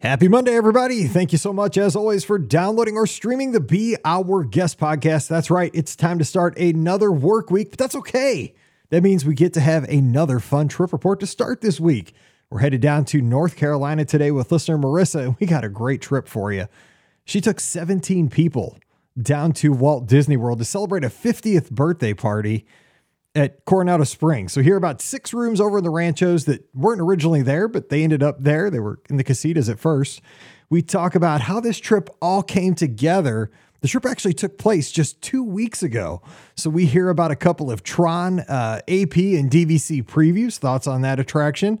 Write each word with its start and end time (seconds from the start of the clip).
Happy 0.00 0.28
Monday, 0.28 0.54
everybody. 0.54 1.08
Thank 1.08 1.32
you 1.32 1.38
so 1.38 1.52
much, 1.52 1.76
as 1.76 1.96
always, 1.96 2.24
for 2.24 2.38
downloading 2.38 2.94
or 2.94 3.04
streaming 3.04 3.50
the 3.50 3.58
Be 3.58 3.96
Our 4.04 4.44
Guest 4.44 4.78
podcast. 4.78 5.26
That's 5.26 5.50
right, 5.50 5.72
it's 5.74 5.96
time 5.96 6.20
to 6.20 6.24
start 6.24 6.56
another 6.56 7.10
work 7.10 7.50
week, 7.50 7.70
but 7.70 7.80
that's 7.80 7.96
okay. 7.96 8.54
That 8.90 9.02
means 9.02 9.24
we 9.24 9.34
get 9.34 9.54
to 9.54 9.60
have 9.60 9.82
another 9.88 10.38
fun 10.38 10.68
trip 10.68 10.92
report 10.92 11.18
to 11.18 11.26
start 11.26 11.62
this 11.62 11.80
week. 11.80 12.14
We're 12.48 12.60
headed 12.60 12.80
down 12.80 13.06
to 13.06 13.20
North 13.20 13.56
Carolina 13.56 14.04
today 14.04 14.30
with 14.30 14.52
listener 14.52 14.78
Marissa, 14.78 15.24
and 15.24 15.36
we 15.40 15.48
got 15.48 15.64
a 15.64 15.68
great 15.68 16.00
trip 16.00 16.28
for 16.28 16.52
you. 16.52 16.68
She 17.24 17.40
took 17.40 17.58
17 17.58 18.30
people 18.30 18.78
down 19.20 19.50
to 19.54 19.72
Walt 19.72 20.06
Disney 20.06 20.36
World 20.36 20.60
to 20.60 20.64
celebrate 20.64 21.02
a 21.02 21.08
50th 21.08 21.72
birthday 21.72 22.14
party 22.14 22.64
at 23.38 23.64
Coronado 23.64 24.04
Springs. 24.04 24.52
So 24.52 24.62
here 24.62 24.74
are 24.74 24.78
about 24.78 25.00
six 25.00 25.32
rooms 25.32 25.60
over 25.60 25.78
in 25.78 25.84
the 25.84 25.90
ranchos 25.90 26.44
that 26.46 26.68
weren't 26.74 27.00
originally 27.00 27.42
there, 27.42 27.68
but 27.68 27.88
they 27.88 28.02
ended 28.02 28.22
up 28.22 28.42
there. 28.42 28.68
They 28.68 28.80
were 28.80 28.98
in 29.08 29.16
the 29.16 29.24
casitas 29.24 29.70
at 29.70 29.78
first. 29.78 30.20
We 30.70 30.82
talk 30.82 31.14
about 31.14 31.42
how 31.42 31.60
this 31.60 31.78
trip 31.78 32.10
all 32.20 32.42
came 32.42 32.74
together. 32.74 33.50
The 33.80 33.88
trip 33.88 34.04
actually 34.06 34.34
took 34.34 34.58
place 34.58 34.90
just 34.90 35.22
two 35.22 35.44
weeks 35.44 35.84
ago. 35.84 36.20
So 36.56 36.68
we 36.68 36.86
hear 36.86 37.10
about 37.10 37.30
a 37.30 37.36
couple 37.36 37.70
of 37.70 37.84
Tron, 37.84 38.40
uh, 38.40 38.80
AP, 38.88 39.16
and 39.16 39.48
DVC 39.48 40.02
previews, 40.04 40.58
thoughts 40.58 40.88
on 40.88 41.02
that 41.02 41.20
attraction, 41.20 41.78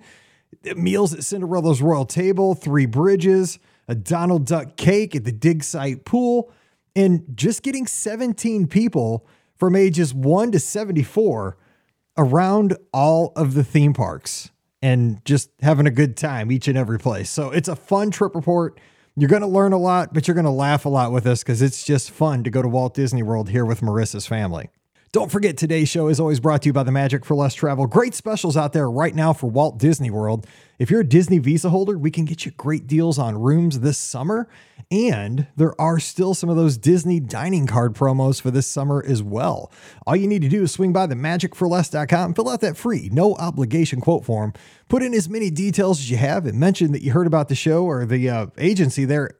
meals 0.76 1.12
at 1.12 1.24
Cinderella's 1.24 1.82
Royal 1.82 2.04
Table, 2.04 2.54
Three 2.54 2.86
Bridges, 2.86 3.58
a 3.88 3.96
Donald 3.96 4.46
Duck 4.46 4.76
cake 4.76 5.16
at 5.16 5.24
the 5.24 5.32
dig 5.32 5.64
site 5.64 6.04
pool, 6.04 6.52
and 6.94 7.24
just 7.34 7.64
getting 7.64 7.86
17 7.86 8.68
people 8.68 9.26
from 9.58 9.76
ages 9.76 10.14
1 10.14 10.52
to 10.52 10.60
74 10.60 11.56
around 12.16 12.76
all 12.92 13.32
of 13.36 13.54
the 13.54 13.64
theme 13.64 13.92
parks 13.92 14.50
and 14.82 15.24
just 15.24 15.50
having 15.60 15.86
a 15.86 15.90
good 15.90 16.16
time 16.16 16.52
each 16.52 16.68
and 16.68 16.78
every 16.78 16.98
place. 16.98 17.30
So 17.30 17.50
it's 17.50 17.68
a 17.68 17.76
fun 17.76 18.10
trip 18.10 18.34
report. 18.34 18.80
You're 19.16 19.28
going 19.28 19.42
to 19.42 19.48
learn 19.48 19.72
a 19.72 19.78
lot, 19.78 20.14
but 20.14 20.28
you're 20.28 20.34
going 20.34 20.44
to 20.44 20.50
laugh 20.50 20.84
a 20.84 20.88
lot 20.88 21.10
with 21.10 21.26
us 21.26 21.42
because 21.42 21.60
it's 21.60 21.84
just 21.84 22.10
fun 22.10 22.44
to 22.44 22.50
go 22.50 22.62
to 22.62 22.68
Walt 22.68 22.94
Disney 22.94 23.22
World 23.22 23.50
here 23.50 23.64
with 23.64 23.80
Marissa's 23.80 24.26
family. 24.26 24.68
Don't 25.10 25.32
forget 25.32 25.56
today's 25.56 25.88
show 25.88 26.08
is 26.08 26.20
always 26.20 26.38
brought 26.38 26.62
to 26.62 26.68
you 26.68 26.72
by 26.72 26.82
the 26.82 26.92
Magic 26.92 27.24
for 27.24 27.34
Less 27.34 27.54
Travel. 27.54 27.86
Great 27.86 28.14
specials 28.14 28.56
out 28.56 28.74
there 28.74 28.90
right 28.90 29.14
now 29.14 29.32
for 29.32 29.50
Walt 29.50 29.78
Disney 29.78 30.10
World. 30.10 30.46
If 30.78 30.90
you're 30.90 31.00
a 31.00 31.08
Disney 31.08 31.38
Visa 31.38 31.70
holder, 31.70 31.98
we 31.98 32.10
can 32.10 32.26
get 32.26 32.44
you 32.44 32.52
great 32.52 32.86
deals 32.86 33.18
on 33.18 33.40
rooms 33.40 33.80
this 33.80 33.96
summer. 33.96 34.48
And 34.90 35.48
there 35.54 35.78
are 35.78 36.00
still 36.00 36.32
some 36.32 36.48
of 36.48 36.56
those 36.56 36.78
Disney 36.78 37.20
dining 37.20 37.66
card 37.66 37.94
promos 37.94 38.40
for 38.40 38.50
this 38.50 38.66
summer 38.66 39.04
as 39.06 39.22
well. 39.22 39.70
All 40.06 40.16
you 40.16 40.26
need 40.26 40.40
to 40.42 40.48
do 40.48 40.62
is 40.62 40.72
swing 40.72 40.94
by 40.94 41.06
the 41.06 41.14
magicforless.com, 41.14 42.32
fill 42.32 42.48
out 42.48 42.62
that 42.62 42.76
free, 42.76 43.10
no 43.12 43.34
obligation 43.34 44.00
quote 44.00 44.24
form, 44.24 44.54
put 44.88 45.02
in 45.02 45.12
as 45.12 45.28
many 45.28 45.50
details 45.50 46.00
as 46.00 46.10
you 46.10 46.16
have, 46.16 46.46
and 46.46 46.58
mention 46.58 46.92
that 46.92 47.02
you 47.02 47.12
heard 47.12 47.26
about 47.26 47.48
the 47.48 47.54
show 47.54 47.84
or 47.84 48.06
the 48.06 48.30
uh, 48.30 48.46
agency 48.56 49.04
there 49.04 49.32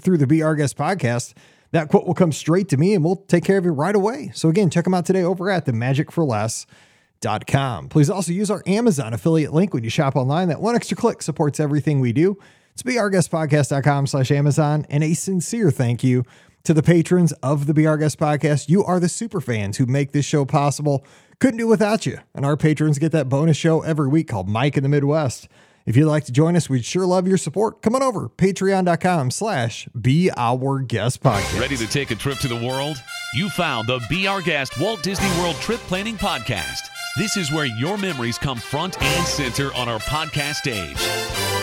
through 0.00 0.18
the 0.18 0.42
Our 0.42 0.56
Guest 0.56 0.76
podcast 0.76 1.34
that 1.72 1.88
quote 1.88 2.06
will 2.06 2.14
come 2.14 2.30
straight 2.32 2.68
to 2.70 2.76
me 2.76 2.94
and 2.94 3.04
we'll 3.04 3.16
take 3.16 3.44
care 3.44 3.58
of 3.58 3.64
you 3.64 3.72
right 3.72 3.94
away. 3.94 4.30
So 4.34 4.48
again, 4.48 4.70
check 4.70 4.84
them 4.84 4.94
out 4.94 5.04
today 5.04 5.22
over 5.22 5.50
at 5.50 5.66
the 5.66 5.72
magicforless.com. 5.72 7.88
Please 7.88 8.10
also 8.10 8.32
use 8.32 8.50
our 8.50 8.62
Amazon 8.66 9.12
affiliate 9.12 9.52
link 9.52 9.72
when 9.74 9.84
you 9.84 9.90
shop 9.90 10.16
online. 10.16 10.48
That 10.48 10.60
one 10.60 10.74
extra 10.74 10.96
click 10.96 11.22
supports 11.22 11.60
everything 11.60 12.00
we 12.00 12.12
do. 12.12 12.36
It's 12.76 12.82
beourguestpodcast.com 12.82 14.06
slash 14.06 14.30
Amazon. 14.30 14.84
And 14.90 15.02
a 15.02 15.14
sincere 15.14 15.70
thank 15.70 16.04
you 16.04 16.24
to 16.64 16.74
the 16.74 16.82
patrons 16.82 17.32
of 17.42 17.66
the 17.66 17.72
Be 17.72 17.86
Our 17.86 17.96
Guest 17.96 18.18
podcast. 18.18 18.68
You 18.68 18.84
are 18.84 19.00
the 19.00 19.08
super 19.08 19.40
fans 19.40 19.78
who 19.78 19.86
make 19.86 20.12
this 20.12 20.26
show 20.26 20.44
possible. 20.44 21.02
Couldn't 21.40 21.56
do 21.56 21.66
without 21.66 22.04
you. 22.04 22.18
And 22.34 22.44
our 22.44 22.54
patrons 22.54 22.98
get 22.98 23.12
that 23.12 23.30
bonus 23.30 23.56
show 23.56 23.80
every 23.80 24.08
week 24.08 24.28
called 24.28 24.46
Mike 24.46 24.76
in 24.76 24.82
the 24.82 24.90
Midwest. 24.90 25.48
If 25.86 25.96
you'd 25.96 26.04
like 26.04 26.26
to 26.26 26.32
join 26.32 26.54
us, 26.54 26.68
we'd 26.68 26.84
sure 26.84 27.06
love 27.06 27.26
your 27.26 27.38
support. 27.38 27.80
Come 27.80 27.94
on 27.94 28.02
over, 28.02 28.28
patreon.com 28.28 29.30
slash 29.30 29.88
be 29.98 30.30
our 30.36 30.80
guest 30.80 31.22
podcast. 31.22 31.58
Ready 31.58 31.78
to 31.78 31.86
take 31.86 32.10
a 32.10 32.14
trip 32.14 32.36
to 32.40 32.48
the 32.48 32.56
world? 32.56 32.98
You 33.32 33.48
found 33.48 33.88
the 33.88 34.04
Be 34.10 34.26
Our 34.26 34.42
Guest 34.42 34.78
Walt 34.78 35.02
Disney 35.02 35.30
World 35.40 35.56
Trip 35.62 35.80
Planning 35.80 36.18
Podcast. 36.18 36.80
This 37.16 37.38
is 37.38 37.50
where 37.50 37.64
your 37.64 37.96
memories 37.96 38.36
come 38.36 38.58
front 38.58 39.00
and 39.00 39.26
center 39.26 39.72
on 39.72 39.88
our 39.88 40.00
podcast 40.00 40.56
stage. 40.56 41.55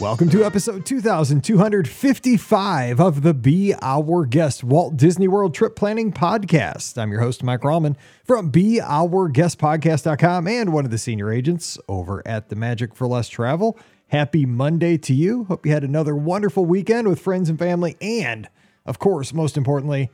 Welcome 0.00 0.30
to 0.30 0.44
episode 0.44 0.86
2255 0.86 3.00
of 3.00 3.22
the 3.22 3.34
Be 3.34 3.74
Our 3.82 4.26
Guest 4.26 4.62
Walt 4.62 4.96
Disney 4.96 5.26
World 5.26 5.54
Trip 5.54 5.74
Planning 5.74 6.12
Podcast. 6.12 6.96
I'm 6.96 7.10
your 7.10 7.20
host, 7.20 7.42
Mike 7.42 7.62
Rallman 7.62 7.96
from 8.22 8.52
BeOurGuestPodcast.com 8.52 10.46
and 10.46 10.72
one 10.72 10.84
of 10.84 10.92
the 10.92 10.98
senior 10.98 11.32
agents 11.32 11.80
over 11.88 12.22
at 12.24 12.48
the 12.48 12.54
Magic 12.54 12.94
for 12.94 13.08
Less 13.08 13.28
Travel. 13.28 13.76
Happy 14.06 14.46
Monday 14.46 14.98
to 14.98 15.12
you. 15.12 15.46
Hope 15.46 15.66
you 15.66 15.72
had 15.72 15.82
another 15.82 16.14
wonderful 16.14 16.64
weekend 16.64 17.08
with 17.08 17.18
friends 17.18 17.50
and 17.50 17.58
family. 17.58 17.96
And, 18.00 18.48
of 18.86 19.00
course, 19.00 19.34
most 19.34 19.56
importantly, 19.56 20.12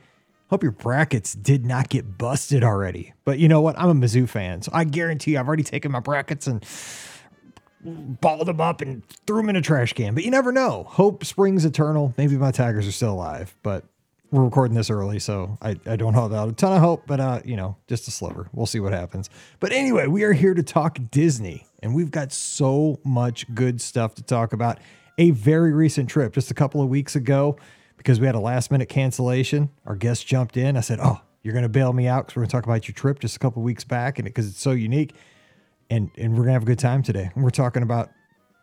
hope 0.49 0.63
your 0.63 0.71
brackets 0.71 1.35
did 1.35 1.63
not 1.63 1.89
get 1.89 2.17
busted 2.17 2.63
already. 2.63 3.13
But 3.23 3.37
you 3.37 3.47
know 3.47 3.61
what? 3.61 3.77
I'm 3.77 3.89
a 3.89 3.93
Mizzou 3.93 4.27
fan, 4.27 4.63
so 4.63 4.71
I 4.73 4.83
guarantee 4.83 5.33
you 5.33 5.39
I've 5.39 5.47
already 5.47 5.61
taken 5.61 5.91
my 5.91 5.99
brackets 5.99 6.47
and 6.47 6.65
balled 7.85 8.47
them 8.47 8.59
up 8.59 8.81
and 8.81 9.07
threw 9.27 9.37
them 9.37 9.49
in 9.49 9.55
a 9.55 9.61
trash 9.61 9.93
can. 9.93 10.15
But 10.15 10.23
you 10.23 10.31
never 10.31 10.51
know. 10.51 10.83
Hope 10.87 11.23
springs 11.23 11.65
eternal. 11.65 12.13
Maybe 12.17 12.37
my 12.37 12.51
Tigers 12.51 12.87
are 12.87 12.91
still 12.91 13.13
alive, 13.13 13.55
but 13.63 13.85
we're 14.31 14.43
recording 14.43 14.75
this 14.75 14.89
early, 14.89 15.19
so 15.19 15.57
I, 15.61 15.77
I 15.85 15.95
don't 15.95 16.13
hold 16.13 16.33
out 16.33 16.49
a 16.49 16.51
ton 16.51 16.73
of 16.73 16.79
hope, 16.79 17.03
but 17.07 17.19
uh, 17.19 17.41
you 17.45 17.55
know, 17.55 17.77
just 17.87 18.07
a 18.07 18.11
sliver. 18.11 18.49
We'll 18.53 18.65
see 18.65 18.79
what 18.79 18.91
happens. 18.91 19.29
But 19.59 19.71
anyway, 19.71 20.07
we 20.07 20.23
are 20.23 20.33
here 20.33 20.53
to 20.53 20.63
talk 20.63 20.97
Disney, 21.11 21.67
and 21.81 21.95
we've 21.95 22.11
got 22.11 22.31
so 22.31 22.99
much 23.03 23.53
good 23.53 23.79
stuff 23.79 24.15
to 24.15 24.23
talk 24.23 24.53
about. 24.53 24.79
A 25.17 25.31
very 25.31 25.71
recent 25.71 26.09
trip, 26.09 26.33
just 26.33 26.51
a 26.51 26.53
couple 26.53 26.81
of 26.81 26.89
weeks 26.89 27.15
ago, 27.15 27.57
because 27.97 28.19
we 28.19 28.25
had 28.25 28.35
a 28.35 28.39
last 28.39 28.71
minute 28.71 28.89
cancellation. 28.89 29.69
Our 29.85 29.95
guest 29.95 30.27
jumped 30.27 30.57
in. 30.57 30.75
I 30.75 30.81
said, 30.81 30.99
"Oh, 31.01 31.21
you're 31.41 31.53
going 31.53 31.63
to 31.63 31.69
bail 31.69 31.93
me 31.93 32.07
out 32.07 32.25
because 32.25 32.35
we're 32.35 32.41
going 32.41 32.49
to 32.49 32.51
talk 32.51 32.65
about 32.65 32.87
your 32.87 32.95
trip 32.95 33.19
just 33.19 33.37
a 33.37 33.39
couple 33.39 33.61
weeks 33.61 33.85
back, 33.85 34.19
and 34.19 34.25
because 34.25 34.49
it's 34.49 34.59
so 34.61 34.71
unique." 34.71 35.13
And 35.89 36.09
and 36.17 36.33
we're 36.33 36.43
gonna 36.43 36.53
have 36.53 36.63
a 36.63 36.67
good 36.67 36.79
time 36.79 37.03
today. 37.03 37.31
We're 37.35 37.49
talking 37.49 37.83
about 37.83 38.11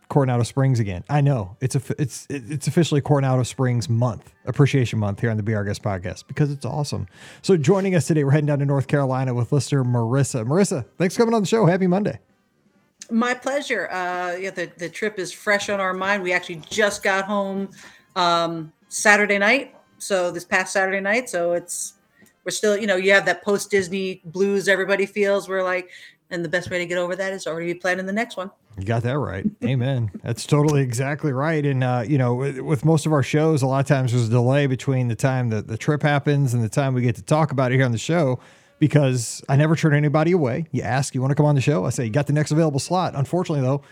Coronado 0.09 0.43
Springs 0.43 0.79
again. 0.79 1.05
I 1.09 1.21
know 1.21 1.57
it's 1.61 1.75
a 1.75 1.83
it's 1.99 2.27
it's 2.29 2.67
officially 2.67 3.01
Coronado 3.01 3.43
Springs 3.45 3.89
month, 3.89 4.33
appreciation 4.47 4.99
month 4.99 5.21
here 5.21 5.31
on 5.31 5.37
the 5.37 5.55
Our 5.55 5.65
Guest 5.65 5.83
podcast 5.83 6.27
because 6.27 6.51
it's 6.51 6.67
awesome. 6.67 7.07
So 7.43 7.57
joining 7.57 7.95
us 7.95 8.07
today, 8.07 8.25
we're 8.25 8.33
heading 8.33 8.47
down 8.47 8.59
to 8.59 8.67
North 8.67 8.89
Carolina 8.89 9.35
with 9.35 9.53
listener 9.53 9.85
Marissa. 9.85 10.45
Marissa, 10.47 10.85
thanks 10.99 11.15
for 11.15 11.23
coming 11.23 11.35
on 11.35 11.43
the 11.43 11.49
show. 11.49 11.67
Happy 11.67 11.87
Monday. 11.87 12.19
My 13.11 13.35
pleasure. 13.35 13.89
Uh, 13.91 14.37
yeah, 14.37 14.51
the 14.51 14.71
the 14.77 14.89
trip 14.89 15.19
is 15.19 15.33
fresh 15.33 15.69
on 15.69 15.81
our 15.81 15.95
mind. 15.95 16.23
We 16.23 16.33
actually 16.33 16.63
just 16.69 17.03
got 17.03 17.25
home 17.25 17.71
um, 18.17 18.73
Saturday 18.89 19.39
night, 19.39 19.75
so 19.99 20.31
this 20.31 20.45
past 20.45 20.73
Saturday 20.73 21.01
night. 21.01 21.31
So 21.31 21.53
it's 21.53 21.95
we're 22.45 22.51
still, 22.51 22.77
you 22.77 22.87
know, 22.87 22.97
you 22.97 23.13
have 23.13 23.25
that 23.27 23.45
post 23.45 23.71
Disney 23.71 24.21
blues 24.25 24.69
everybody 24.69 25.07
feels. 25.07 25.49
We're 25.49 25.63
like, 25.63 25.91
and 26.33 26.45
the 26.45 26.49
best 26.49 26.71
way 26.71 26.79
to 26.79 26.87
get 26.87 26.99
over 26.99 27.15
that 27.15 27.33
is 27.33 27.47
already 27.47 27.73
be 27.73 27.79
planning 27.79 28.07
the 28.07 28.13
next 28.13 28.37
one. 28.37 28.51
You 28.79 28.85
got 28.85 29.03
that 29.03 29.19
right. 29.19 29.45
Amen. 29.63 30.11
That's 30.23 30.47
totally 30.47 30.83
exactly 30.83 31.33
right. 31.33 31.65
And, 31.65 31.85
uh, 31.85 32.05
you 32.07 32.19
know, 32.19 32.35
with, 32.35 32.59
with, 32.61 32.85
most 32.85 33.05
of 33.05 33.13
our 33.13 33.23
shows, 33.23 33.63
a 33.63 33.67
lot 33.67 33.81
of 33.81 33.87
times 33.87 34.13
there's 34.13 34.29
a 34.29 34.31
delay 34.31 34.67
between 34.67 35.09
the 35.09 35.15
time 35.15 35.51
that 35.51 35.69
the 35.69 35.77
trip 35.77 36.03
happens 36.03 36.55
and 36.55 36.65
the 36.65 36.71
time 36.71 36.95
we 36.95 37.03
get 37.03 37.17
to 37.17 37.23
talk 37.23 37.53
about 37.53 37.71
it 37.71 37.77
here 37.77 37.85
on 37.85 37.93
the 37.93 37.99
show 37.99 38.41
because 38.79 39.45
I 39.49 39.57
never 39.57 39.77
turn 39.77 39.95
anybody 39.95 40.33
away. 40.33 40.67
You 40.73 40.83
ask, 40.83 41.15
you 41.15 41.21
want 41.21 41.31
to 41.31 41.35
come 41.35 41.47
on 41.47 41.55
the 41.55 41.61
show? 41.61 41.85
I 41.85 41.91
say, 41.91 42.07
you 42.07 42.11
got 42.11 42.27
the 42.27 42.33
next 42.33 42.51
available 42.51 42.81
slot. 42.81 43.13
Unfortunately, 43.15 43.63
though, 43.63 43.83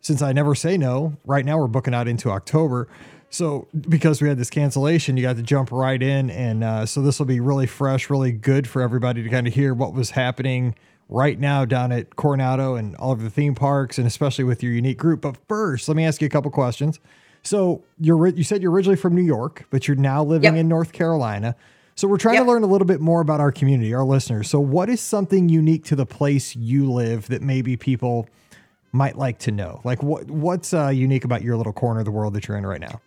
since 0.00 0.20
I 0.20 0.32
never 0.32 0.54
say 0.54 0.76
no, 0.76 1.16
right 1.24 1.44
now 1.44 1.56
we're 1.56 1.68
booking 1.68 1.94
out 1.94 2.08
into 2.08 2.30
October. 2.30 2.88
So 3.30 3.68
because 3.88 4.20
we 4.20 4.28
had 4.28 4.36
this 4.36 4.50
cancellation, 4.50 5.16
you 5.16 5.22
got 5.22 5.36
to 5.36 5.42
jump 5.42 5.72
right 5.72 6.00
in. 6.02 6.28
And 6.30 6.62
uh, 6.62 6.86
so 6.86 7.02
this 7.02 7.18
will 7.18 7.26
be 7.26 7.40
really 7.40 7.66
fresh, 7.66 8.10
really 8.10 8.32
good 8.32 8.68
for 8.68 8.82
everybody 8.82 9.22
to 9.22 9.28
kind 9.28 9.46
of 9.46 9.54
hear 9.54 9.72
what 9.74 9.94
was 9.94 10.10
happening 10.10 10.74
right 11.08 11.38
now 11.38 11.64
down 11.64 11.92
at 11.92 12.16
Coronado 12.16 12.74
and 12.74 12.96
all 12.96 13.12
of 13.12 13.22
the 13.22 13.30
theme 13.30 13.54
parks, 13.54 13.98
and 13.98 14.06
especially 14.06 14.44
with 14.44 14.62
your 14.62 14.72
unique 14.72 14.98
group. 14.98 15.20
But 15.20 15.36
first, 15.48 15.88
let 15.88 15.96
me 15.96 16.04
ask 16.04 16.20
you 16.20 16.26
a 16.26 16.30
couple 16.30 16.50
questions. 16.50 17.00
So 17.42 17.84
you're 18.00 18.28
you 18.28 18.44
said 18.44 18.62
you're 18.62 18.72
originally 18.72 18.96
from 18.96 19.14
New 19.14 19.22
York, 19.22 19.66
but 19.70 19.86
you're 19.86 19.96
now 19.96 20.24
living 20.24 20.54
yep. 20.54 20.60
in 20.60 20.68
North 20.68 20.92
Carolina. 20.92 21.54
So 21.94 22.08
we're 22.08 22.18
trying 22.18 22.36
yep. 22.36 22.44
to 22.44 22.50
learn 22.50 22.64
a 22.64 22.66
little 22.66 22.86
bit 22.86 23.00
more 23.00 23.20
about 23.20 23.40
our 23.40 23.52
community, 23.52 23.94
our 23.94 24.04
listeners. 24.04 24.50
So 24.50 24.58
what 24.58 24.88
is 24.88 25.00
something 25.00 25.48
unique 25.48 25.84
to 25.84 25.96
the 25.96 26.06
place 26.06 26.56
you 26.56 26.90
live 26.90 27.28
that 27.28 27.40
maybe 27.40 27.76
people 27.76 28.28
might 28.90 29.16
like 29.16 29.38
to 29.40 29.52
know? 29.52 29.80
Like 29.84 30.02
what 30.02 30.28
what's 30.30 30.74
uh, 30.74 30.88
unique 30.88 31.24
about 31.24 31.42
your 31.42 31.56
little 31.56 31.72
corner 31.72 32.00
of 32.00 32.06
the 32.06 32.10
world 32.10 32.34
that 32.34 32.48
you're 32.48 32.56
in 32.56 32.66
right 32.66 32.80
now? 32.80 33.00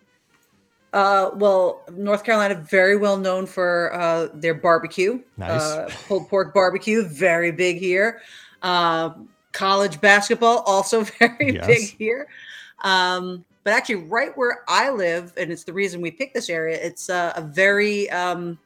Uh, 0.92 1.30
well, 1.34 1.82
North 1.92 2.24
Carolina 2.24 2.54
very 2.54 2.96
well 2.96 3.18
known 3.18 3.46
for 3.46 3.92
uh, 3.94 4.28
their 4.34 4.54
barbecue. 4.54 5.20
Nice 5.36 5.60
uh, 5.60 5.90
pulled 6.08 6.28
pork 6.28 6.54
barbecue, 6.54 7.06
very 7.06 7.52
big 7.52 7.78
here. 7.78 8.22
Uh, 8.62 9.10
college 9.52 10.00
basketball 10.00 10.60
also 10.60 11.02
very 11.18 11.54
yes. 11.54 11.66
big 11.66 11.96
here. 11.98 12.28
Um, 12.84 13.44
but 13.64 13.74
actually, 13.74 13.96
right 13.96 14.36
where 14.36 14.62
I 14.66 14.90
live, 14.90 15.34
and 15.36 15.52
it's 15.52 15.64
the 15.64 15.72
reason 15.74 16.00
we 16.00 16.10
picked 16.10 16.32
this 16.32 16.48
area. 16.48 16.78
It's 16.80 17.10
uh, 17.10 17.34
a 17.36 17.42
very 17.42 18.08
um, 18.10 18.58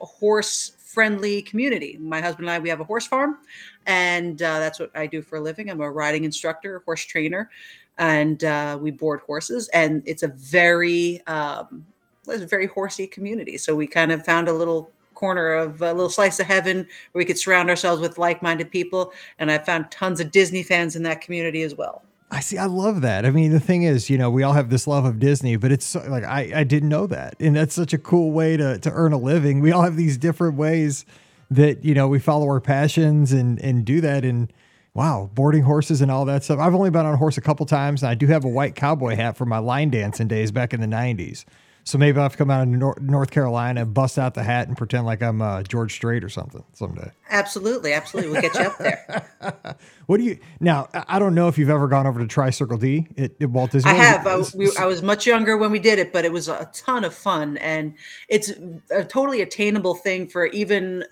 horse 0.00 0.72
friendly 0.78 1.42
community. 1.42 1.98
My 2.00 2.20
husband 2.20 2.48
and 2.48 2.54
I, 2.54 2.58
we 2.58 2.70
have 2.70 2.80
a 2.80 2.84
horse 2.84 3.06
farm, 3.06 3.38
and 3.86 4.40
uh, 4.40 4.58
that's 4.58 4.78
what 4.78 4.90
I 4.96 5.06
do 5.06 5.20
for 5.20 5.36
a 5.36 5.40
living. 5.40 5.70
I'm 5.70 5.82
a 5.82 5.90
riding 5.90 6.24
instructor, 6.24 6.82
horse 6.86 7.04
trainer, 7.04 7.50
and 7.98 8.44
uh, 8.44 8.78
we 8.80 8.90
board 8.90 9.20
horses. 9.26 9.68
And 9.68 10.02
it's 10.06 10.22
a 10.22 10.28
very, 10.28 11.20
um, 11.26 11.84
it's 12.26 12.42
a 12.42 12.46
very 12.46 12.66
horsey 12.66 13.06
community. 13.06 13.58
So 13.58 13.74
we 13.74 13.86
kind 13.86 14.12
of 14.12 14.24
found 14.24 14.48
a 14.48 14.52
little 14.52 14.90
corner 15.14 15.52
of 15.52 15.82
a 15.82 15.92
little 15.92 16.10
slice 16.10 16.38
of 16.38 16.46
heaven 16.46 16.86
where 17.12 17.20
we 17.20 17.24
could 17.24 17.38
surround 17.38 17.68
ourselves 17.68 18.00
with 18.00 18.18
like-minded 18.18 18.70
people. 18.70 19.12
And 19.38 19.50
I 19.50 19.58
found 19.58 19.90
tons 19.90 20.20
of 20.20 20.30
Disney 20.30 20.62
fans 20.62 20.94
in 20.94 21.02
that 21.02 21.20
community 21.20 21.62
as 21.62 21.74
well. 21.74 22.02
I 22.30 22.40
see. 22.40 22.58
I 22.58 22.66
love 22.66 23.00
that. 23.00 23.24
I 23.24 23.30
mean, 23.30 23.52
the 23.52 23.60
thing 23.60 23.84
is, 23.84 24.10
you 24.10 24.18
know, 24.18 24.30
we 24.30 24.42
all 24.42 24.52
have 24.52 24.68
this 24.68 24.86
love 24.86 25.06
of 25.06 25.18
Disney, 25.18 25.56
but 25.56 25.72
it's 25.72 25.86
so, 25.86 26.04
like 26.08 26.24
I, 26.24 26.52
I 26.56 26.64
didn't 26.64 26.90
know 26.90 27.06
that, 27.06 27.36
and 27.40 27.56
that's 27.56 27.74
such 27.74 27.94
a 27.94 27.98
cool 27.98 28.32
way 28.32 28.56
to 28.58 28.78
to 28.80 28.90
earn 28.90 29.14
a 29.14 29.18
living. 29.18 29.60
We 29.60 29.72
all 29.72 29.80
have 29.82 29.96
these 29.96 30.18
different 30.18 30.56
ways 30.56 31.06
that 31.50 31.86
you 31.86 31.94
know 31.94 32.06
we 32.06 32.18
follow 32.18 32.46
our 32.48 32.60
passions 32.60 33.32
and 33.32 33.58
and 33.60 33.82
do 33.82 34.02
that. 34.02 34.26
And 34.26 34.52
wow, 34.98 35.30
boarding 35.32 35.62
horses 35.62 36.00
and 36.00 36.10
all 36.10 36.24
that 36.24 36.42
stuff. 36.42 36.58
I've 36.58 36.74
only 36.74 36.90
been 36.90 37.06
on 37.06 37.14
a 37.14 37.16
horse 37.16 37.38
a 37.38 37.40
couple 37.40 37.64
times, 37.66 38.02
and 38.02 38.10
I 38.10 38.16
do 38.16 38.26
have 38.26 38.44
a 38.44 38.48
white 38.48 38.74
cowboy 38.74 39.14
hat 39.14 39.36
from 39.36 39.48
my 39.48 39.58
line 39.58 39.90
dancing 39.90 40.26
days 40.26 40.50
back 40.50 40.74
in 40.74 40.80
the 40.80 40.88
'90s. 40.88 41.44
So 41.84 41.98
maybe 41.98 42.18
I'll 42.18 42.24
have 42.24 42.32
to 42.32 42.38
come 42.38 42.50
out 42.50 42.62
of 42.62 42.68
Nor- 42.68 42.98
North 43.00 43.30
Carolina, 43.30 43.86
bust 43.86 44.18
out 44.18 44.34
the 44.34 44.42
hat, 44.42 44.66
and 44.66 44.76
pretend 44.76 45.06
like 45.06 45.22
I'm 45.22 45.40
uh, 45.40 45.62
George 45.62 45.94
Strait 45.94 46.24
or 46.24 46.28
something 46.28 46.64
someday. 46.72 47.12
Absolutely, 47.30 47.92
absolutely, 47.92 48.32
we'll 48.32 48.42
get 48.42 48.54
you 48.54 48.66
up 48.66 48.78
there. 48.78 49.76
what 50.06 50.16
do 50.16 50.24
you 50.24 50.40
now? 50.58 50.88
I 50.92 51.20
don't 51.20 51.36
know 51.36 51.46
if 51.46 51.58
you've 51.58 51.70
ever 51.70 51.86
gone 51.86 52.08
over 52.08 52.18
to 52.18 52.26
Tri 52.26 52.50
Circle 52.50 52.78
D 52.78 53.06
at, 53.16 53.40
at 53.40 53.50
Walt 53.50 53.70
Disney. 53.70 53.92
I 53.92 53.94
have. 53.94 54.26
I, 54.26 54.42
we, 54.56 54.68
I, 54.76 54.86
was 54.86 55.00
much 55.00 55.28
younger 55.28 55.56
when 55.56 55.70
we 55.70 55.78
did 55.78 56.00
it, 56.00 56.12
but 56.12 56.24
it 56.24 56.32
was 56.32 56.48
a 56.48 56.68
ton 56.74 57.04
of 57.04 57.14
fun, 57.14 57.56
and 57.58 57.94
it's 58.28 58.50
a 58.90 59.04
totally 59.04 59.42
attainable 59.42 59.94
thing 59.94 60.26
for 60.26 60.46
even 60.46 61.04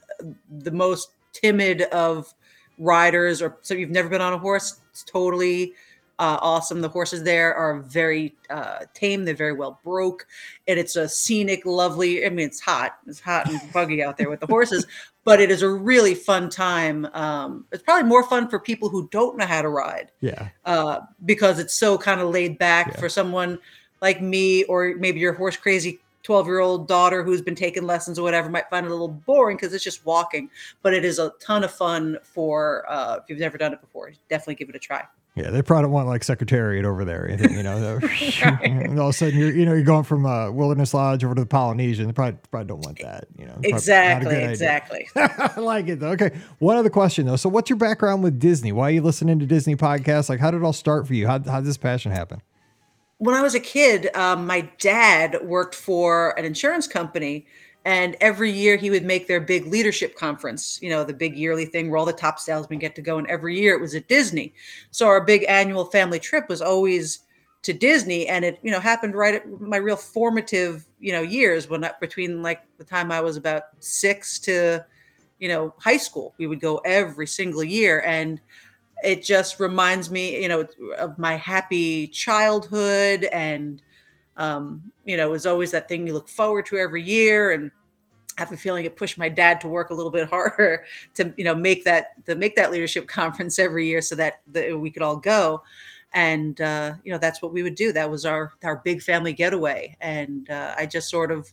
the 0.50 0.72
most 0.72 1.12
timid 1.32 1.82
of 1.82 2.34
riders, 2.78 3.43
or 3.43 3.58
so 3.62 3.75
you've 3.75 3.90
never 3.90 4.08
been 4.08 4.20
on 4.20 4.32
a 4.32 4.38
horse. 4.38 4.81
It's 4.90 5.02
totally 5.02 5.75
uh, 6.19 6.38
awesome. 6.40 6.81
The 6.81 6.88
horses 6.88 7.23
there 7.23 7.55
are 7.55 7.81
very 7.81 8.34
uh, 8.50 8.81
tame. 8.94 9.25
They're 9.25 9.34
very 9.34 9.52
well 9.52 9.81
broke, 9.84 10.26
and 10.67 10.78
it's 10.78 10.96
a 10.96 11.08
scenic, 11.08 11.67
lovely. 11.67 12.25
I 12.25 12.31
mean, 12.31 12.46
it's 12.46 12.61
hot. 12.61 12.99
It's 13.06 13.20
hot 13.20 13.49
and 13.49 13.61
buggy 13.73 14.02
out 14.02 14.17
there 14.17 14.31
with 14.31 14.40
the 14.40 14.46
horses, 14.46 14.87
but 15.25 15.40
it 15.40 15.50
is 15.50 15.62
a 15.62 15.69
really 15.69 16.14
fun 16.14 16.49
time. 16.49 17.06
Um, 17.12 17.67
it's 17.73 17.82
probably 17.82 18.08
more 18.08 18.25
fun 18.25 18.49
for 18.49 18.58
people 18.58 18.88
who 18.88 19.08
don't 19.08 19.37
know 19.37 19.46
how 19.46 19.62
to 19.62 19.69
ride. 19.69 20.11
Yeah. 20.20 20.49
Uh, 20.64 21.00
because 21.25 21.58
it's 21.58 21.75
so 21.75 21.99
kind 21.99 22.20
of 22.20 22.31
laid 22.31 22.58
back 22.58 22.88
yeah. 22.88 22.96
for 23.00 23.08
someone 23.08 23.58
like 24.00 24.23
me, 24.23 24.64
or 24.64 24.94
maybe 24.99 25.20
your 25.20 25.32
horse 25.32 25.56
crazy 25.56 26.00
12 26.26 26.46
year 26.49 26.58
old 26.58 26.88
daughter 26.88 27.23
who's 27.23 27.40
been 27.40 27.55
taking 27.55 27.84
lessons 27.84 28.19
or 28.19 28.23
whatever 28.23 28.50
might 28.50 28.69
find 28.69 28.84
it 28.84 28.88
a 28.88 28.93
little 28.93 29.06
boring 29.06 29.56
because 29.56 29.73
it's 29.73 29.84
just 29.84 30.05
walking, 30.05 30.50
but 30.82 30.93
it 30.93 31.05
is 31.05 31.20
a 31.20 31.32
ton 31.40 31.62
of 31.62 31.70
fun 31.70 32.19
for 32.25 32.84
uh, 32.88 33.20
if 33.23 33.31
you've 33.31 33.38
never 33.38 33.56
done 33.56 33.73
it 33.73 33.81
before. 33.81 34.12
Definitely 34.28 34.56
give 34.56 34.69
it 34.69 34.75
a 34.75 34.81
try. 34.81 35.05
Yeah, 35.37 35.50
they 35.50 35.62
probably 35.62 35.84
don't 35.84 35.93
want 35.93 36.08
like 36.08 36.25
Secretariat 36.25 36.84
over 36.84 37.05
there. 37.05 37.31
You 37.31 37.62
know, 37.62 38.00
and 38.43 38.99
all 38.99 39.11
of 39.11 39.14
a 39.14 39.17
sudden 39.17 39.38
you're 39.38 39.52
you 39.52 39.67
know 39.67 39.75
you're 39.75 39.84
going 39.84 40.02
from 40.02 40.26
uh, 40.26 40.50
Wilderness 40.50 40.94
Lodge 40.94 41.23
over 41.23 41.37
to 41.37 41.43
the 41.43 41.46
Polynesian. 41.46 42.08
They 42.08 42.12
probably 42.12 42.40
probably 42.50 42.67
don't 42.67 42.81
want 42.81 42.99
that. 43.02 43.28
You 43.38 43.46
know, 43.46 43.58
exactly, 43.62 44.43
exactly. 44.43 45.06
I 45.14 45.61
like 45.61 45.87
it 45.87 46.00
though. 46.00 46.11
Okay, 46.12 46.32
one 46.58 46.76
other 46.76 46.90
question 46.90 47.26
though. 47.26 47.37
So, 47.37 47.49
what's 47.49 47.70
your 47.70 47.76
background 47.76 48.25
with 48.25 48.40
Disney? 48.40 48.73
Why 48.73 48.88
are 48.88 48.93
you 48.93 49.02
listening 49.02 49.38
to 49.38 49.46
Disney 49.46 49.76
podcasts? 49.76 50.28
Like, 50.28 50.40
how 50.40 50.50
did 50.50 50.62
it 50.62 50.64
all 50.64 50.73
start 50.73 51.06
for 51.06 51.14
you? 51.14 51.28
How 51.28 51.38
how 51.38 51.61
did 51.61 51.67
this 51.67 51.76
passion 51.76 52.11
happen? 52.11 52.43
When 53.18 53.34
I 53.34 53.42
was 53.42 53.54
a 53.54 53.60
kid, 53.60 54.14
um, 54.14 54.46
my 54.46 54.68
dad 54.78 55.38
worked 55.42 55.74
for 55.74 56.38
an 56.38 56.44
insurance 56.44 56.86
company 56.86 57.46
and 57.86 58.16
every 58.20 58.50
year 58.50 58.76
he 58.76 58.90
would 58.90 59.04
make 59.04 59.28
their 59.28 59.40
big 59.40 59.64
leadership 59.66 60.16
conference, 60.16 60.80
you 60.82 60.90
know, 60.90 61.04
the 61.04 61.14
big 61.14 61.36
yearly 61.36 61.64
thing 61.66 61.88
where 61.88 61.98
all 61.98 62.04
the 62.04 62.12
top 62.12 62.40
salesmen 62.40 62.80
get 62.80 62.96
to 62.96 63.00
go. 63.00 63.16
And 63.16 63.28
every 63.28 63.56
year 63.56 63.74
it 63.74 63.80
was 63.80 63.94
at 63.94 64.08
Disney. 64.08 64.52
So 64.90 65.06
our 65.06 65.24
big 65.24 65.44
annual 65.48 65.84
family 65.84 66.18
trip 66.18 66.48
was 66.48 66.60
always 66.60 67.20
to 67.62 67.72
Disney. 67.72 68.26
And 68.26 68.44
it, 68.44 68.58
you 68.62 68.72
know, 68.72 68.80
happened 68.80 69.14
right 69.14 69.36
at 69.36 69.60
my 69.60 69.76
real 69.76 69.94
formative, 69.94 70.84
you 70.98 71.12
know, 71.12 71.22
years 71.22 71.70
when 71.70 71.84
I, 71.84 71.92
between 72.00 72.42
like 72.42 72.62
the 72.76 72.84
time 72.84 73.12
I 73.12 73.20
was 73.20 73.36
about 73.36 73.62
six 73.78 74.40
to, 74.40 74.84
you 75.38 75.46
know, 75.46 75.72
high 75.78 75.96
school. 75.96 76.34
We 76.38 76.48
would 76.48 76.60
go 76.60 76.78
every 76.78 77.28
single 77.28 77.62
year. 77.62 78.02
And 78.04 78.40
it 79.06 79.22
just 79.22 79.60
reminds 79.60 80.10
me, 80.10 80.42
you 80.42 80.48
know, 80.48 80.66
of 80.98 81.16
my 81.16 81.36
happy 81.36 82.08
childhood 82.08 83.28
and, 83.32 83.80
um, 84.36 84.90
you 85.04 85.16
know, 85.16 85.28
it 85.28 85.30
was 85.30 85.46
always 85.46 85.70
that 85.70 85.88
thing 85.88 86.08
you 86.08 86.12
look 86.12 86.28
forward 86.28 86.66
to 86.66 86.76
every 86.76 87.04
year. 87.04 87.52
And 87.52 87.70
I 88.36 88.42
have 88.42 88.50
a 88.50 88.56
feeling 88.56 88.84
it 88.84 88.96
pushed 88.96 89.16
my 89.16 89.28
dad 89.28 89.60
to 89.60 89.68
work 89.68 89.90
a 89.90 89.94
little 89.94 90.10
bit 90.10 90.28
harder 90.30 90.84
to, 91.14 91.32
you 91.36 91.44
know, 91.44 91.54
make 91.54 91.84
that 91.84 92.26
to 92.26 92.34
make 92.34 92.56
that 92.56 92.72
leadership 92.72 93.06
conference 93.20 93.60
every 93.60 93.86
year 93.86 94.02
so 94.02 94.16
that 94.16 94.40
the, 94.50 94.72
we 94.72 94.90
could 94.90 95.02
all 95.02 95.16
go. 95.16 95.62
And 96.12 96.60
uh, 96.60 96.94
you 97.04 97.12
know, 97.12 97.18
that's 97.18 97.40
what 97.40 97.52
we 97.52 97.62
would 97.62 97.76
do. 97.76 97.92
That 97.92 98.10
was 98.10 98.26
our 98.26 98.54
our 98.64 98.82
big 98.84 99.02
family 99.02 99.32
getaway. 99.32 99.96
And 100.00 100.50
uh, 100.50 100.74
I 100.76 100.86
just 100.86 101.08
sort 101.10 101.30
of 101.30 101.48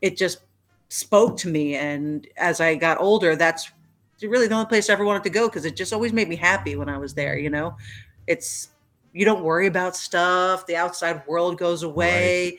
it 0.00 0.16
just 0.16 0.44
spoke 0.90 1.36
to 1.38 1.48
me. 1.48 1.74
And 1.74 2.28
as 2.36 2.60
I 2.60 2.76
got 2.76 3.00
older, 3.00 3.34
that's 3.34 3.72
really 4.22 4.46
the 4.46 4.54
only 4.54 4.66
place 4.66 4.88
I 4.88 4.92
ever 4.92 5.04
wanted 5.04 5.24
to 5.24 5.30
go 5.30 5.48
because 5.48 5.64
it 5.64 5.76
just 5.76 5.92
always 5.92 6.12
made 6.12 6.28
me 6.28 6.36
happy 6.36 6.76
when 6.76 6.88
I 6.88 6.98
was 6.98 7.14
there. 7.14 7.36
You 7.36 7.50
know, 7.50 7.76
it's 8.26 8.70
you 9.12 9.24
don't 9.24 9.42
worry 9.42 9.66
about 9.66 9.96
stuff. 9.96 10.66
The 10.66 10.76
outside 10.76 11.26
world 11.26 11.58
goes 11.58 11.82
away. 11.82 12.50
Right. 12.50 12.58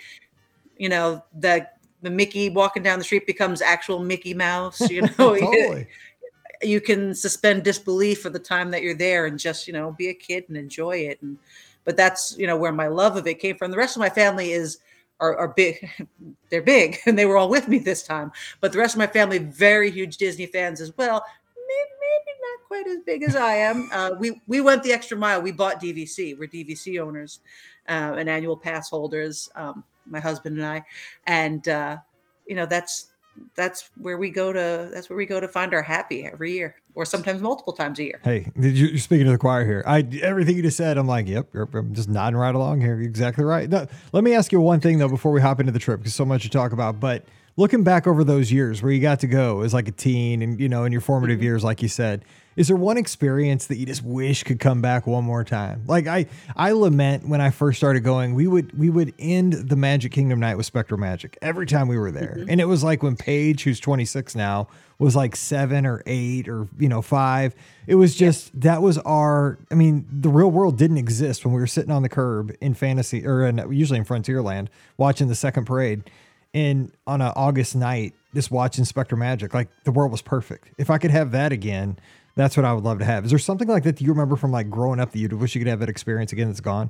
You 0.78 0.90
know, 0.90 1.24
the 1.38 1.68
the 2.02 2.10
Mickey 2.10 2.50
walking 2.50 2.84
down 2.84 3.00
the 3.00 3.06
street 3.06 3.25
becomes 3.25 3.62
actual 3.62 4.00
Mickey 4.00 4.34
Mouse. 4.34 4.90
You 4.90 5.02
know, 5.02 5.10
totally. 5.18 5.88
you, 6.62 6.69
you 6.69 6.81
can 6.81 7.13
suspend 7.13 7.63
disbelief 7.63 8.22
for 8.22 8.30
the 8.30 8.40
time 8.40 8.72
that 8.72 8.81
you're 8.81 8.96
there 8.96 9.25
and 9.25 9.40
just 9.40 9.68
you 9.68 9.74
know 9.74 9.96
be 9.98 10.10
a 10.10 10.13
kid 10.13 10.46
and 10.48 10.57
enjoy 10.57 10.98
it. 10.98 11.22
And 11.22 11.38
but 11.84 11.98
that's 11.98 12.38
you 12.38 12.48
know 12.48 12.57
where 12.57 12.72
my 12.72 12.88
love 12.88 13.16
of 13.16 13.28
it 13.28 13.40
came 13.40 13.57
from. 13.57 13.72
The 13.72 13.78
rest 13.78 13.96
of 13.96 14.00
my 14.00 14.10
family 14.10 14.52
is 14.52 14.80
are, 15.19 15.38
are 15.38 15.50
big. 15.50 15.90
They're 16.50 16.62
big, 16.62 17.00
and 17.06 17.18
they 17.18 17.25
were 17.25 17.38
all 17.38 17.50
with 17.50 17.68
me 17.68 17.80
this 17.80 18.04
time. 18.04 18.31
But 18.62 18.72
the 18.72 18.78
rest 18.78 18.96
of 18.96 19.00
my 19.00 19.07
family, 19.07 19.40
very 19.40 19.92
huge 19.92 20.18
Disney 20.18 20.46
fans 20.46 20.80
as 20.80 20.96
well 20.98 21.24
quite 22.67 22.88
as 22.88 23.00
big 23.06 23.23
as 23.23 23.35
I 23.35 23.56
am. 23.56 23.89
Uh, 23.91 24.12
we 24.19 24.41
we 24.47 24.62
went 24.62 24.83
the 24.83 24.94
extra 24.94 25.17
mile. 25.17 25.41
We 25.41 25.51
bought 25.51 25.81
DVC. 25.81 26.38
We're 26.38 26.47
DVC 26.47 27.00
owners 27.00 27.39
uh, 27.88 28.15
and 28.17 28.29
annual 28.29 28.57
pass 28.57 28.89
holders. 28.89 29.50
Um, 29.56 29.83
my 30.06 30.19
husband 30.19 30.57
and 30.57 30.65
I, 30.65 30.83
and 31.25 31.67
uh, 31.67 31.97
you 32.45 32.56
know 32.56 32.65
that's 32.65 33.07
that's 33.56 33.89
where 33.97 34.17
we 34.17 34.29
go 34.29 34.53
to. 34.53 34.89
That's 34.94 35.09
where 35.09 35.17
we 35.17 35.25
go 35.25 35.39
to 35.39 35.47
find 35.47 35.73
our 35.73 35.81
happy 35.81 36.25
every 36.25 36.53
year, 36.53 36.75
or 36.94 37.06
sometimes 37.06 37.41
multiple 37.41 37.73
times 37.73 37.99
a 37.99 38.04
year. 38.04 38.21
Hey, 38.23 38.51
you're 38.56 38.97
speaking 38.97 39.25
to 39.25 39.31
the 39.31 39.37
choir 39.37 39.66
here. 39.66 39.83
I 39.85 40.07
everything 40.21 40.56
you 40.56 40.61
just 40.61 40.78
said. 40.78 40.97
I'm 40.97 41.07
like, 41.07 41.28
yep, 41.28 41.54
I'm 41.54 41.94
just 41.94 42.09
nodding 42.09 42.37
right 42.37 42.56
along 42.56 42.81
here. 42.81 42.95
You're 42.95 43.09
exactly 43.09 43.44
right. 43.44 43.69
Now, 43.69 43.87
let 44.11 44.23
me 44.23 44.33
ask 44.33 44.51
you 44.51 44.61
one 44.61 44.80
thing 44.80 44.99
though 44.99 45.09
before 45.09 45.31
we 45.31 45.42
hop 45.42 45.59
into 45.59 45.71
the 45.71 45.80
trip, 45.80 45.99
because 45.99 46.16
so 46.16 46.25
much 46.25 46.44
to 46.44 46.49
talk 46.49 46.71
about, 46.71 46.99
but 46.99 47.25
looking 47.57 47.83
back 47.83 48.07
over 48.07 48.23
those 48.23 48.51
years 48.51 48.83
where 48.83 48.92
you 48.92 49.01
got 49.01 49.19
to 49.21 49.28
go 49.28 49.61
as 49.61 49.73
like 49.73 49.87
a 49.87 49.92
teen 49.92 50.42
and 50.42 50.59
you 50.59 50.69
know 50.69 50.83
in 50.83 50.92
your 50.92 51.01
formative 51.01 51.37
mm-hmm. 51.37 51.45
years 51.45 51.63
like 51.63 51.81
you 51.81 51.87
said 51.87 52.23
is 52.56 52.68
there 52.68 52.78
one 52.78 52.97
experience 52.97 53.68
that 53.68 53.78
you 53.78 53.85
just 53.85 54.04
wish 54.04 54.44
could 54.44 54.59
come 54.59 54.81
back 54.81 55.06
one 55.06 55.24
more 55.24 55.44
time 55.44 55.83
like 55.88 56.07
i 56.07 56.26
i 56.56 56.71
lament 56.71 57.28
when 57.28 57.42
i 57.42 57.50
first 57.50 57.78
started 57.78 58.02
going 58.02 58.33
we 58.33 58.47
would 58.47 58.78
we 58.78 58.90
would 58.90 59.14
end 59.19 59.54
the 59.54 59.76
magic 59.76 60.12
kingdom 60.12 60.40
night 60.40 60.56
with 60.56 60.71
SpectroMagic 60.71 61.35
every 61.42 61.66
time 61.66 61.88
we 61.88 61.97
were 61.97 62.12
there 62.12 62.38
mm-hmm. 62.40 62.50
and 62.50 62.62
it 62.62 62.66
was 62.66 62.83
like 62.83 63.04
when 63.04 63.16
paige 63.16 63.64
who's 63.64 63.80
26 63.80 64.35
now 64.35 64.68
was 64.97 65.16
like 65.16 65.35
seven 65.35 65.85
or 65.85 66.02
eight 66.06 66.47
or 66.47 66.68
you 66.80 66.88
know 66.88 67.02
five 67.02 67.54
it 67.88 67.95
was 67.95 68.16
just 68.16 68.54
yeah. 68.54 68.71
that 68.71 68.81
was 68.81 68.97
our 69.00 69.57
i 69.71 69.76
mean 69.76 70.06
the 70.09 70.30
real 70.30 70.50
world 70.50 70.78
didn't 70.78 70.97
exist 70.97 71.44
when 71.44 71.54
we 71.54 71.59
were 71.59 71.68
sitting 71.68 71.92
on 71.92 72.02
the 72.02 72.09
curb 72.09 72.56
in 72.62 72.74
fantasy 72.74 73.26
or 73.26 73.45
in, 73.45 73.57
usually 73.71 74.00
in 74.00 74.06
frontierland 74.06 74.68
watching 74.97 75.28
the 75.28 75.35
second 75.35 75.66
parade 75.66 76.04
and 76.56 76.94
on 77.06 77.21
an 77.21 77.33
August 77.35 77.76
night, 77.76 78.14
just 78.33 78.50
watching 78.50 78.85
SpectroMagic, 78.85 79.54
like 79.54 79.68
the 79.83 79.92
world 79.92 80.09
was 80.09 80.21
perfect. 80.21 80.69
If 80.78 80.90
I 80.90 80.97
could 80.97 81.12
have 81.12 81.31
that 81.31 81.52
again, 81.52 82.00
that's 82.35 82.57
what 82.57 82.65
I 82.65 82.73
would 82.73 82.83
love 82.83 82.99
to 82.99 83.06
have. 83.06 83.25
Is 83.25 83.31
there 83.31 83.39
something 83.39 83.68
like 83.68 83.83
that, 83.83 83.97
that 83.97 84.04
you 84.04 84.11
remember 84.11 84.35
from 84.35 84.51
like 84.51 84.69
growing 84.69 84.99
up 84.99 85.11
that 85.11 85.19
you 85.19 85.30
wish 85.30 85.56
you 85.56 85.61
could 85.61 85.68
have 85.68 85.80
that 85.80 85.89
experience 85.89 86.31
again 86.31 86.47
that's 86.47 86.61
gone? 86.61 86.89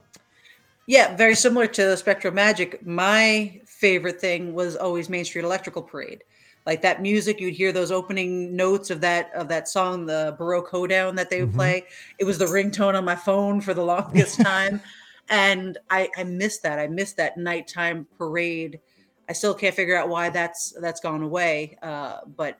Yeah, 0.87 1.15
very 1.15 1.35
similar 1.35 1.67
to 1.67 1.83
the 1.83 1.95
SpectroMagic. 1.95 2.85
My 2.85 3.59
favorite 3.65 4.21
thing 4.21 4.53
was 4.53 4.75
always 4.75 5.09
Main 5.09 5.25
Street 5.25 5.43
Electrical 5.43 5.81
Parade. 5.81 6.23
Like 6.65 6.81
that 6.81 7.01
music, 7.01 7.39
you'd 7.39 7.53
hear 7.53 7.71
those 7.71 7.91
opening 7.91 8.55
notes 8.55 8.89
of 8.89 9.01
that 9.01 9.31
of 9.35 9.47
that 9.49 9.67
song, 9.67 10.05
the 10.05 10.35
Baroque 10.37 10.69
Hoedown 10.69 11.15
that 11.15 11.29
they 11.29 11.41
would 11.41 11.49
mm-hmm. 11.49 11.57
play. 11.57 11.83
It 12.19 12.25
was 12.25 12.39
the 12.39 12.45
ringtone 12.45 12.95
on 12.95 13.05
my 13.05 13.15
phone 13.15 13.61
for 13.61 13.73
the 13.73 13.83
longest 13.83 14.41
time. 14.41 14.81
and 15.29 15.77
I, 15.89 16.09
I 16.17 16.23
missed 16.23 16.63
that. 16.63 16.79
I 16.79 16.87
missed 16.87 17.17
that 17.17 17.37
nighttime 17.37 18.07
parade 18.17 18.79
I 19.27 19.33
still 19.33 19.53
can't 19.53 19.75
figure 19.75 19.95
out 19.95 20.09
why 20.09 20.29
that's 20.29 20.73
that's 20.79 20.99
gone 20.99 21.23
away. 21.23 21.77
Uh, 21.81 22.19
but 22.35 22.59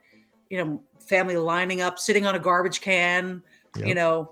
you 0.50 0.63
know, 0.63 0.82
family 1.06 1.38
lining 1.38 1.82
up, 1.82 2.00
sitting 2.00 2.26
on 2.26 2.36
a 2.36 2.40
garbage 2.40 2.82
can, 2.82 3.42
yep. 3.78 3.88
you 3.88 3.96
know, 3.96 4.32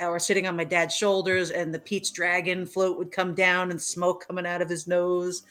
or 0.00 0.18
sitting 0.18 0.46
on 0.46 0.56
my 0.56 0.64
dad's 0.64 0.94
shoulders, 0.94 1.50
and 1.50 1.72
the 1.72 1.78
Pete's 1.78 2.10
Dragon 2.10 2.66
float 2.66 2.98
would 2.98 3.12
come 3.12 3.34
down 3.34 3.70
and 3.70 3.80
smoke 3.80 4.26
coming 4.26 4.46
out 4.46 4.62
of 4.62 4.68
his 4.68 4.86
nose. 4.86 5.44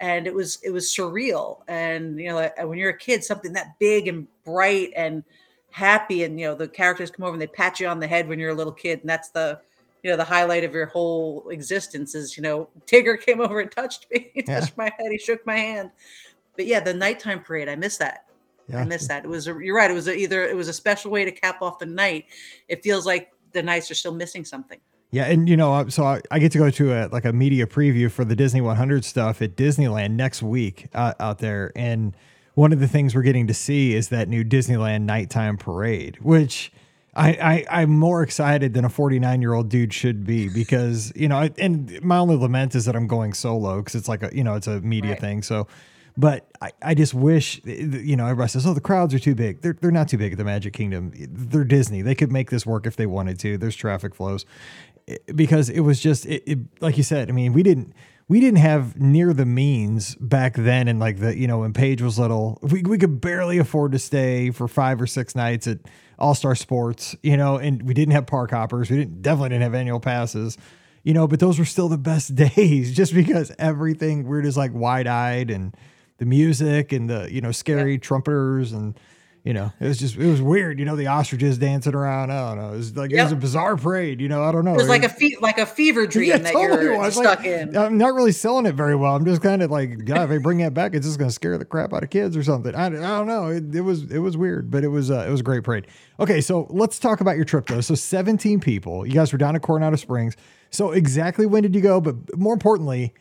and 0.00 0.26
it 0.26 0.34
was 0.34 0.58
it 0.62 0.70
was 0.70 0.86
surreal. 0.86 1.60
And 1.68 2.18
you 2.18 2.28
know, 2.28 2.50
when 2.66 2.78
you're 2.78 2.90
a 2.90 2.98
kid, 2.98 3.22
something 3.22 3.52
that 3.52 3.78
big 3.78 4.08
and 4.08 4.26
bright 4.44 4.92
and 4.96 5.22
happy, 5.70 6.24
and 6.24 6.40
you 6.40 6.46
know, 6.46 6.54
the 6.54 6.68
characters 6.68 7.10
come 7.10 7.24
over 7.24 7.34
and 7.34 7.42
they 7.42 7.46
pat 7.46 7.80
you 7.80 7.86
on 7.86 8.00
the 8.00 8.06
head 8.06 8.28
when 8.28 8.38
you're 8.38 8.50
a 8.50 8.54
little 8.54 8.72
kid, 8.72 9.00
and 9.00 9.08
that's 9.08 9.30
the 9.30 9.60
you 10.02 10.10
know 10.10 10.16
the 10.16 10.24
highlight 10.24 10.64
of 10.64 10.72
your 10.72 10.86
whole 10.86 11.48
existence 11.50 12.14
is 12.14 12.36
you 12.36 12.42
know 12.42 12.68
Tigger 12.86 13.20
came 13.20 13.40
over 13.40 13.60
and 13.60 13.70
touched 13.70 14.06
me, 14.10 14.30
he 14.34 14.42
touched 14.42 14.68
yeah. 14.68 14.84
my 14.84 14.92
head, 14.98 15.12
he 15.12 15.18
shook 15.18 15.44
my 15.46 15.56
hand. 15.56 15.90
But 16.56 16.66
yeah, 16.66 16.80
the 16.80 16.94
nighttime 16.94 17.40
parade, 17.40 17.68
I 17.68 17.76
miss 17.76 17.96
that. 17.98 18.26
Yeah. 18.68 18.80
I 18.80 18.84
miss 18.84 19.08
that. 19.08 19.24
It 19.24 19.28
was 19.28 19.48
a, 19.48 19.56
you're 19.60 19.76
right. 19.76 19.90
It 19.90 19.94
was 19.94 20.08
a, 20.08 20.16
either 20.16 20.44
it 20.44 20.56
was 20.56 20.68
a 20.68 20.72
special 20.72 21.10
way 21.10 21.24
to 21.24 21.32
cap 21.32 21.62
off 21.62 21.78
the 21.78 21.86
night. 21.86 22.26
It 22.68 22.82
feels 22.82 23.06
like 23.06 23.32
the 23.52 23.62
nights 23.62 23.90
are 23.90 23.94
still 23.94 24.14
missing 24.14 24.44
something. 24.44 24.80
Yeah, 25.12 25.24
and 25.24 25.48
you 25.48 25.56
know, 25.56 25.88
so 25.88 26.04
I, 26.04 26.20
I, 26.30 26.38
get 26.38 26.52
to 26.52 26.58
go 26.58 26.70
to 26.70 26.92
a 26.92 27.08
like 27.08 27.24
a 27.24 27.32
media 27.32 27.66
preview 27.66 28.08
for 28.10 28.24
the 28.24 28.36
Disney 28.36 28.60
100 28.60 29.04
stuff 29.04 29.42
at 29.42 29.56
Disneyland 29.56 30.12
next 30.12 30.40
week 30.40 30.86
uh, 30.94 31.14
out 31.18 31.38
there, 31.38 31.72
and 31.74 32.14
one 32.54 32.72
of 32.72 32.78
the 32.78 32.86
things 32.86 33.14
we're 33.14 33.22
getting 33.22 33.48
to 33.48 33.54
see 33.54 33.94
is 33.94 34.10
that 34.10 34.28
new 34.28 34.44
Disneyland 34.44 35.02
nighttime 35.02 35.56
parade, 35.56 36.18
which 36.20 36.72
I, 37.14 37.64
I 37.68 37.82
am 37.82 37.90
more 37.90 38.22
excited 38.22 38.72
than 38.72 38.84
a 38.84 38.88
49 38.88 39.42
year 39.42 39.52
old 39.52 39.68
dude 39.68 39.92
should 39.92 40.24
be 40.24 40.48
because 40.48 41.12
you 41.16 41.26
know, 41.26 41.48
and 41.58 42.00
my 42.02 42.18
only 42.18 42.36
lament 42.36 42.76
is 42.76 42.84
that 42.84 42.94
I'm 42.94 43.08
going 43.08 43.32
solo 43.32 43.78
because 43.78 43.96
it's 43.96 44.08
like 44.08 44.22
a 44.22 44.30
you 44.32 44.44
know 44.44 44.54
it's 44.54 44.68
a 44.68 44.80
media 44.80 45.12
right. 45.12 45.20
thing, 45.20 45.42
so 45.42 45.66
but 46.16 46.48
I, 46.60 46.72
I 46.82 46.94
just 46.94 47.14
wish, 47.14 47.60
you 47.64 48.16
know, 48.16 48.24
everybody 48.24 48.48
says, 48.48 48.66
oh, 48.66 48.74
the 48.74 48.80
crowds 48.80 49.14
are 49.14 49.18
too 49.18 49.34
big. 49.34 49.62
They're, 49.62 49.76
they're 49.80 49.90
not 49.90 50.08
too 50.08 50.18
big 50.18 50.32
at 50.32 50.38
the 50.38 50.44
Magic 50.44 50.72
Kingdom. 50.72 51.12
They're 51.16 51.64
Disney. 51.64 52.02
They 52.02 52.14
could 52.14 52.32
make 52.32 52.50
this 52.50 52.66
work 52.66 52.86
if 52.86 52.96
they 52.96 53.06
wanted 53.06 53.38
to. 53.40 53.58
There's 53.58 53.76
traffic 53.76 54.14
flows. 54.14 54.44
Because 55.34 55.68
it 55.70 55.80
was 55.80 56.00
just, 56.00 56.26
it, 56.26 56.42
it, 56.46 56.58
like 56.80 56.96
you 56.96 57.02
said, 57.02 57.28
I 57.28 57.32
mean, 57.32 57.52
we 57.52 57.62
didn't, 57.62 57.94
we 58.30 58.38
didn't 58.38 58.60
have 58.60 58.96
near 58.96 59.32
the 59.32 59.44
means 59.44 60.14
back 60.14 60.54
then 60.54 60.86
and 60.86 61.00
like 61.00 61.18
the 61.18 61.36
you 61.36 61.48
know 61.48 61.58
when 61.58 61.72
Paige 61.72 62.00
was 62.00 62.16
little 62.16 62.60
we, 62.62 62.80
we 62.82 62.96
could 62.96 63.20
barely 63.20 63.58
afford 63.58 63.90
to 63.90 63.98
stay 63.98 64.52
for 64.52 64.68
five 64.68 65.02
or 65.02 65.06
six 65.08 65.34
nights 65.34 65.66
at 65.66 65.78
All 66.16 66.36
Star 66.36 66.54
Sports 66.54 67.16
you 67.24 67.36
know 67.36 67.56
and 67.56 67.82
we 67.82 67.92
didn't 67.92 68.12
have 68.12 68.28
park 68.28 68.52
hoppers 68.52 68.88
we 68.88 68.98
didn't 68.98 69.20
definitely 69.20 69.48
didn't 69.48 69.64
have 69.64 69.74
annual 69.74 69.98
passes 69.98 70.56
you 71.02 71.12
know 71.12 71.26
but 71.26 71.40
those 71.40 71.58
were 71.58 71.64
still 71.64 71.88
the 71.88 71.98
best 71.98 72.32
days 72.54 72.94
just 72.94 73.12
because 73.12 73.50
everything 73.58 74.22
we're 74.22 74.42
just 74.42 74.56
like 74.56 74.72
wide 74.72 75.08
eyed 75.08 75.50
and 75.50 75.76
the 76.20 76.26
music 76.26 76.92
and 76.92 77.10
the 77.10 77.32
you 77.32 77.40
know 77.40 77.50
scary 77.50 77.92
yeah. 77.92 77.98
trumpeters 77.98 78.72
and 78.72 78.94
you 79.42 79.54
know 79.54 79.72
it 79.80 79.88
was 79.88 79.98
just 79.98 80.16
it 80.16 80.30
was 80.30 80.42
weird 80.42 80.78
you 80.78 80.84
know 80.84 80.94
the 80.94 81.06
ostriches 81.06 81.56
dancing 81.56 81.94
around. 81.94 82.30
I 82.30 82.50
don't 82.50 82.58
know. 82.58 82.74
It 82.74 82.76
was 82.76 82.94
like 82.94 83.10
yep. 83.10 83.20
it 83.20 83.22
was 83.24 83.32
a 83.32 83.36
bizarre 83.36 83.74
parade 83.74 84.20
you 84.20 84.28
know 84.28 84.44
i 84.44 84.52
don't 84.52 84.66
know. 84.66 84.74
It 84.74 84.76
was 84.76 84.88
like 84.88 85.02
a 85.02 85.08
fe- 85.08 85.38
like 85.40 85.56
a 85.56 85.64
fever 85.64 86.06
dream 86.06 86.28
yeah, 86.28 86.36
that 86.36 86.52
totally 86.52 86.84
you're 86.84 86.98
was. 86.98 87.14
stuck 87.14 87.38
like, 87.38 87.46
in. 87.46 87.74
I'm 87.74 87.96
not 87.96 88.12
really 88.12 88.32
selling 88.32 88.66
it 88.66 88.74
very 88.74 88.94
well. 88.94 89.16
I'm 89.16 89.24
just 89.24 89.40
kind 89.40 89.62
of 89.62 89.70
like 89.70 90.04
god 90.04 90.24
if 90.24 90.28
they 90.28 90.36
bring 90.36 90.58
that 90.58 90.74
back 90.74 90.94
it's 90.94 91.06
just 91.06 91.18
going 91.18 91.30
to 91.30 91.34
scare 91.34 91.56
the 91.56 91.64
crap 91.64 91.94
out 91.94 92.04
of 92.04 92.10
kids 92.10 92.36
or 92.36 92.42
something. 92.42 92.74
I, 92.74 92.88
I 92.88 92.90
don't 92.90 93.26
know. 93.26 93.46
It, 93.46 93.74
it 93.74 93.80
was 93.80 94.12
it 94.12 94.18
was 94.18 94.36
weird 94.36 94.70
but 94.70 94.84
it 94.84 94.88
was 94.88 95.10
uh, 95.10 95.24
it 95.26 95.30
was 95.30 95.40
a 95.40 95.44
great 95.44 95.64
parade. 95.64 95.86
Okay 96.20 96.42
so 96.42 96.66
let's 96.68 96.98
talk 96.98 97.22
about 97.22 97.36
your 97.36 97.46
trip 97.46 97.66
though. 97.66 97.80
So 97.80 97.94
17 97.94 98.60
people. 98.60 99.06
You 99.06 99.14
guys 99.14 99.32
were 99.32 99.38
down 99.38 99.56
at 99.56 99.62
coronado 99.62 99.96
springs. 99.96 100.36
So 100.68 100.90
exactly 100.92 101.46
when 101.46 101.62
did 101.62 101.74
you 101.74 101.80
go? 101.80 101.98
But 101.98 102.36
more 102.36 102.52
importantly 102.52 103.14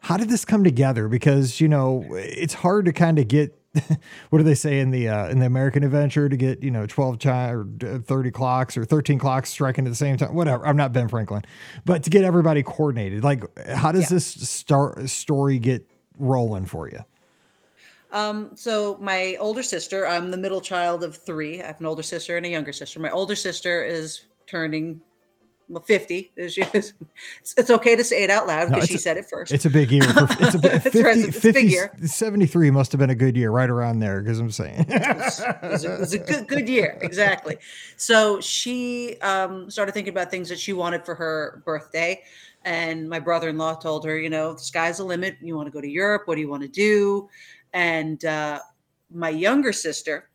how 0.00 0.16
did 0.16 0.28
this 0.28 0.44
come 0.44 0.64
together? 0.64 1.08
Because 1.08 1.60
you 1.60 1.68
know 1.68 2.04
it's 2.10 2.54
hard 2.54 2.84
to 2.86 2.92
kind 2.92 3.18
of 3.18 3.28
get 3.28 3.58
what 4.30 4.38
do 4.38 4.42
they 4.42 4.54
say 4.54 4.80
in 4.80 4.90
the 4.90 5.08
uh, 5.08 5.28
in 5.28 5.38
the 5.38 5.46
American 5.46 5.84
Adventure 5.84 6.28
to 6.28 6.36
get 6.36 6.62
you 6.62 6.70
know 6.70 6.86
twelve 6.86 7.18
chi- 7.18 7.50
or 7.50 7.66
uh, 7.84 7.98
thirty 7.98 8.30
clocks 8.30 8.76
or 8.76 8.84
thirteen 8.84 9.18
clocks 9.18 9.50
striking 9.50 9.86
at 9.86 9.90
the 9.90 9.96
same 9.96 10.16
time. 10.16 10.34
Whatever. 10.34 10.66
I'm 10.66 10.76
not 10.76 10.92
Ben 10.92 11.08
Franklin, 11.08 11.42
but 11.84 12.02
to 12.04 12.10
get 12.10 12.24
everybody 12.24 12.62
coordinated. 12.62 13.24
Like, 13.24 13.44
how 13.68 13.92
does 13.92 14.04
yeah. 14.04 14.16
this 14.16 14.26
start 14.26 15.08
story 15.10 15.58
get 15.58 15.86
rolling 16.18 16.66
for 16.66 16.88
you? 16.88 17.00
Um, 18.10 18.52
so 18.54 18.96
my 19.00 19.36
older 19.38 19.62
sister, 19.62 20.06
I'm 20.06 20.30
the 20.30 20.38
middle 20.38 20.62
child 20.62 21.04
of 21.04 21.16
three. 21.16 21.62
I 21.62 21.66
have 21.66 21.80
an 21.80 21.86
older 21.86 22.02
sister 22.02 22.36
and 22.38 22.46
a 22.46 22.48
younger 22.48 22.72
sister. 22.72 23.00
My 23.00 23.10
older 23.10 23.36
sister 23.36 23.84
is 23.84 24.22
turning 24.46 25.02
50 25.84 26.32
it's, 26.36 26.94
it's 27.56 27.70
okay 27.70 27.94
to 27.94 28.02
say 28.02 28.22
it 28.22 28.30
out 28.30 28.46
loud 28.46 28.68
because 28.68 28.84
no, 28.84 28.86
she 28.86 28.94
a, 28.94 28.98
said 28.98 29.16
it 29.16 29.26
first. 29.28 29.52
it's 29.52 29.64
a 29.64 29.70
big 29.70 29.90
year 29.90 30.02
for, 30.02 30.26
it's 30.40 30.54
a, 30.54 30.80
50, 30.80 31.02
right, 31.02 31.18
it's 31.18 31.38
50 31.38 31.52
big 31.52 31.70
year. 31.70 31.92
73 32.02 32.70
must 32.70 32.92
have 32.92 32.98
been 32.98 33.10
a 33.10 33.14
good 33.14 33.36
year 33.36 33.50
right 33.50 33.68
around 33.68 33.98
there 33.98 34.22
because 34.22 34.38
i'm 34.40 34.50
saying. 34.50 34.86
It, 34.88 35.16
was, 35.16 35.40
it, 35.40 35.62
was 35.62 35.84
a, 35.84 35.94
it, 35.94 36.00
was, 36.00 36.12
a, 36.14 36.18
good 36.18 36.48
good 36.48 36.68
year 36.68 36.98
exactly. 37.02 37.58
So 37.96 38.40
she 38.40 39.18
um, 39.20 39.70
started 39.70 39.92
thinking 39.92 40.12
about 40.12 40.30
things 40.30 40.48
that 40.48 40.58
she 40.58 40.72
wanted 40.72 41.04
for 41.04 41.14
her 41.14 41.62
birthday 41.64 42.22
and 42.64 43.08
my 43.08 43.20
brother-in-law 43.20 43.76
told 43.76 44.04
her 44.04 44.18
you 44.18 44.30
know 44.30 44.54
the 44.54 44.60
sky's 44.60 44.98
the 44.98 45.04
limit. 45.04 45.36
You 45.40 45.56
want 45.56 45.66
to 45.66 45.72
go 45.72 45.80
to 45.80 45.88
europe. 45.88 46.22
What 46.26 46.34
do 46.34 46.40
you 46.40 46.48
want 46.48 46.62
to 46.62 46.68
do? 46.68 47.28
And 47.72 48.24
uh, 48.24 48.60
my 49.10 49.30
younger 49.30 49.72
sister 49.72 50.27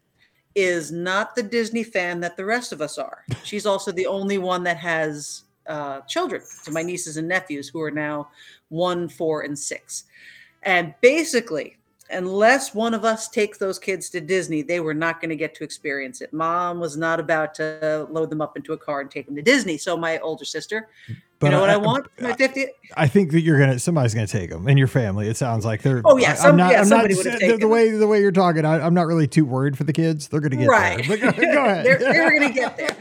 is 0.56 0.92
not 0.92 1.36
the 1.36 1.44
Disney 1.44 1.84
fan 1.84 2.20
that 2.20 2.38
the 2.38 2.46
rest 2.46 2.72
of 2.72 2.82
us 2.82 2.98
are. 2.98 3.26
She's 3.44 3.66
also 3.66 3.92
the 3.92 4.06
only 4.06 4.38
one 4.38 4.64
that 4.64 4.78
has 4.78 5.44
uh, 5.68 6.02
children. 6.02 6.42
So 6.46 6.72
my 6.72 6.84
nieces 6.84 7.18
and 7.18 7.28
nephews, 7.28 7.70
who 7.70 7.82
are 7.82 7.92
now 7.92 8.30
one, 8.70 9.10
four, 9.10 9.42
and 9.42 9.58
six. 9.58 10.04
And 10.64 10.94
basically, 11.02 11.78
unless 12.14 12.74
one 12.74 12.94
of 12.94 13.04
us 13.04 13.28
takes 13.28 13.58
those 13.58 13.80
kids 13.80 14.10
to 14.12 14.22
Disney, 14.22 14.62
they 14.62 14.80
were 14.80 14.94
not 14.94 15.20
going 15.20 15.30
to 15.30 15.36
get 15.36 15.56
to 15.56 15.64
experience 15.64 16.22
it. 16.22 16.34
Mom 16.34 16.80
was 16.80 16.98
not 16.98 17.20
about 17.20 17.54
to 17.56 18.08
load 18.10 18.30
them 18.30 18.42
up 18.42 18.56
into 18.58 18.74
a 18.74 18.78
car 18.78 19.02
and 19.02 19.12
take 19.12 19.26
them 19.26 19.36
to 19.36 19.42
Disney. 19.42 19.78
So 19.78 19.98
my 19.98 20.20
older 20.20 20.46
sister 20.46 20.90
but 21.44 21.48
you 21.48 21.52
know 21.58 21.62
what 21.62 21.70
I, 21.70 21.74
I 21.74 21.78
want? 21.78 22.08
My 22.22 22.32
50th? 22.32 22.70
I 22.96 23.06
think 23.06 23.32
that 23.32 23.42
you're 23.42 23.60
gonna 23.60 23.78
somebody's 23.78 24.14
gonna 24.14 24.28
take 24.28 24.50
them 24.50 24.66
in 24.70 24.78
your 24.78 24.88
family. 24.88 25.28
It 25.28 25.36
sounds 25.36 25.66
like 25.66 25.82
they're. 25.82 26.02
Oh 26.06 26.18
yeah, 26.18 26.36
some, 26.36 26.52
I'm 26.52 26.58
not. 26.58 26.72
Yeah, 26.72 26.80
I'm 26.80 26.86
somebody 26.86 27.16
not. 27.16 27.24
The, 27.24 27.58
the, 27.60 27.68
way 27.68 27.90
the 27.90 28.08
way 28.08 28.22
you're 28.22 28.32
talking, 28.32 28.64
I, 28.64 28.86
am 28.86 28.94
not 28.94 29.08
really 29.08 29.28
too 29.28 29.44
worried 29.44 29.78
for 29.78 29.84
the 29.84 29.92
kids. 29.92 30.30
They're 30.30 30.40
gonna 30.40 30.56
get 30.56 30.70
right. 30.70 31.06
there. 31.06 31.18
But 31.18 31.36
go, 31.36 31.42
go 31.42 31.66
ahead. 31.66 31.86
they're, 31.86 32.00
they're 32.00 32.32
gonna 32.40 32.54
get 32.54 32.78
there. 32.78 32.96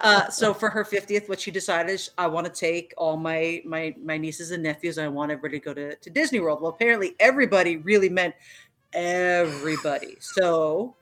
Uh, 0.00 0.30
so 0.30 0.54
for 0.54 0.70
her 0.70 0.84
50th, 0.84 1.28
what 1.28 1.40
she 1.40 1.50
decided 1.50 1.92
is 1.92 2.10
I 2.16 2.26
want 2.26 2.46
to 2.46 2.52
take 2.52 2.94
all 2.96 3.16
my 3.16 3.62
my 3.66 3.94
my 4.02 4.16
nieces 4.16 4.50
and 4.50 4.62
nephews. 4.62 4.98
And 4.98 5.04
I 5.04 5.08
want 5.08 5.30
everybody 5.30 5.60
to 5.60 5.64
go 5.64 5.74
to, 5.74 5.94
to 5.94 6.10
Disney 6.10 6.40
World. 6.40 6.62
Well, 6.62 6.70
apparently 6.70 7.14
everybody 7.20 7.76
really 7.76 8.08
meant 8.08 8.34
everybody. 8.92 10.16
So 10.20 10.94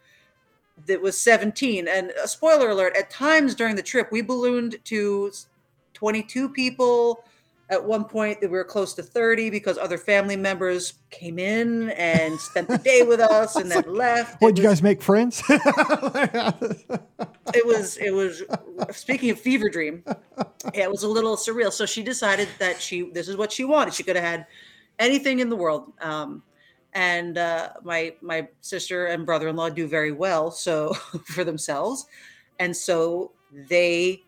that 0.86 1.00
was 1.00 1.16
17. 1.18 1.86
And 1.86 2.10
a 2.22 2.26
spoiler 2.26 2.70
alert: 2.70 2.96
at 2.96 3.08
times 3.08 3.54
during 3.54 3.76
the 3.76 3.82
trip, 3.82 4.10
we 4.10 4.20
ballooned 4.20 4.76
to 4.84 5.30
22 5.94 6.48
people 6.48 7.24
at 7.70 7.84
one 7.84 8.04
point 8.04 8.40
that 8.40 8.50
we 8.50 8.56
were 8.56 8.64
close 8.64 8.94
to 8.94 9.02
30 9.02 9.50
because 9.50 9.76
other 9.76 9.98
family 9.98 10.36
members 10.36 10.94
came 11.10 11.38
in 11.38 11.90
and 11.90 12.40
spent 12.40 12.66
the 12.68 12.78
day 12.78 13.02
with 13.02 13.20
us 13.20 13.56
and 13.56 13.70
then 13.70 13.84
left. 13.86 14.40
What, 14.40 14.54
did 14.54 14.62
you 14.62 14.68
guys 14.68 14.82
make 14.82 15.02
friends? 15.02 15.42
it 15.48 15.60
was, 17.66 17.98
it 17.98 18.14
was, 18.14 18.42
speaking 18.92 19.30
of 19.30 19.38
fever 19.38 19.68
dream, 19.68 20.02
it 20.72 20.90
was 20.90 21.02
a 21.02 21.08
little 21.08 21.36
surreal. 21.36 21.72
So 21.72 21.86
she 21.86 22.02
decided 22.02 22.48
that 22.58 22.80
she, 22.80 23.10
this 23.10 23.28
is 23.28 23.36
what 23.36 23.52
she 23.52 23.64
wanted. 23.64 23.94
She 23.94 24.02
could 24.02 24.16
have 24.16 24.24
had 24.24 24.46
anything 24.98 25.40
in 25.40 25.50
the 25.50 25.56
world. 25.56 25.92
Um, 26.00 26.42
and 26.94 27.36
uh, 27.36 27.70
my 27.82 28.14
my 28.20 28.48
sister 28.60 29.06
and 29.06 29.26
brother-in-law 29.26 29.70
do 29.70 29.86
very 29.86 30.12
well 30.12 30.50
so 30.50 30.94
for 31.26 31.44
themselves 31.44 32.06
and 32.58 32.76
so 32.76 33.32
they 33.52 34.22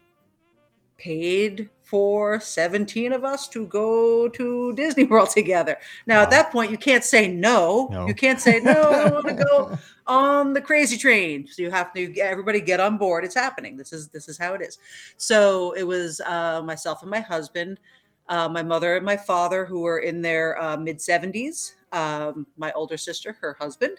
paid 0.99 1.71
for 1.91 2.39
17 2.39 3.13
of 3.13 3.25
us 3.25 3.49
to 3.49 3.67
go 3.67 4.29
to 4.29 4.73
Disney 4.75 5.03
World 5.03 5.31
together. 5.35 5.77
Now, 6.07 6.19
wow. 6.19 6.23
at 6.23 6.31
that 6.31 6.53
point, 6.53 6.71
you 6.71 6.79
can't 6.79 7.03
say 7.03 7.27
no. 7.27 7.89
no. 7.91 8.07
You 8.07 8.15
can't 8.15 8.41
say, 8.41 8.61
no, 8.61 8.81
I 8.81 9.11
want 9.11 9.27
to 9.27 9.35
go 9.51 9.77
on 10.07 10.53
the 10.53 10.61
crazy 10.61 10.97
train. 10.97 11.49
So 11.49 11.63
you 11.63 11.71
have 11.73 11.93
to 11.95 12.17
everybody 12.21 12.61
get 12.61 12.79
on 12.79 12.97
board. 12.97 13.25
It's 13.25 13.35
happening. 13.35 13.77
This 13.77 13.93
is 13.93 14.07
this 14.09 14.29
is 14.29 14.39
how 14.39 14.55
it 14.55 14.63
is. 14.63 14.79
So 15.17 15.73
it 15.73 15.83
was 15.83 16.21
uh, 16.21 16.63
myself 16.63 17.03
and 17.03 17.11
my 17.11 17.21
husband, 17.21 17.81
uh, 18.29 18.49
my 18.49 18.63
mother 18.63 18.97
and 18.97 19.05
my 19.05 19.17
father, 19.17 19.65
who 19.65 19.81
were 19.81 19.99
in 19.99 20.23
their 20.23 20.63
uh, 20.63 20.77
mid 20.77 20.99
70s, 20.99 21.75
um, 21.91 22.47
my 22.57 22.71
older 22.73 22.97
sister, 22.97 23.37
her 23.41 23.57
husband, 23.59 23.99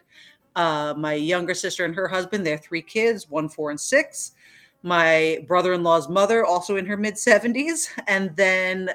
uh, 0.55 0.93
my 0.97 1.13
younger 1.13 1.53
sister 1.53 1.83
and 1.83 1.93
her 1.95 2.07
husband, 2.07 2.45
their 2.45 2.57
three 2.57 2.81
kids, 2.81 3.29
one, 3.29 3.49
four, 3.49 3.69
and 3.69 3.79
six 3.79 4.31
my 4.83 5.43
brother-in-law's 5.47 6.09
mother 6.09 6.45
also 6.45 6.77
in 6.77 6.85
her 6.85 6.97
mid 6.97 7.15
70s 7.15 7.87
and 8.07 8.35
then 8.35 8.89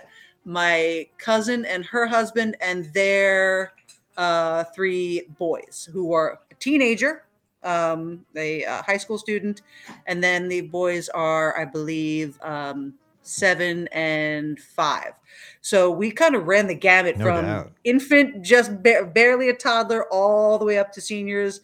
my 0.45 1.07
cousin 1.19 1.65
and 1.65 1.85
her 1.85 2.07
husband 2.07 2.57
and 2.61 2.93
their 2.95 3.73
uh, 4.17 4.65
three 4.75 5.23
boys 5.39 5.89
who 5.93 6.13
are 6.13 6.41
a 6.51 6.55
teenager 6.55 7.25
um, 7.63 8.25
a, 8.37 8.63
a, 8.63 8.83
high 8.83 8.97
school 8.97 9.19
student 9.19 9.63
and 10.07 10.23
then 10.23 10.49
the 10.49 10.61
boys 10.63 11.09
are 11.11 11.59
i 11.59 11.65
believe 11.65 12.39
um, 12.43 12.95
seven 13.23 13.89
and 13.89 14.61
five 14.61 15.13
so 15.61 15.91
we 15.91 16.11
kind 16.11 16.37
of 16.37 16.47
ran 16.47 16.67
the 16.67 16.75
gamut 16.75 17.17
no 17.17 17.25
from 17.25 17.45
doubt. 17.45 17.73
infant 17.85 18.43
just 18.43 18.83
ba- 18.83 19.11
barely 19.13 19.49
a 19.49 19.55
toddler 19.55 20.05
all 20.13 20.59
the 20.59 20.65
way 20.65 20.79
up 20.79 20.93
to 20.93 21.01
seniors 21.01 21.61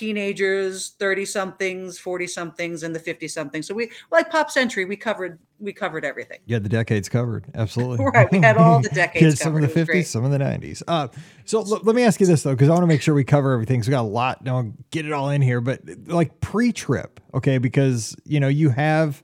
teenagers, 0.00 0.94
30 0.98 1.26
somethings, 1.26 1.98
40 1.98 2.26
somethings, 2.26 2.82
and 2.82 2.94
the 2.94 2.98
50 2.98 3.28
somethings. 3.28 3.68
So 3.68 3.74
we 3.74 3.90
like 4.10 4.30
pop 4.30 4.50
century, 4.50 4.86
we 4.86 4.96
covered 4.96 5.38
we 5.58 5.74
covered 5.74 6.06
everything. 6.06 6.38
Yeah, 6.46 6.58
the 6.58 6.70
decades 6.70 7.10
covered. 7.10 7.44
Absolutely. 7.54 8.06
right. 8.14 8.32
We 8.32 8.38
had 8.38 8.56
all 8.56 8.80
the 8.80 8.88
decades. 8.94 9.36
Kids, 9.36 9.40
some 9.40 9.54
of 9.54 9.60
the 9.60 9.68
50s, 9.68 10.06
some 10.06 10.24
of 10.24 10.30
the 10.30 10.38
90s. 10.38 10.82
Uh, 10.88 11.08
so 11.44 11.60
l- 11.60 11.80
let 11.82 11.94
me 11.94 12.02
ask 12.02 12.18
you 12.18 12.26
this 12.26 12.42
though, 12.42 12.52
because 12.52 12.70
I 12.70 12.72
want 12.72 12.82
to 12.82 12.86
make 12.86 13.02
sure 13.02 13.14
we 13.14 13.24
cover 13.24 13.52
everything. 13.52 13.82
So 13.82 13.88
we 13.88 13.90
got 13.90 14.00
a 14.00 14.02
lot. 14.02 14.42
Don't 14.42 14.90
get 14.90 15.04
it 15.04 15.12
all 15.12 15.28
in 15.28 15.42
here, 15.42 15.60
but 15.60 15.82
like 16.06 16.40
pre-trip, 16.40 17.20
okay? 17.34 17.58
Because 17.58 18.16
you 18.24 18.40
know 18.40 18.48
you 18.48 18.70
have 18.70 19.22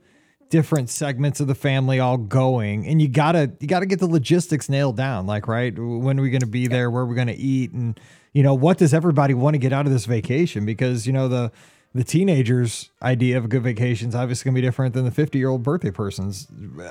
different 0.50 0.90
segments 0.90 1.40
of 1.40 1.46
the 1.46 1.54
family 1.54 1.98
all 1.98 2.16
going 2.16 2.86
and 2.86 3.02
you 3.02 3.08
gotta 3.08 3.50
you 3.58 3.66
gotta 3.66 3.84
get 3.84 3.98
the 3.98 4.06
logistics 4.06 4.68
nailed 4.68 4.96
down 4.96 5.26
like 5.26 5.48
right 5.48 5.76
when 5.76 6.20
are 6.20 6.22
we 6.22 6.30
gonna 6.30 6.46
be 6.46 6.68
there 6.68 6.88
where 6.88 7.02
are 7.02 7.06
we 7.06 7.16
gonna 7.16 7.34
eat 7.36 7.72
and 7.72 7.98
you 8.36 8.42
know 8.42 8.52
what 8.52 8.76
does 8.76 8.92
everybody 8.92 9.32
want 9.32 9.54
to 9.54 9.58
get 9.58 9.72
out 9.72 9.86
of 9.86 9.92
this 9.92 10.04
vacation 10.04 10.66
because 10.66 11.06
you 11.06 11.12
know 11.12 11.26
the 11.26 11.50
the 11.94 12.04
teenagers 12.04 12.90
idea 13.00 13.38
of 13.38 13.46
a 13.46 13.48
good 13.48 13.62
vacation 13.62 14.10
is 14.10 14.14
obviously 14.14 14.44
gonna 14.46 14.54
be 14.54 14.60
different 14.60 14.92
than 14.92 15.06
the 15.06 15.10
50 15.10 15.38
year 15.38 15.48
old 15.48 15.62
birthday 15.62 15.90
person's 15.90 16.46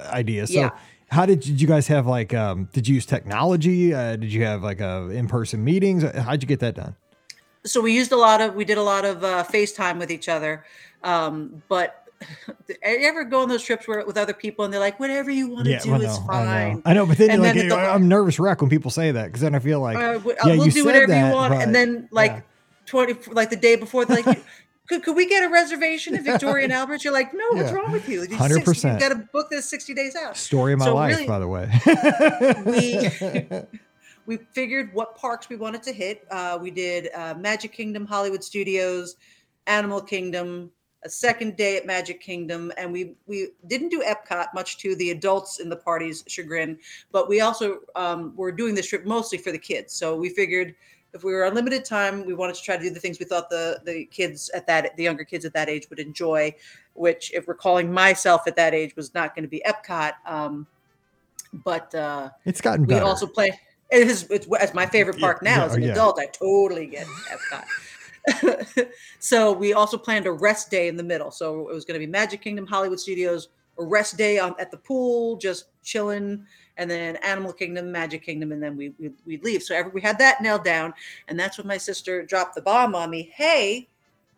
idea 0.09 0.47
so 0.47 0.59
Yeah. 0.59 0.69
how 1.09 1.27
did, 1.27 1.41
did 1.41 1.61
you 1.61 1.67
guys 1.67 1.85
have 1.87 2.07
like 2.07 2.33
um 2.33 2.67
did 2.73 2.87
you 2.87 2.95
use 2.95 3.05
technology 3.05 3.93
uh, 3.93 4.15
did 4.15 4.33
you 4.33 4.43
have 4.43 4.63
like 4.63 4.81
uh 4.81 5.07
in-person 5.11 5.63
meetings 5.63 6.01
how'd 6.03 6.41
you 6.41 6.47
get 6.47 6.61
that 6.61 6.73
done 6.73 6.95
so 7.63 7.81
we 7.81 7.93
used 7.93 8.11
a 8.11 8.17
lot 8.17 8.41
of 8.41 8.55
we 8.55 8.65
did 8.65 8.77
a 8.77 8.83
lot 8.83 9.05
of 9.05 9.23
uh, 9.23 9.43
FaceTime 9.43 9.97
with 9.97 10.11
each 10.11 10.29
other. 10.29 10.63
Um, 11.03 11.63
but 11.67 12.04
ever 12.83 13.23
go 13.25 13.41
on 13.41 13.49
those 13.49 13.63
trips 13.63 13.87
where 13.87 14.05
with 14.05 14.17
other 14.17 14.33
people 14.33 14.65
and 14.65 14.73
they're 14.73 14.79
like, 14.79 14.99
whatever 14.99 15.29
you 15.31 15.49
want 15.49 15.65
to 15.65 15.79
do 15.79 15.93
I 15.93 15.97
is 15.97 16.17
fine. 16.19 16.47
I 16.47 16.73
know. 16.73 16.81
I 16.85 16.93
know, 16.93 17.05
but 17.05 17.17
then, 17.17 17.29
And 17.31 17.43
you're 17.43 17.47
like, 17.53 17.55
then 17.55 17.69
the- 17.69 17.75
I'm 17.75 18.07
nervous 18.07 18.39
wreck 18.39 18.61
when 18.61 18.69
people 18.69 18.91
say 18.91 19.11
that 19.11 19.25
because 19.27 19.41
then 19.41 19.53
I 19.55 19.59
feel 19.59 19.79
like, 19.81 19.97
Uh, 19.97 20.13
w- 20.13 20.35
yeah, 20.45 20.55
we'll 20.55 20.65
you 20.65 20.71
do 20.71 20.79
said 20.79 20.85
whatever 20.85 21.07
that, 21.07 21.27
you 21.29 21.33
want. 21.35 21.53
but- 21.53 21.61
And 21.63 21.75
then 21.75 22.07
like 22.11 22.31
yeah. 22.31 22.41
20, 22.87 23.31
like 23.31 23.49
the 23.49 23.55
day 23.55 23.75
before, 23.75 24.05
they're 24.05 24.21
like, 24.21 24.39
could, 24.87 25.03
could 25.03 25.15
we 25.15 25.27
get 25.27 25.43
a 25.43 25.49
reservation 25.49 26.15
at 26.15 26.23
Victoria 26.23 26.63
and 26.65 26.73
Albert? 26.73 27.03
You're 27.03 27.13
like, 27.13 27.33
no, 27.33 27.43
what's 27.51 27.71
wrong 27.71 27.91
with 27.91 28.07
you? 28.07 28.21
You 28.21 28.27
100%. 28.29 28.99
got 28.99 29.09
to 29.09 29.15
book 29.15 29.49
this 29.49 29.69
60 29.69 29.93
days 29.93 30.15
out. 30.15 30.37
story 30.37 30.73
of 30.73 30.79
my 30.79 30.85
So 30.85 30.95
life, 30.95 31.15
really- 31.15 31.27
by 31.27 31.39
the 31.39 31.47
way. 31.47 31.69
we 32.65 33.61
we 34.25 34.37
figured 34.53 34.91
what 34.93 35.15
parks 35.15 35.49
we 35.49 35.55
wanted 35.55 35.83
to 35.83 35.91
hit. 35.93 36.25
Uh, 36.31 36.57
we 36.61 36.71
did 36.71 37.09
uh, 37.13 37.35
Magic 37.37 37.71
Kingdom, 37.73 38.05
Hollywood 38.05 38.43
Studios, 38.43 39.15
Animal 39.67 40.01
Kingdom, 40.01 40.71
a 41.05 41.09
second 41.09 41.55
day 41.55 41.77
at 41.77 41.85
Magic 41.85 42.19
Kingdom, 42.19 42.71
and 42.77 42.91
we 42.91 43.13
we 43.27 43.49
didn't 43.67 43.89
do 43.89 44.03
Epcot, 44.03 44.47
much 44.53 44.77
to 44.79 44.95
the 44.95 45.11
adults 45.11 45.59
in 45.59 45.69
the 45.69 45.75
party's 45.75 46.23
chagrin. 46.27 46.77
But 47.11 47.29
we 47.29 47.41
also 47.41 47.79
um, 47.95 48.33
were 48.35 48.51
doing 48.51 48.75
this 48.75 48.87
trip 48.87 49.05
mostly 49.05 49.37
for 49.37 49.51
the 49.51 49.59
kids. 49.59 49.93
So 49.93 50.15
we 50.15 50.29
figured 50.29 50.75
if 51.13 51.23
we 51.23 51.31
were 51.31 51.45
on 51.45 51.53
limited 51.53 51.85
time, 51.85 52.25
we 52.25 52.33
wanted 52.33 52.55
to 52.55 52.61
try 52.63 52.75
to 52.75 52.83
do 52.83 52.89
the 52.89 52.99
things 52.99 53.19
we 53.19 53.25
thought 53.25 53.49
the 53.49 53.79
the 53.85 54.05
kids 54.05 54.49
at 54.49 54.67
that 54.67 54.97
the 54.97 55.03
younger 55.03 55.23
kids 55.23 55.45
at 55.45 55.53
that 55.53 55.69
age 55.69 55.87
would 55.89 55.99
enjoy. 55.99 56.53
Which, 56.95 57.31
if 57.33 57.47
recalling 57.47 57.91
myself 57.91 58.47
at 58.47 58.55
that 58.55 58.73
age, 58.73 58.95
was 58.95 59.13
not 59.13 59.35
going 59.35 59.43
to 59.43 59.49
be 59.49 59.61
Epcot. 59.65 60.13
Um, 60.25 60.65
but 61.53 61.93
uh, 61.93 62.29
it's 62.45 62.61
gotten 62.61 62.85
we 62.85 62.95
also 62.95 63.27
play. 63.27 63.57
It 63.91 64.07
is 64.07 64.27
it's, 64.31 64.47
it's 64.49 64.73
my 64.73 64.87
favorite 64.87 65.17
Yeah, 65.19 65.25
park 65.25 65.43
now. 65.43 65.57
yeah, 65.57 65.65
As 65.65 65.75
an 65.75 65.83
yeah. 65.83 65.91
adult, 65.91 66.19
I 66.19 66.25
totally 66.25 66.87
get 66.87 67.05
Epcot. 67.05 67.63
so 69.19 69.51
we 69.51 69.73
also 69.73 69.97
planned 69.97 70.25
a 70.25 70.31
rest 70.31 70.71
day 70.71 70.87
in 70.87 70.97
the 70.97 71.03
middle. 71.03 71.31
So 71.31 71.69
it 71.69 71.73
was 71.73 71.85
going 71.85 71.99
to 71.99 72.05
be 72.05 72.11
Magic 72.11 72.41
Kingdom, 72.41 72.65
Hollywood 72.65 72.99
Studios, 72.99 73.49
a 73.77 73.85
rest 73.85 74.17
day 74.17 74.39
on 74.39 74.55
at 74.59 74.71
the 74.71 74.77
pool, 74.77 75.37
just 75.37 75.65
chilling, 75.83 76.45
and 76.77 76.89
then 76.89 77.17
Animal 77.17 77.53
Kingdom, 77.53 77.91
Magic 77.91 78.23
Kingdom, 78.23 78.51
and 78.51 78.61
then 78.61 78.75
we 78.77 78.93
we 78.99 79.11
we'd 79.25 79.43
leave. 79.43 79.63
So 79.63 79.75
every, 79.75 79.91
we 79.91 80.01
had 80.01 80.17
that 80.19 80.41
nailed 80.41 80.63
down, 80.63 80.93
and 81.27 81.39
that's 81.39 81.57
when 81.57 81.67
my 81.67 81.77
sister 81.77 82.23
dropped 82.23 82.55
the 82.55 82.61
bomb 82.61 82.95
on 82.95 83.09
me. 83.09 83.31
Hey, 83.33 83.87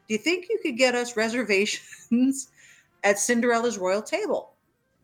do 0.08 0.14
you 0.14 0.18
think 0.18 0.48
you 0.50 0.60
could 0.62 0.78
get 0.78 0.96
us 0.96 1.16
reservations 1.16 2.50
at 3.04 3.20
Cinderella's 3.20 3.78
Royal 3.78 4.02
Table? 4.02 4.54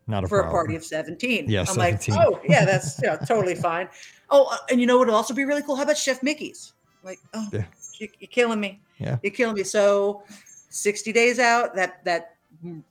Not 0.07 0.25
a 0.25 0.27
for 0.27 0.41
a 0.41 0.51
party 0.51 0.75
of 0.75 0.83
17. 0.83 1.49
Yeah, 1.49 1.61
I'm 1.61 1.65
17. 1.67 2.15
like, 2.15 2.25
oh, 2.25 2.41
yeah, 2.47 2.65
that's 2.65 2.99
you 3.01 3.07
know, 3.07 3.17
totally 3.25 3.55
fine. 3.55 3.87
Oh, 4.29 4.47
uh, 4.51 4.57
and 4.69 4.81
you 4.81 4.87
know 4.87 4.97
what 4.97 5.07
would 5.07 5.13
also 5.13 5.33
be 5.33 5.45
really 5.45 5.61
cool? 5.61 5.77
How 5.77 5.83
about 5.83 5.97
Chef 5.97 6.21
Mickey's? 6.21 6.73
Like, 7.03 7.19
oh, 7.33 7.47
Yeah. 7.53 7.63
You, 8.03 8.09
you're 8.19 8.29
killing 8.29 8.59
me. 8.59 8.81
Yeah. 8.99 9.17
You're 9.23 9.33
killing 9.33 9.55
me. 9.55 9.63
So 9.63 10.23
60 10.69 11.11
days 11.11 11.39
out, 11.39 11.75
that 11.75 12.03
that 12.05 12.35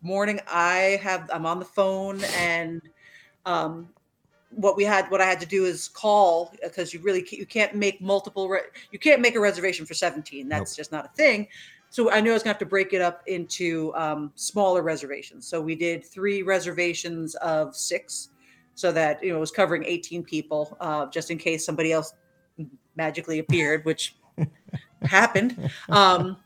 morning, 0.02 0.40
I 0.48 1.00
have 1.02 1.30
I'm 1.32 1.46
on 1.46 1.58
the 1.58 1.64
phone 1.64 2.20
and 2.38 2.82
um 3.46 3.88
what 4.54 4.76
we 4.76 4.84
had 4.84 5.10
what 5.10 5.20
I 5.20 5.24
had 5.24 5.40
to 5.40 5.46
do 5.46 5.64
is 5.64 5.88
call 5.88 6.52
because 6.62 6.92
you 6.92 7.00
really 7.00 7.26
you 7.30 7.46
can't 7.46 7.74
make 7.74 8.00
multiple 8.00 8.48
re- 8.48 8.60
you 8.90 8.98
can't 8.98 9.20
make 9.20 9.34
a 9.34 9.40
reservation 9.40 9.86
for 9.86 9.94
17 9.94 10.48
that's 10.48 10.76
just 10.76 10.92
not 10.92 11.06
a 11.06 11.08
thing 11.08 11.48
so 11.90 12.10
I 12.10 12.20
knew 12.20 12.30
I 12.30 12.34
was 12.34 12.42
gonna 12.42 12.52
have 12.52 12.58
to 12.60 12.66
break 12.66 12.92
it 12.92 13.00
up 13.00 13.22
into 13.26 13.92
um, 13.94 14.32
smaller 14.34 14.82
reservations 14.82 15.46
so 15.46 15.60
we 15.60 15.74
did 15.74 16.04
three 16.04 16.42
reservations 16.42 17.34
of 17.36 17.74
six 17.74 18.28
so 18.74 18.92
that 18.92 19.22
you 19.22 19.30
know 19.30 19.36
it 19.36 19.40
was 19.40 19.50
covering 19.50 19.84
18 19.84 20.22
people 20.22 20.76
uh, 20.80 21.06
just 21.06 21.30
in 21.30 21.38
case 21.38 21.64
somebody 21.64 21.92
else 21.92 22.14
magically 22.96 23.38
appeared 23.38 23.84
which 23.84 24.16
happened. 25.06 25.56
Um, 25.90 26.36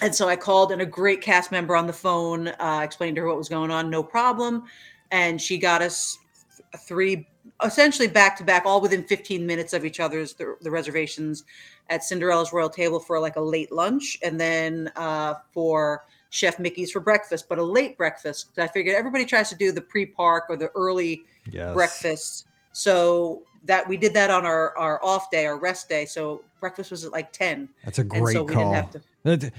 and 0.00 0.14
so 0.14 0.28
I 0.28 0.36
called 0.36 0.72
and 0.72 0.82
a 0.82 0.86
great 0.86 1.20
cast 1.20 1.52
member 1.52 1.76
on 1.76 1.86
the 1.86 1.92
phone 1.92 2.48
uh, 2.48 2.80
explained 2.82 3.16
to 3.16 3.22
her 3.22 3.28
what 3.28 3.36
was 3.36 3.48
going 3.48 3.70
on 3.70 3.90
no 3.90 4.02
problem. 4.02 4.64
And 5.10 5.40
she 5.40 5.58
got 5.58 5.82
us 5.82 6.18
th- 6.56 6.82
three 6.84 7.28
essentially 7.62 8.08
back 8.08 8.36
to 8.38 8.44
back 8.44 8.64
all 8.64 8.80
within 8.80 9.04
15 9.04 9.46
minutes 9.46 9.72
of 9.72 9.84
each 9.84 10.00
other's 10.00 10.34
the, 10.34 10.56
the 10.62 10.70
reservations 10.70 11.44
at 11.90 12.02
cinderella's 12.02 12.52
royal 12.52 12.70
table 12.70 12.98
for 12.98 13.20
like 13.20 13.36
a 13.36 13.40
late 13.40 13.70
lunch. 13.70 14.18
And 14.22 14.40
then 14.40 14.90
uh, 14.96 15.34
for 15.52 16.04
chef 16.30 16.58
mickey's 16.58 16.90
for 16.90 17.00
breakfast 17.00 17.46
but 17.48 17.58
a 17.58 17.62
late 17.62 17.98
breakfast. 17.98 18.58
I 18.58 18.66
figured 18.66 18.96
everybody 18.96 19.24
tries 19.26 19.50
to 19.50 19.56
do 19.56 19.70
the 19.70 19.82
pre-park 19.82 20.44
or 20.48 20.56
the 20.56 20.70
early 20.74 21.24
Yes. 21.50 21.74
breakfast. 21.74 22.46
So 22.72 23.42
that 23.64 23.88
we 23.88 23.96
did 23.96 24.14
that 24.14 24.30
on 24.30 24.44
our 24.44 24.76
our 24.76 25.02
off 25.04 25.30
day 25.30 25.46
our 25.46 25.58
rest 25.58 25.88
day 25.88 26.04
so 26.04 26.42
breakfast 26.60 26.90
was 26.90 27.04
at 27.04 27.12
like 27.12 27.32
10 27.32 27.68
That's 27.84 27.98
a 27.98 28.02
and 28.02 28.10
great 28.10 28.34
so 28.34 28.44
we 28.44 28.52
call. 28.54 28.72
didn't 28.72 28.74
have 28.74 28.90
to 28.92 29.00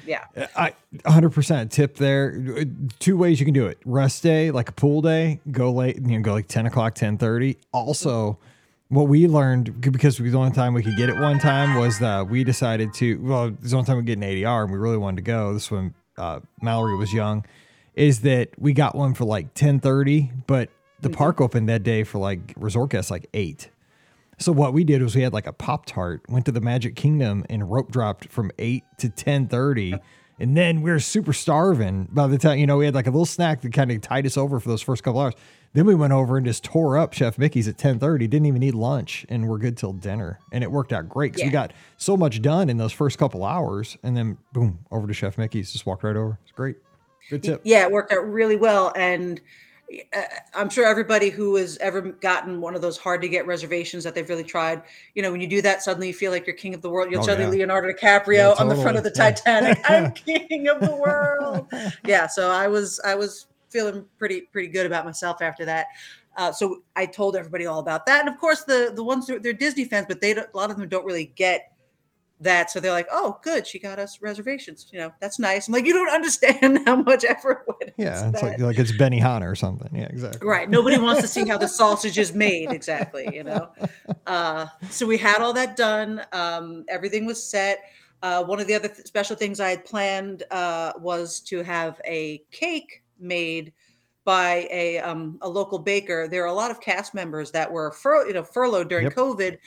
yeah 0.06 0.26
I 0.58 0.74
100% 1.06 1.70
tip 1.70 1.96
there. 1.96 2.38
Two 3.00 3.16
ways 3.16 3.40
you 3.40 3.46
can 3.46 3.54
do 3.54 3.66
it: 3.68 3.78
rest 3.86 4.22
day, 4.22 4.52
like 4.52 4.68
a 4.68 4.74
pool 4.74 5.02
day, 5.02 5.40
go 5.52 5.72
late, 5.72 5.96
you 5.96 6.18
know, 6.18 6.20
go 6.20 6.34
like 6.34 6.50
10 6.50 6.66
o'clock, 6.66 6.96
10:30. 6.96 7.56
Also, 7.72 8.38
what 8.90 9.08
we 9.08 9.26
learned 9.26 9.80
because 9.80 10.18
the 10.18 10.34
only 10.36 10.52
time 10.52 10.74
we 10.74 10.84
could 10.84 10.98
get 10.98 11.08
it 11.08 11.18
one 11.18 11.40
time 11.40 11.76
was 11.76 12.00
that 12.00 12.28
we 12.30 12.44
decided 12.44 12.94
to. 12.96 13.16
Well, 13.22 13.46
it 13.46 13.62
was 13.62 13.72
the 13.72 13.78
only 13.78 13.88
time 13.88 13.98
we 13.98 14.04
get 14.04 14.18
an 14.18 14.24
ADR, 14.24 14.64
and 14.64 14.72
we 14.74 14.78
really 14.78 14.98
wanted 14.98 15.18
to 15.18 15.22
go. 15.24 15.54
This 15.54 15.72
when 15.72 15.94
uh, 16.18 16.42
Mallory 16.62 16.98
was 16.98 17.14
young, 17.14 17.46
is 17.96 18.20
that 18.22 18.50
we 18.58 18.74
got 18.74 18.96
one 18.96 19.14
for 19.14 19.24
like 19.24 19.54
10:30, 19.54 20.46
but 20.46 20.70
the 21.00 21.10
park 21.10 21.40
opened 21.42 21.70
that 21.70 21.84
day 21.84 22.04
for 22.04 22.18
like 22.18 22.54
resort 22.58 22.90
guests 22.92 23.10
like 23.10 23.28
eight. 23.34 23.70
So 24.40 24.52
what 24.52 24.74
we 24.74 24.84
did 24.84 25.02
was 25.02 25.16
we 25.16 25.22
had 25.22 25.34
like 25.34 25.48
a 25.48 25.54
Pop 25.54 25.86
Tart, 25.86 26.22
went 26.30 26.46
to 26.46 26.52
the 26.52 26.62
Magic 26.62 26.96
Kingdom 26.96 27.46
and 27.50 27.70
rope 27.70 27.92
dropped 27.92 28.30
from 28.30 28.52
eight 28.60 28.84
to 28.98 29.10
ten 29.10 29.48
thirty, 29.48 29.96
and 30.40 30.58
then 30.58 30.82
we 30.82 30.92
were 30.92 31.00
super 31.00 31.34
starving 31.34 32.08
by 32.12 32.28
the 32.28 32.38
time 32.38 32.58
you 32.58 32.68
know 32.68 32.78
we 32.78 32.86
had 32.86 32.96
like 32.96 33.08
a 33.08 33.12
little 33.12 33.26
snack 33.26 33.62
that 33.62 33.74
kind 33.74 33.92
of 33.92 34.02
tied 34.02 34.26
us 34.26 34.38
over 34.38 34.60
for 34.60 34.70
those 34.70 34.82
first 34.82 35.04
couple 35.04 35.22
hours. 35.22 35.34
Then 35.74 35.86
we 35.86 35.96
went 35.96 36.14
over 36.14 36.38
and 36.38 36.46
just 36.46 36.64
tore 36.64 37.00
up 37.00 37.14
Chef 37.14 37.38
Mickey's 37.38 37.68
at 37.68 37.78
ten 37.78 38.00
thirty. 38.00 38.28
Didn't 38.28 38.46
even 38.46 38.62
eat 38.64 38.76
lunch, 38.76 39.26
and 39.30 39.48
we're 39.48 39.58
good 39.58 39.78
till 39.78 39.94
dinner, 39.94 40.40
and 40.52 40.64
it 40.64 40.72
worked 40.72 40.94
out 40.94 41.10
great 41.10 41.34
because 41.34 41.46
we 41.46 41.52
got 41.52 41.74
so 41.98 42.16
much 42.18 42.42
done 42.42 42.70
in 42.70 42.78
those 42.78 42.92
first 42.92 43.18
couple 43.18 43.44
hours, 43.44 43.98
and 44.04 44.16
then 44.16 44.38
boom 44.52 44.80
over 44.92 45.08
to 45.08 45.14
Chef 45.14 45.38
Mickey's. 45.38 45.72
Just 45.72 45.86
walked 45.86 46.04
right 46.04 46.16
over. 46.16 46.38
It's 46.44 46.52
great. 46.52 46.78
Good 47.30 47.44
tip. 47.44 47.62
Yeah, 47.64 47.84
it 47.84 47.92
worked 47.92 48.12
out 48.12 48.30
really 48.30 48.58
well. 48.58 48.92
And 48.96 49.40
I'm 50.56 50.70
sure 50.70 50.86
everybody 50.86 51.30
who 51.30 51.56
has 51.56 51.78
ever 51.78 52.02
gotten 52.02 52.62
one 52.62 52.76
of 52.76 52.82
those 52.82 52.98
hard 52.98 53.22
to 53.22 53.30
get 53.30 53.46
reservations 53.46 54.04
that 54.04 54.16
they've 54.16 54.28
really 54.28 54.44
tried, 54.44 54.82
you 55.14 55.22
know, 55.22 55.32
when 55.32 55.42
you 55.42 55.48
do 55.48 55.62
that, 55.62 55.84
suddenly 55.84 56.08
you 56.08 56.14
feel 56.14 56.32
like 56.32 56.48
you're 56.48 56.56
king 56.56 56.74
of 56.74 56.82
the 56.82 56.90
world. 56.90 57.12
You're 57.12 57.22
Oh, 57.22 57.26
suddenly 57.26 57.58
yeah. 57.58 57.66
Leonardo 57.66 57.90
DiCaprio 57.94 58.34
Yeah, 58.34 58.56
on 58.60 58.70
the 58.70 58.76
front 58.76 58.98
of 58.98 59.04
the 59.04 59.12
Titanic. 59.12 59.80
I'm 59.90 60.12
king 60.12 60.68
of 60.68 60.80
the 60.80 60.96
world. 60.96 61.68
yeah. 62.06 62.28
So 62.28 62.50
I 62.50 62.68
was, 62.68 63.00
I 63.06 63.16
was 63.16 63.48
feeling 63.70 64.06
pretty, 64.18 64.42
pretty 64.42 64.70
good 64.70 64.86
about 64.86 65.06
myself 65.06 65.42
after 65.42 65.66
that. 65.66 65.88
Uh, 66.36 66.52
so 66.52 66.82
I 66.96 67.06
told 67.06 67.36
everybody 67.36 67.66
all 67.68 67.80
about 67.80 68.06
that, 68.08 68.22
and 68.22 68.30
of 68.30 68.40
course 68.40 68.64
the 68.64 68.92
the 68.96 69.04
ones 69.04 69.28
that 69.28 69.44
they're 69.44 69.54
Disney 69.54 69.86
fans, 69.86 70.08
but 70.08 70.20
they 70.20 70.32
a 70.32 70.48
lot 70.56 70.72
of 70.72 70.78
them 70.78 70.90
don't 70.90 71.06
really 71.06 71.32
get 71.36 71.73
that. 72.44 72.72
So 72.72 72.80
they're 72.80 72.92
like, 72.92 73.08
"Oh, 73.12 73.40
good, 73.44 73.66
she 73.66 73.80
got 73.80 74.00
us 74.00 74.22
reservations. 74.22 74.88
You 74.92 75.00
know, 75.00 75.14
that's 75.20 75.40
nice." 75.40 75.68
I'm 75.68 75.74
like, 75.74 75.86
"You 75.86 75.94
don't 75.94 76.10
understand 76.10 76.82
how 76.86 76.98
much 76.98 77.26
effort 77.26 77.66
went 77.68 77.94
Yeah, 77.98 78.30
it's 78.30 78.44
like 78.44 78.60
like 78.60 78.80
it's 78.80 78.92
Benihana 78.92 79.50
or 79.50 79.56
something. 79.56 79.90
Yeah, 79.96 80.06
exactly. 80.06 80.48
Right. 80.48 80.70
Nobody 80.70 80.98
wants 80.98 81.22
to 81.22 81.28
see 81.28 81.48
how 81.48 81.58
the 81.58 81.68
sausage 81.80 82.18
is 82.18 82.34
made 82.34 82.72
exactly, 82.72 83.30
you 83.34 83.44
know. 83.44 83.70
Uh, 84.28 84.68
so 84.90 85.06
we 85.06 85.18
had 85.18 85.42
all 85.42 85.54
that 85.54 85.76
done. 85.76 86.22
Um, 86.32 86.86
everything 86.90 87.26
was 87.26 87.44
set. 87.44 87.80
Uh, 88.22 88.44
one 88.44 88.60
of 88.60 88.68
the 88.68 88.74
other 88.74 88.88
th- 88.88 89.06
special 89.06 89.36
things 89.36 89.60
I 89.60 89.70
had 89.70 89.84
planned 89.84 90.44
uh, 90.50 90.94
was 91.00 91.42
to 91.42 91.62
have 91.64 92.00
a 92.06 92.42
cake 92.52 93.04
made 93.20 93.74
by 94.26 94.68
a 94.72 95.00
um, 95.00 95.38
a 95.42 95.50
local 95.50 95.78
baker. 95.80 96.30
There 96.30 96.44
are 96.44 96.48
a 96.48 96.54
lot 96.54 96.72
of 96.72 96.80
cast 96.80 97.14
members 97.14 97.52
that 97.52 97.70
were 97.70 97.92
fur- 97.92 98.26
you 98.26 98.34
know 98.34 98.44
furloughed 98.44 98.88
during 98.88 99.06
Yep. 99.08 99.16
COVID, 99.16 99.58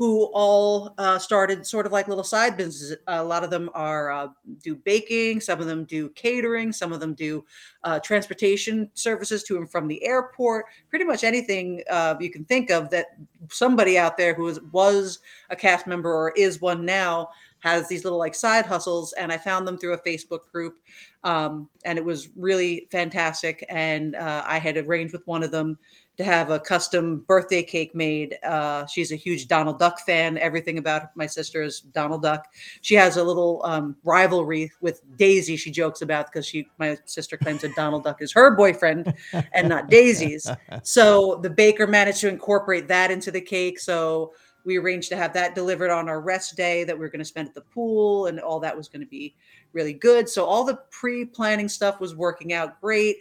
who 0.00 0.30
all 0.32 0.94
uh, 0.96 1.18
started 1.18 1.66
sort 1.66 1.84
of 1.84 1.92
like 1.92 2.08
little 2.08 2.24
side 2.24 2.56
businesses. 2.56 2.96
A 3.06 3.22
lot 3.22 3.44
of 3.44 3.50
them 3.50 3.68
are 3.74 4.10
uh, 4.10 4.28
do 4.62 4.74
baking, 4.74 5.42
some 5.42 5.60
of 5.60 5.66
them 5.66 5.84
do 5.84 6.08
catering, 6.14 6.72
some 6.72 6.90
of 6.90 7.00
them 7.00 7.12
do 7.12 7.44
uh, 7.84 8.00
transportation 8.00 8.90
services 8.94 9.42
to 9.42 9.58
and 9.58 9.70
from 9.70 9.86
the 9.86 10.02
airport. 10.02 10.64
Pretty 10.88 11.04
much 11.04 11.22
anything 11.22 11.82
uh, 11.90 12.14
you 12.18 12.30
can 12.30 12.46
think 12.46 12.70
of 12.70 12.88
that 12.88 13.08
somebody 13.50 13.98
out 13.98 14.16
there 14.16 14.32
who 14.32 14.44
was, 14.44 14.58
was 14.72 15.18
a 15.50 15.56
cast 15.56 15.86
member 15.86 16.10
or 16.10 16.32
is 16.34 16.62
one 16.62 16.86
now 16.86 17.28
has 17.58 17.86
these 17.86 18.04
little 18.04 18.18
like 18.18 18.34
side 18.34 18.64
hustles 18.64 19.12
and 19.14 19.30
i 19.30 19.36
found 19.36 19.68
them 19.68 19.76
through 19.76 19.92
a 19.92 20.02
facebook 20.02 20.50
group 20.50 20.78
um, 21.24 21.68
and 21.84 21.98
it 21.98 22.04
was 22.04 22.30
really 22.36 22.88
fantastic 22.90 23.64
and 23.68 24.16
uh, 24.16 24.42
i 24.46 24.58
had 24.58 24.78
arranged 24.78 25.12
with 25.12 25.26
one 25.26 25.42
of 25.42 25.50
them 25.50 25.78
to 26.20 26.24
have 26.24 26.50
a 26.50 26.60
custom 26.60 27.20
birthday 27.26 27.62
cake 27.62 27.94
made. 27.94 28.36
Uh, 28.42 28.84
she's 28.84 29.10
a 29.10 29.16
huge 29.16 29.48
Donald 29.48 29.78
Duck 29.78 30.00
fan. 30.00 30.36
Everything 30.36 30.76
about 30.76 31.16
my 31.16 31.26
sister 31.26 31.62
is 31.62 31.80
Donald 31.80 32.22
Duck. 32.22 32.52
She 32.82 32.94
has 32.94 33.16
a 33.16 33.24
little 33.24 33.62
um, 33.64 33.96
rivalry 34.04 34.70
with 34.82 35.00
Daisy. 35.16 35.56
She 35.56 35.70
jokes 35.70 36.02
about 36.02 36.26
because 36.26 36.44
she, 36.44 36.68
my 36.76 36.98
sister, 37.06 37.38
claims 37.38 37.62
that 37.62 37.74
Donald 37.74 38.04
Duck 38.04 38.20
is 38.20 38.32
her 38.32 38.54
boyfriend 38.54 39.14
and 39.54 39.66
not 39.66 39.88
Daisy's. 39.88 40.46
So 40.82 41.36
the 41.36 41.48
baker 41.48 41.86
managed 41.86 42.20
to 42.20 42.28
incorporate 42.28 42.86
that 42.88 43.10
into 43.10 43.30
the 43.30 43.40
cake. 43.40 43.78
So 43.78 44.34
we 44.66 44.76
arranged 44.76 45.08
to 45.08 45.16
have 45.16 45.32
that 45.32 45.54
delivered 45.54 45.90
on 45.90 46.06
our 46.10 46.20
rest 46.20 46.54
day 46.54 46.84
that 46.84 46.98
we 46.98 47.02
are 47.06 47.08
going 47.08 47.20
to 47.20 47.24
spend 47.24 47.48
at 47.48 47.54
the 47.54 47.62
pool, 47.62 48.26
and 48.26 48.38
all 48.38 48.60
that 48.60 48.76
was 48.76 48.88
going 48.88 49.00
to 49.00 49.08
be 49.08 49.34
really 49.72 49.94
good. 49.94 50.28
So 50.28 50.44
all 50.44 50.64
the 50.64 50.80
pre-planning 50.90 51.68
stuff 51.68 51.98
was 51.98 52.14
working 52.14 52.52
out 52.52 52.78
great. 52.78 53.16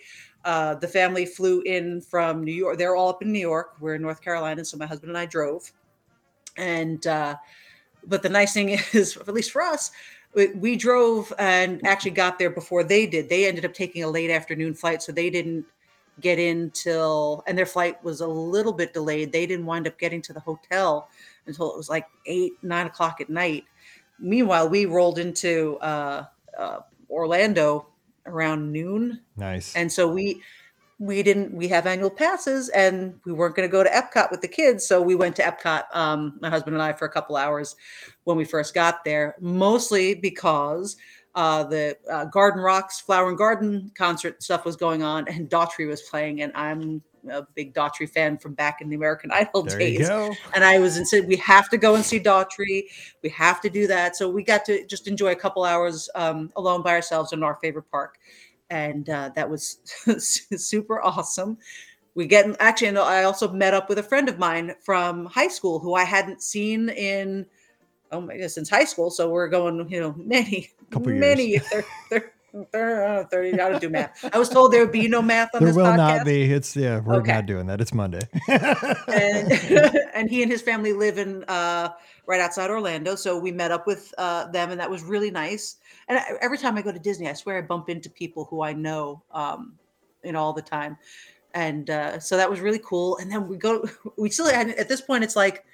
Uh, 0.46 0.76
the 0.76 0.88
family 0.88 1.26
flew 1.26 1.62
in 1.62 2.02
from 2.02 2.44
New 2.44 2.54
York. 2.54 2.78
They're 2.78 2.96
all 2.96 3.10
up 3.10 3.22
in 3.22 3.32
New 3.32 3.40
York. 3.40 3.76
We're 3.80 3.96
in 3.96 4.02
North 4.02 4.22
Carolina, 4.22 4.64
so 4.64 4.78
my 4.78 4.86
husband 4.86 5.10
and 5.10 5.18
I 5.18 5.26
drove. 5.26 5.72
And 6.58 7.06
uh, 7.06 7.36
but 8.08 8.24
the 8.24 8.30
nice 8.30 8.54
thing 8.54 8.70
is, 8.94 9.18
at 9.18 9.34
least 9.34 9.52
for 9.52 9.62
us, 9.62 9.92
we, 10.34 10.76
drove 10.76 11.34
and 11.40 11.86
actually 11.86 12.12
got 12.12 12.38
there 12.38 12.50
before 12.50 12.84
they 12.84 13.08
did. 13.08 13.30
They 13.30 13.48
ended 13.48 13.66
up 13.66 13.74
taking 13.74 14.04
a 14.04 14.08
late 14.08 14.30
afternoon 14.30 14.74
flight, 14.74 15.02
so 15.02 15.12
they 15.12 15.30
didn't 15.30 15.66
get 16.22 16.38
in 16.38 16.70
till, 16.72 17.44
and 17.48 17.58
their 17.58 17.66
flight 17.66 18.02
was 18.04 18.22
a 18.22 18.28
little 18.28 18.74
bit 18.74 18.94
delayed. 18.94 19.32
They 19.32 19.46
didn't 19.46 19.66
wind 19.66 19.88
up 19.88 19.98
getting 19.98 20.22
to 20.24 20.34
the 20.34 20.40
hotel 20.40 21.10
until 21.48 21.72
it 21.72 21.78
was 21.78 21.90
like 21.90 22.06
eight, 22.26 22.54
nine 22.62 22.86
o'clock 22.86 23.22
at 23.22 23.30
night. 23.30 23.66
Meanwhile, 24.20 24.70
we 24.70 24.86
rolled 24.86 25.18
into 25.18 25.78
uh, 25.78 26.26
uh, 26.58 26.80
Orlando 27.10 27.88
around 28.30 28.72
noon. 28.72 29.22
Nice. 29.38 29.76
And 29.76 29.92
so 29.92 30.08
we 30.08 30.42
we 31.00 31.24
didn't 31.24 31.54
we 31.54 31.68
have 31.70 31.88
annual 31.88 32.10
passes 32.10 32.70
and 32.70 33.14
we 33.26 33.32
weren't 33.32 33.56
going 33.56 33.68
to 33.68 33.72
go 33.72 33.84
to 33.84 33.90
Epcot 33.90 34.32
with 34.32 34.42
the 34.42 34.48
kids, 34.48 34.86
so 34.86 35.02
we 35.02 35.16
went 35.16 35.36
to 35.38 35.44
Epcot 35.44 35.84
um 35.94 36.38
my 36.42 36.50
husband 36.50 36.76
and 36.76 36.84
I 36.84 36.94
for 36.94 37.06
a 37.06 37.12
couple 37.12 37.38
hours 37.38 37.76
when 38.26 38.38
we 38.38 38.46
first 38.46 38.74
got 38.74 39.04
there, 39.06 39.36
mostly 39.40 40.14
because 40.14 40.98
uh, 41.36 41.64
the 41.64 41.96
uh, 42.12 42.26
Garden 42.26 42.62
Rocks 42.62 43.00
Flower 43.00 43.30
and 43.30 43.38
Garden 43.38 43.92
concert 43.96 44.42
stuff 44.44 44.66
was 44.66 44.76
going 44.76 45.04
on, 45.04 45.28
and 45.28 45.50
Daughtry 45.50 45.88
was 45.88 46.02
playing, 46.02 46.42
and 46.42 46.52
I'm 46.56 47.02
a 47.30 47.44
big 47.56 47.74
Daughtry 47.74 48.10
fan 48.10 48.38
from 48.38 48.54
back 48.54 48.82
in 48.82 48.90
the 48.90 48.96
American 48.96 49.32
Idol 49.32 49.64
there 49.64 49.80
days. 49.80 50.10
And 50.10 50.64
I 50.64 50.80
was 50.80 50.98
and 50.98 51.08
said 51.08 51.28
we 51.28 51.38
have 51.38 51.70
to 51.70 51.78
go 51.78 51.96
and 51.96 52.06
see 52.06 52.20
Daughtry. 52.20 52.84
We 53.24 53.30
have 53.30 53.62
to 53.62 53.70
do 53.70 53.88
that. 53.88 54.16
So 54.16 54.30
we 54.30 54.44
got 54.44 54.66
to 54.66 54.86
just 54.86 55.08
enjoy 55.08 55.32
a 55.32 55.36
couple 55.36 55.64
hours 55.64 56.10
um, 56.16 56.52
alone 56.56 56.82
by 56.82 56.92
ourselves 56.92 57.34
in 57.34 57.44
our 57.44 57.56
favorite 57.56 57.90
park 57.92 58.18
and 58.70 59.10
uh, 59.10 59.32
that 59.36 59.50
was 59.50 59.80
super 60.20 61.02
awesome. 61.02 61.58
We 62.16 62.28
get 62.28 62.46
actually, 62.60 62.98
I 62.98 63.24
also 63.24 63.52
met 63.52 63.74
up 63.74 63.90
with 63.90 64.00
a 64.00 64.04
friend 64.04 64.30
of 64.30 64.38
mine 64.40 64.76
from 64.82 65.26
high 65.26 65.48
school 65.48 65.80
who 65.80 65.94
I 65.94 66.04
hadn't 66.04 66.42
seen 66.42 66.90
in 66.90 67.46
oh 68.12 68.22
my 68.22 68.38
god 68.38 68.52
since 68.52 68.70
high 68.70 68.86
school. 68.86 69.10
So 69.10 69.30
we're 69.30 69.48
going, 69.48 69.90
you 69.90 70.00
know, 70.00 70.16
many, 70.18 70.70
Couple 70.90 71.14
many. 71.14 71.46
years. 71.46 71.70
They're, 71.72 71.86
they're, 72.10 72.34
30, 72.72 73.54
I 73.60 73.70
don't 73.70 73.82
do 73.82 73.90
math. 73.90 74.30
I 74.34 74.38
was 74.38 74.50
told 74.50 74.72
there 74.74 74.82
would 74.82 74.92
be 74.92 75.08
no 75.08 75.22
math 75.22 75.50
on 75.54 75.62
there 75.62 75.70
this 75.70 75.76
will 75.76 75.86
podcast. 75.86 75.98
not 75.98 76.26
be. 76.26 76.52
It's 76.52 76.76
yeah, 76.76 77.00
we're 77.00 77.16
Okay. 77.16 77.34
not 77.34 77.46
doing 77.46 77.68
that. 77.68 77.82
It's 77.82 77.94
Monday. 77.94 78.22
and 78.48 79.52
and 80.14 80.30
he 80.30 80.42
and 80.44 80.52
his 80.52 80.62
family 80.62 80.94
live 80.94 81.18
in 81.18 81.44
uh, 81.46 81.90
right 82.26 82.40
outside 82.40 82.70
Orlando. 82.70 83.16
So 83.16 83.38
we 83.40 83.52
met 83.52 83.72
up 83.72 83.88
with 83.88 84.14
uh, 84.18 84.48
them, 84.52 84.72
and 84.72 84.80
that 84.80 84.90
was 84.90 85.04
really 85.04 85.32
nice. 85.32 85.78
And 86.08 86.18
I, 86.18 86.24
every 86.42 86.58
time 86.58 86.78
I 86.78 86.82
go 86.82 86.92
to 86.92 87.00
Disney, 87.00 87.28
I 87.30 87.34
swear 87.34 87.58
I 87.58 87.62
bump 87.62 87.90
into 87.90 88.10
people 88.10 88.46
who 88.46 88.62
I 88.62 88.74
know, 88.74 89.24
um, 89.32 89.74
you 90.24 90.32
know, 90.32 90.40
all 90.40 90.54
the 90.54 90.62
time. 90.62 90.98
And 91.54 91.90
uh, 91.90 92.20
so 92.20 92.38
that 92.38 92.50
was 92.50 92.60
really 92.60 92.82
cool. 92.84 93.18
And 93.18 93.32
then 93.32 93.48
we 93.48 93.58
go, 93.58 93.84
we 94.18 94.30
still 94.30 94.48
at 94.48 94.88
this 94.88 95.02
point, 95.02 95.24
it's 95.24 95.36
like 95.36 95.66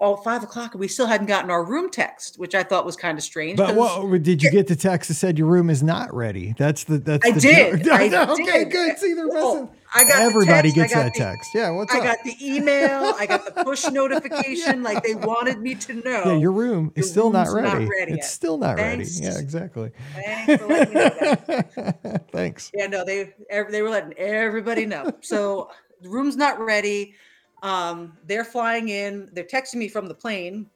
oh 0.00 0.16
five 0.16 0.42
o'clock, 0.42 0.72
and 0.74 0.80
we 0.80 0.88
still 0.88 1.06
hadn't 1.06 1.26
gotten 1.26 1.50
our 1.50 1.64
room 1.64 1.90
text, 1.90 2.38
which 2.38 2.54
I 2.54 2.62
thought 2.62 2.84
was 2.84 2.96
kind 2.96 3.16
of 3.18 3.24
strange. 3.24 3.56
but 3.56 3.74
what 3.74 4.22
did 4.22 4.42
you 4.42 4.50
get 4.50 4.66
the 4.66 4.76
text 4.76 5.08
that 5.08 5.14
said 5.14 5.38
your 5.38 5.48
room 5.48 5.70
is 5.70 5.82
not 5.82 6.12
ready? 6.14 6.54
That's 6.58 6.84
the 6.84 6.98
that's 6.98 7.26
I 7.26 7.30
the 7.32 7.40
did. 7.40 7.88
I 7.90 8.32
okay, 8.32 8.64
did. 8.64 8.70
good. 8.72 8.98
See, 8.98 9.14
there 9.14 9.28
wasn't. 9.28 9.70
I 9.96 10.02
got 10.02 10.16
the 10.18 10.22
Everybody 10.24 10.72
text, 10.72 10.78
I 10.78 10.82
gets 10.82 10.94
got 10.94 11.02
that 11.04 11.12
the- 11.14 11.18
text. 11.20 11.50
Yeah, 11.54 11.70
what's 11.70 11.94
up? 11.94 12.02
I 12.02 12.08
up? 12.08 12.16
got 12.16 12.24
the 12.24 12.36
email. 12.44 13.14
I 13.16 13.26
got 13.26 13.44
the 13.54 13.64
push 13.64 13.84
notification. 13.88 14.82
Like 14.82 15.04
they 15.04 15.14
wanted 15.14 15.60
me 15.60 15.76
to 15.76 15.94
know. 15.94 16.22
yeah, 16.26 16.36
your 16.36 16.50
room 16.50 16.90
is 16.96 17.04
your 17.06 17.10
still 17.12 17.30
not 17.30 17.46
room's 17.46 17.62
not 17.68 17.74
ready. 17.74 17.86
ready 17.88 18.12
it's 18.14 18.22
yet. 18.22 18.24
still 18.24 18.58
not 18.58 18.76
Thanks. 18.76 19.20
ready. 19.20 19.32
Yeah, 19.32 19.38
exactly. 19.40 19.90
Thanks 20.16 20.62
for 20.62 20.68
letting 20.68 20.94
me 20.94 21.00
know. 22.10 22.18
Thanks. 22.32 22.72
Yeah, 22.74 22.88
no, 22.88 23.04
they 23.04 23.32
they 23.70 23.82
were 23.82 23.90
letting 23.90 24.14
everybody 24.14 24.84
know. 24.84 25.12
So 25.20 25.70
the 26.02 26.08
room's 26.08 26.36
not 26.36 26.58
ready. 26.58 27.14
Um, 27.64 28.18
they're 28.26 28.44
flying 28.44 28.90
in. 28.90 29.30
They're 29.32 29.42
texting 29.42 29.76
me 29.76 29.88
from 29.88 30.06
the 30.06 30.14
plane, 30.14 30.66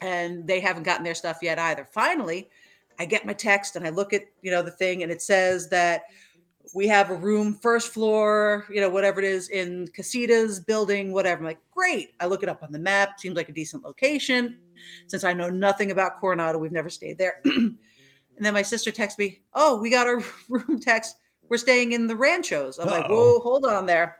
and 0.00 0.46
they 0.46 0.58
haven't 0.58 0.82
gotten 0.82 1.04
their 1.04 1.14
stuff 1.14 1.38
yet 1.42 1.58
either. 1.58 1.84
Finally, 1.84 2.48
I 2.98 3.04
get 3.04 3.26
my 3.26 3.34
text 3.34 3.76
and 3.76 3.86
I 3.86 3.90
look 3.90 4.12
at 4.12 4.22
you 4.42 4.50
know 4.50 4.62
the 4.62 4.70
thing, 4.70 5.02
and 5.02 5.12
it 5.12 5.22
says 5.22 5.68
that 5.68 6.04
we 6.74 6.88
have 6.88 7.10
a 7.10 7.14
room 7.14 7.54
first 7.54 7.92
floor, 7.92 8.66
you 8.70 8.80
know, 8.80 8.88
whatever 8.88 9.20
it 9.20 9.26
is 9.26 9.50
in 9.50 9.86
Casitas 9.88 10.64
building, 10.64 11.12
whatever. 11.12 11.40
I'm 11.40 11.44
like, 11.44 11.60
great. 11.70 12.14
I 12.20 12.26
look 12.26 12.42
it 12.42 12.48
up 12.48 12.62
on 12.62 12.72
the 12.72 12.78
map. 12.78 13.20
Seems 13.20 13.36
like 13.36 13.48
a 13.48 13.52
decent 13.52 13.84
location. 13.84 14.58
Since 15.06 15.24
I 15.24 15.34
know 15.34 15.50
nothing 15.50 15.90
about 15.90 16.18
Coronado, 16.20 16.58
we've 16.58 16.72
never 16.72 16.88
stayed 16.88 17.18
there. 17.18 17.40
and 17.44 17.76
then 18.40 18.54
my 18.54 18.62
sister 18.62 18.90
texts 18.90 19.18
me, 19.18 19.42
oh, 19.52 19.76
we 19.76 19.90
got 19.90 20.06
our 20.06 20.22
room 20.48 20.80
text. 20.80 21.16
We're 21.48 21.58
staying 21.58 21.92
in 21.92 22.06
the 22.06 22.16
ranchos. 22.16 22.78
I'm 22.78 22.88
like, 22.88 23.04
Uh-oh. 23.04 23.34
whoa, 23.34 23.40
hold 23.40 23.66
on 23.66 23.86
there. 23.86 24.16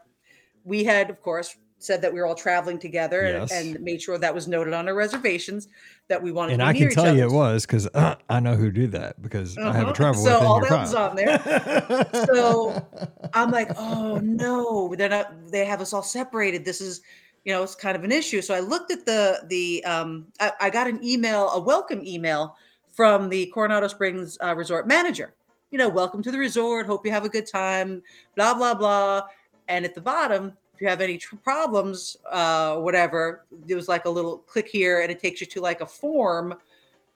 We 0.63 0.85
had, 0.85 1.11
of 1.11 1.21
course, 1.23 1.57
said 1.85 2.01
that 2.03 2.13
we 2.13 2.19
were 2.21 2.27
all 2.27 2.35
traveling 2.35 2.79
together 2.79 3.21
and- 3.23 3.49
Yes. 3.51 3.53
and, 3.53 3.81
made 3.81 4.01
sure 4.01 4.17
that 4.19 4.35
was 4.35 4.49
noted 4.49 4.73
on 4.75 4.89
our 4.89 4.95
reservations 4.95 5.69
that 6.09 6.23
we 6.23 6.33
wanted 6.33 6.55
And 6.55 6.61
to 6.61 6.65
be 6.65 6.69
and 6.69 6.77
I 6.77 6.95
can 6.95 7.05
tell 7.05 7.17
you 7.17 7.25
it 7.25 7.31
was 7.33 7.67
because 7.67 7.87
uh, 7.95 8.15
I 8.29 8.41
know 8.41 8.55
who 8.57 8.71
did 8.71 8.93
that 8.93 9.21
because 9.23 9.57
I 9.59 9.73
have 9.73 9.75
a 9.75 9.79
Uh-huh. 9.85 9.93
travel 9.93 10.25
So 10.25 10.39
all 10.39 10.61
that 10.61 10.71
was 10.71 10.95
on 10.95 11.17
there. 11.17 11.39
So 12.35 12.87
I'm 13.33 13.51
like, 13.51 13.71
oh 13.77 14.19
no, 14.23 14.95
they're 14.97 15.09
not. 15.09 15.51
They 15.51 15.65
have 15.65 15.81
us 15.81 15.93
all 15.93 16.03
separated. 16.03 16.65
This 16.65 16.81
is, 16.81 17.01
you 17.45 17.53
know, 17.53 17.63
it's 17.63 17.75
kind 17.75 17.97
of 17.97 18.05
an 18.05 18.13
issue. 18.13 18.41
So 18.43 18.55
I 18.55 18.61
looked 18.61 18.91
at 18.91 19.05
the 19.07 19.45
the. 19.49 19.85
Um, 19.85 20.27
I, 20.41 20.53
I 20.61 20.71
got 20.71 20.87
an 20.87 21.01
email, 21.05 21.49
a 21.51 21.61
welcome 21.61 22.03
email 22.05 22.57
from 22.93 23.29
the 23.29 23.47
Coronado 23.47 23.89
Springs 23.89 24.39
uh, 24.43 24.55
resort 24.55 24.87
manager. 24.87 25.35
You 25.71 25.79
know, 25.79 25.89
welcome 25.89 26.23
to 26.23 26.31
the 26.31 26.39
resort. 26.39 26.87
Hope 26.87 27.05
you 27.05 27.11
have 27.13 27.25
a 27.25 27.29
good 27.29 27.47
time. 27.47 28.03
Blah 28.37 28.55
blah 28.55 28.75
blah. 28.75 29.23
And 29.69 29.85
at 29.85 29.95
the 29.95 30.01
bottom, 30.01 30.53
if 30.75 30.81
you 30.81 30.89
have 30.89 31.01
any 31.01 31.19
tr- 31.19 31.37
problems, 31.37 32.17
uh, 32.31 32.77
whatever, 32.77 33.45
there 33.67 33.77
was 33.77 33.89
like 33.89 34.07
a 34.07 34.11
little 34.11 34.39
click 34.39 34.69
here, 34.69 35.01
and 35.03 35.11
it 35.11 35.21
takes 35.21 35.41
you 35.41 35.47
to 35.47 35.61
like 35.61 35.81
a 35.81 35.87
form 35.87 36.55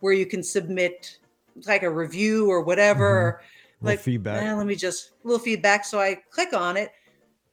where 0.01 0.13
you 0.13 0.27
can 0.27 0.43
submit 0.43 1.19
like 1.67 1.83
a 1.83 1.91
review 1.91 2.49
or 2.49 2.63
whatever. 2.63 3.43
Little 3.81 3.97
Like 3.97 4.01
feedback. 4.01 4.43
"Eh, 4.43 4.55
let 4.55 4.67
me 4.67 4.77
just 4.77 5.11
a 5.25 5.27
little 5.27 5.43
feedback. 5.43 5.85
So 5.85 5.99
I 6.01 6.17
click 6.31 6.53
on 6.53 6.77
it. 6.77 6.93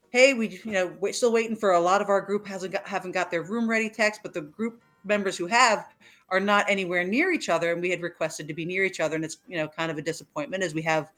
Hey, 0.10 0.34
we 0.34 0.62
you 0.64 0.72
know 0.72 0.96
we're 1.00 1.14
still 1.14 1.34
waiting 1.34 1.56
for 1.56 1.72
a 1.72 1.80
lot 1.80 2.02
of 2.02 2.10
our 2.10 2.22
group 2.22 2.46
hasn't 2.46 2.72
got 2.72 2.88
haven't 2.88 3.12
got 3.12 3.32
their 3.32 3.42
room 3.44 3.68
ready 3.68 3.90
text, 3.90 4.22
but 4.22 4.34
the 4.34 4.42
group 4.42 4.82
members 5.04 5.38
who 5.38 5.48
have 5.48 5.88
are 6.30 6.40
not 6.40 6.66
anywhere 6.70 7.04
near 7.04 7.32
each 7.32 7.50
other, 7.50 7.72
and 7.74 7.82
we 7.82 7.90
had 7.90 8.02
requested 8.02 8.48
to 8.48 8.54
be 8.54 8.66
near 8.66 8.84
each 8.84 9.00
other, 9.00 9.16
and 9.16 9.26
it's 9.26 9.38
you 9.48 9.58
know 9.58 9.68
kind 9.68 9.92
of 9.92 9.98
a 9.98 10.02
disappointment 10.02 10.64
as 10.64 10.74
we 10.76 10.84
have 10.84 11.12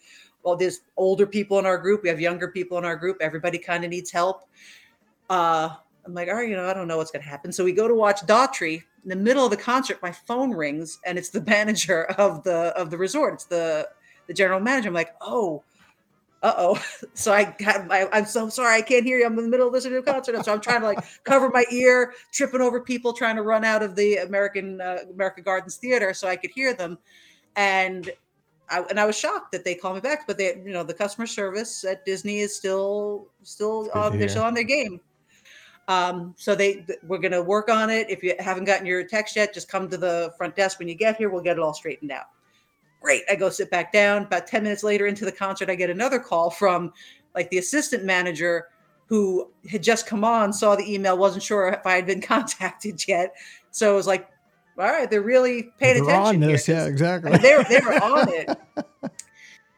well 0.47 0.55
there's 0.55 0.79
older 0.95 1.27
people 1.27 1.59
in 1.59 1.65
our 1.65 1.77
group, 1.77 2.03
we 2.03 2.09
have 2.09 2.21
younger 2.21 2.47
people 2.47 2.77
in 2.77 2.85
our 2.85 2.95
group, 2.95 3.17
everybody 3.19 3.57
kind 3.57 3.83
of 3.83 3.89
needs 3.89 4.09
help. 4.09 4.45
Uh, 5.29 5.75
I'm 6.05 6.13
like, 6.13 6.29
all 6.29 6.35
right, 6.35 6.47
you 6.47 6.55
know, 6.55 6.65
I 6.65 6.73
don't 6.73 6.87
know 6.87 6.95
what's 6.95 7.11
going 7.11 7.21
to 7.21 7.27
happen. 7.27 7.51
So 7.51 7.65
we 7.65 7.73
go 7.73 7.85
to 7.85 7.93
watch 7.93 8.21
Daughtry. 8.21 8.81
In 9.03 9.09
the 9.09 9.15
middle 9.17 9.43
of 9.43 9.51
the 9.51 9.57
concert, 9.57 10.01
my 10.01 10.11
phone 10.11 10.51
rings, 10.51 10.99
and 11.05 11.17
it's 11.17 11.29
the 11.29 11.41
manager 11.45 12.05
of 12.17 12.43
the 12.43 12.73
of 12.77 12.89
the 12.89 12.97
resort. 12.97 13.33
It's 13.33 13.45
the 13.45 13.89
the 14.27 14.33
general 14.33 14.61
manager. 14.61 14.87
I'm 14.87 14.93
like, 14.93 15.15
oh, 15.19 15.63
uh 16.43 16.53
oh. 16.57 16.83
So 17.13 17.33
I 17.33 17.53
got, 17.59 17.91
I, 17.91 18.07
I'm 18.13 18.25
so 18.25 18.47
sorry, 18.47 18.77
I 18.77 18.81
can't 18.81 19.05
hear 19.05 19.17
you. 19.19 19.25
I'm 19.25 19.37
in 19.37 19.43
the 19.43 19.51
middle 19.51 19.67
of 19.67 19.73
listening 19.73 20.01
to 20.01 20.09
a 20.09 20.13
concert. 20.13 20.45
So 20.45 20.53
I'm 20.53 20.61
trying 20.61 20.79
to 20.79 20.87
like 20.87 21.03
cover 21.25 21.49
my 21.49 21.65
ear, 21.71 22.13
tripping 22.31 22.61
over 22.61 22.79
people, 22.79 23.11
trying 23.11 23.35
to 23.35 23.41
run 23.41 23.65
out 23.65 23.83
of 23.83 23.97
the 23.97 24.17
American 24.17 24.79
uh, 24.79 24.99
America 25.13 25.41
Gardens 25.41 25.75
Theater 25.75 26.13
so 26.13 26.29
I 26.29 26.37
could 26.37 26.51
hear 26.51 26.73
them. 26.73 26.97
And 27.57 28.11
I, 28.69 28.83
and 28.89 28.99
I 28.99 29.05
was 29.05 29.17
shocked 29.17 29.51
that 29.53 29.63
they 29.63 29.75
called 29.75 29.95
me 29.95 30.01
back, 30.01 30.27
but 30.27 30.37
they, 30.37 30.61
you 30.65 30.73
know, 30.73 30.83
the 30.83 30.93
customer 30.93 31.27
service 31.27 31.83
at 31.83 32.05
Disney 32.05 32.39
is 32.39 32.55
still, 32.55 33.27
still, 33.43 33.89
uh, 33.93 34.09
they're 34.09 34.29
still 34.29 34.43
on 34.43 34.53
their 34.53 34.63
game. 34.63 34.99
Um, 35.87 36.35
so 36.37 36.53
they 36.53 36.85
we're 37.03 37.17
gonna 37.17 37.41
work 37.41 37.69
on 37.69 37.89
it. 37.89 38.09
If 38.09 38.21
you 38.21 38.35
haven't 38.39 38.65
gotten 38.65 38.85
your 38.85 39.05
text 39.05 39.35
yet, 39.37 39.53
just 39.53 39.69
come 39.69 39.89
to 39.89 39.97
the 39.97 40.33
front 40.37 40.55
desk 40.55 40.79
when 40.79 40.87
you 40.89 40.95
get 40.95 41.15
here. 41.15 41.29
We'll 41.29 41.41
get 41.41 41.57
it 41.57 41.61
all 41.61 41.73
straightened 41.73 42.11
out. 42.11 42.25
Great. 43.01 43.23
I 43.29 43.35
go 43.35 43.49
sit 43.49 43.71
back 43.71 43.93
down. 43.93 44.23
About 44.23 44.47
10 44.47 44.63
minutes 44.63 44.83
later 44.83 45.07
into 45.07 45.23
the 45.23 45.31
concert, 45.31 45.69
I 45.69 45.75
get 45.75 45.89
another 45.89 46.19
call 46.19 46.49
from 46.49 46.91
like 47.35 47.49
the 47.51 47.59
assistant 47.59 48.03
manager 48.03 48.67
who 49.05 49.49
had 49.69 49.81
just 49.81 50.05
come 50.05 50.25
on, 50.25 50.51
saw 50.51 50.75
the 50.75 50.93
email, 50.93 51.17
wasn't 51.17 51.43
sure 51.43 51.69
if 51.69 51.85
I 51.85 51.93
had 51.93 52.05
been 52.05 52.21
contacted 52.33 53.07
yet. 53.07 53.33
So 53.71 53.93
it 53.93 53.95
was 53.95 54.07
like, 54.07 54.29
all 54.77 54.85
right, 54.85 55.09
they're 55.09 55.21
really 55.21 55.71
paying 55.79 56.03
They're 56.05 56.15
attention. 56.15 56.43
on 56.43 56.49
this, 56.49 56.67
yeah, 56.67 56.85
exactly. 56.85 57.37
They're 57.37 57.63
they 57.63 57.79
were 57.79 58.03
on 58.03 58.27
it. 58.29 58.57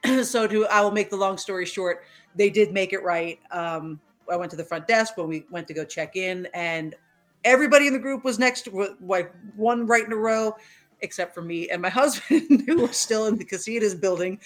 so 0.26 0.48
to 0.48 0.66
I 0.68 0.82
will 0.82 0.92
make 0.92 1.10
the 1.10 1.18
long 1.18 1.38
story 1.38 1.66
short, 1.66 2.04
they 2.36 2.50
did 2.50 2.74
make 2.74 2.94
it 2.94 3.04
right. 3.04 3.40
Um, 3.52 4.00
I 4.32 4.36
went 4.36 4.52
to 4.52 4.58
the 4.58 4.64
front 4.64 4.88
desk 4.88 5.18
when 5.18 5.28
we 5.28 5.46
went 5.50 5.68
to 5.68 5.74
go 5.74 5.86
check 5.86 6.16
in, 6.16 6.48
and 6.54 6.96
everybody 7.44 7.88
in 7.88 7.94
the 7.94 8.00
group 8.00 8.24
was 8.24 8.40
next 8.40 8.64
to 8.64 8.96
like 9.02 9.34
one 9.56 9.88
right 9.88 10.06
in 10.06 10.12
a 10.12 10.18
row, 10.18 10.56
except 11.02 11.34
for 11.34 11.42
me 11.42 11.70
and 11.70 11.82
my 11.82 11.90
husband, 12.02 12.64
who 12.66 12.82
were 12.82 12.94
still 12.94 13.28
in 13.28 13.38
the 13.38 13.46
casitas 13.46 14.00
building. 14.00 14.40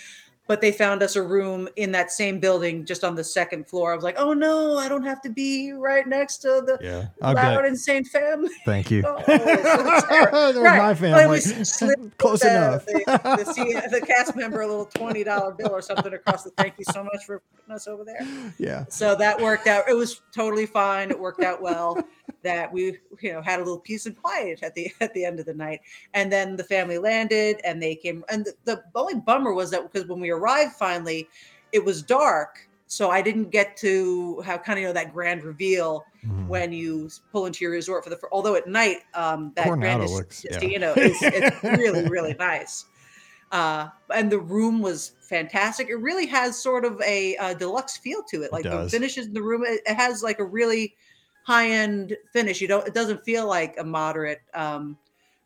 But 0.45 0.59
they 0.59 0.73
found 0.73 1.01
us 1.01 1.15
a 1.15 1.21
room 1.23 1.69
in 1.77 1.93
that 1.93 2.11
same 2.11 2.39
building, 2.39 2.85
just 2.85 3.05
on 3.05 3.15
the 3.15 3.23
second 3.23 3.65
floor. 3.69 3.93
I 3.93 3.95
was 3.95 4.03
like, 4.03 4.15
"Oh 4.19 4.33
no, 4.33 4.77
I 4.77 4.89
don't 4.89 5.03
have 5.05 5.21
to 5.21 5.29
be 5.29 5.71
right 5.71 6.05
next 6.05 6.39
to 6.39 6.61
the 6.65 6.77
yeah, 6.81 7.07
loud 7.21 7.35
bet. 7.35 7.65
insane 7.65 8.03
family." 8.03 8.49
Thank 8.65 8.91
you. 8.91 9.03
Oh, 9.17 9.21
so 9.25 9.37
There's 10.51 10.57
Right. 10.57 10.77
my 10.77 10.93
family. 10.95 11.39
Close 12.17 12.41
the, 12.41 12.49
enough. 12.49 12.85
The, 12.85 13.43
the, 13.45 13.53
C- 13.53 13.73
the 13.89 14.01
cast 14.05 14.35
member 14.35 14.61
a 14.61 14.67
little 14.67 14.85
twenty 14.85 15.23
dollar 15.23 15.53
bill 15.53 15.71
or 15.71 15.81
something 15.81 16.13
across 16.13 16.43
the. 16.43 16.49
Thank 16.51 16.75
you 16.77 16.85
so 16.91 17.03
much 17.05 17.23
for 17.25 17.41
putting 17.55 17.75
us 17.75 17.87
over 17.87 18.03
there. 18.03 18.27
yeah. 18.59 18.83
So 18.89 19.15
that 19.15 19.39
worked 19.41 19.67
out. 19.67 19.87
It 19.87 19.95
was 19.95 20.21
totally 20.35 20.65
fine. 20.65 21.09
It 21.09 21.19
worked 21.19 21.41
out 21.41 21.61
well. 21.61 22.03
That 22.43 22.71
we, 22.71 22.97
you 23.21 23.33
know, 23.33 23.41
had 23.41 23.59
a 23.59 23.63
little 23.63 23.79
peace 23.79 24.05
and 24.05 24.15
quiet 24.21 24.63
at 24.63 24.75
the 24.75 24.91
at 25.01 25.13
the 25.13 25.25
end 25.25 25.39
of 25.39 25.45
the 25.45 25.53
night. 25.53 25.81
And 26.13 26.31
then 26.31 26.55
the 26.55 26.63
family 26.63 26.97
landed, 26.97 27.59
and 27.65 27.81
they 27.81 27.95
came. 27.95 28.23
And 28.29 28.45
the, 28.45 28.53
the 28.65 28.83
only 28.95 29.15
bummer 29.15 29.53
was 29.53 29.71
that 29.71 29.83
because 29.91 30.07
when 30.07 30.19
we 30.19 30.29
arrived 30.29 30.73
finally, 30.73 31.27
it 31.71 31.83
was 31.83 32.01
dark. 32.01 32.67
So 32.87 33.09
I 33.09 33.21
didn't 33.23 33.49
get 33.49 33.75
to 33.77 34.39
have 34.41 34.61
kind 34.63 34.77
of 34.77 34.81
you 34.81 34.87
know 34.87 34.93
that 34.93 35.13
grand 35.13 35.43
reveal 35.43 36.05
Mhm. 36.23 36.47
when 36.47 36.71
you 36.71 37.09
pull 37.33 37.47
into 37.47 37.65
your 37.65 37.71
resort 37.73 38.03
for 38.03 38.09
the. 38.09 38.19
Although 38.31 38.55
at 38.55 38.67
night, 38.67 38.99
um, 39.13 39.51
that 39.55 39.65
Coronado 39.65 39.97
grand 39.99 40.11
looks- 40.11 40.45
yeah. 40.49 40.61
you 40.61 40.79
know, 40.79 40.93
is 40.93 41.17
it's 41.21 41.63
really 41.63 42.07
really 42.07 42.35
nice. 42.35 42.85
Uh, 43.51 43.89
and 44.15 44.31
the 44.31 44.39
room 44.39 44.81
was 44.81 45.11
fantastic. 45.21 45.87
It 45.89 45.95
really 45.95 46.25
has 46.27 46.57
sort 46.61 46.85
of 46.85 46.99
a, 47.01 47.35
uh 47.37 47.53
deluxe 47.53 47.97
feel 47.97 48.23
to 48.31 48.41
it. 48.43 48.51
Like 48.51 48.63
the 48.63 48.89
finishes 48.89 49.27
in 49.27 49.33
the 49.33 49.43
room, 49.43 49.63
it, 49.65 49.81
it 49.85 49.95
has 49.95 50.23
like 50.23 50.39
a 50.39 50.45
really 50.45 50.95
high 51.43 51.69
end 51.69 52.15
finish. 52.31 52.61
You 52.61 52.67
don't. 52.67 52.87
It 52.87 52.93
doesn't 52.93 53.23
feel 53.23 53.47
like 53.47 53.75
a 53.79 53.83
moderate 53.83 54.41
um, 54.53 54.97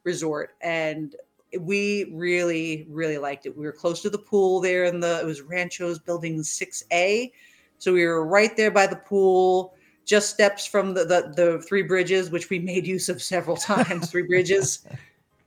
resort, 0.04 0.56
and 0.62 1.16
we 1.60 2.12
really 2.14 2.86
really 2.90 3.18
liked 3.18 3.46
it. 3.46 3.58
We 3.58 3.66
were 3.66 3.72
close 3.72 4.02
to 4.04 4.10
the 4.10 4.18
pool 4.18 4.60
there, 4.60 4.86
in 4.86 5.00
the 5.00 5.20
it 5.22 5.26
was 5.26 5.42
Rancho's 5.42 6.00
Building 6.00 6.44
Six 6.44 6.84
A, 6.92 7.32
so 7.80 7.94
we 7.94 8.06
were 8.06 8.26
right 8.26 8.56
there 8.58 8.72
by 8.72 8.88
the 8.88 8.96
pool. 8.98 9.74
Just 10.06 10.30
steps 10.30 10.66
from 10.66 10.94
the, 10.94 11.04
the 11.04 11.34
the 11.36 11.62
three 11.68 11.82
bridges, 11.84 12.30
which 12.30 12.50
we 12.50 12.60
made 12.60 12.88
use 12.88 13.10
of 13.10 13.22
several 13.22 13.58
times. 13.72 14.10
three 14.10 14.24
bridges. 14.24 14.86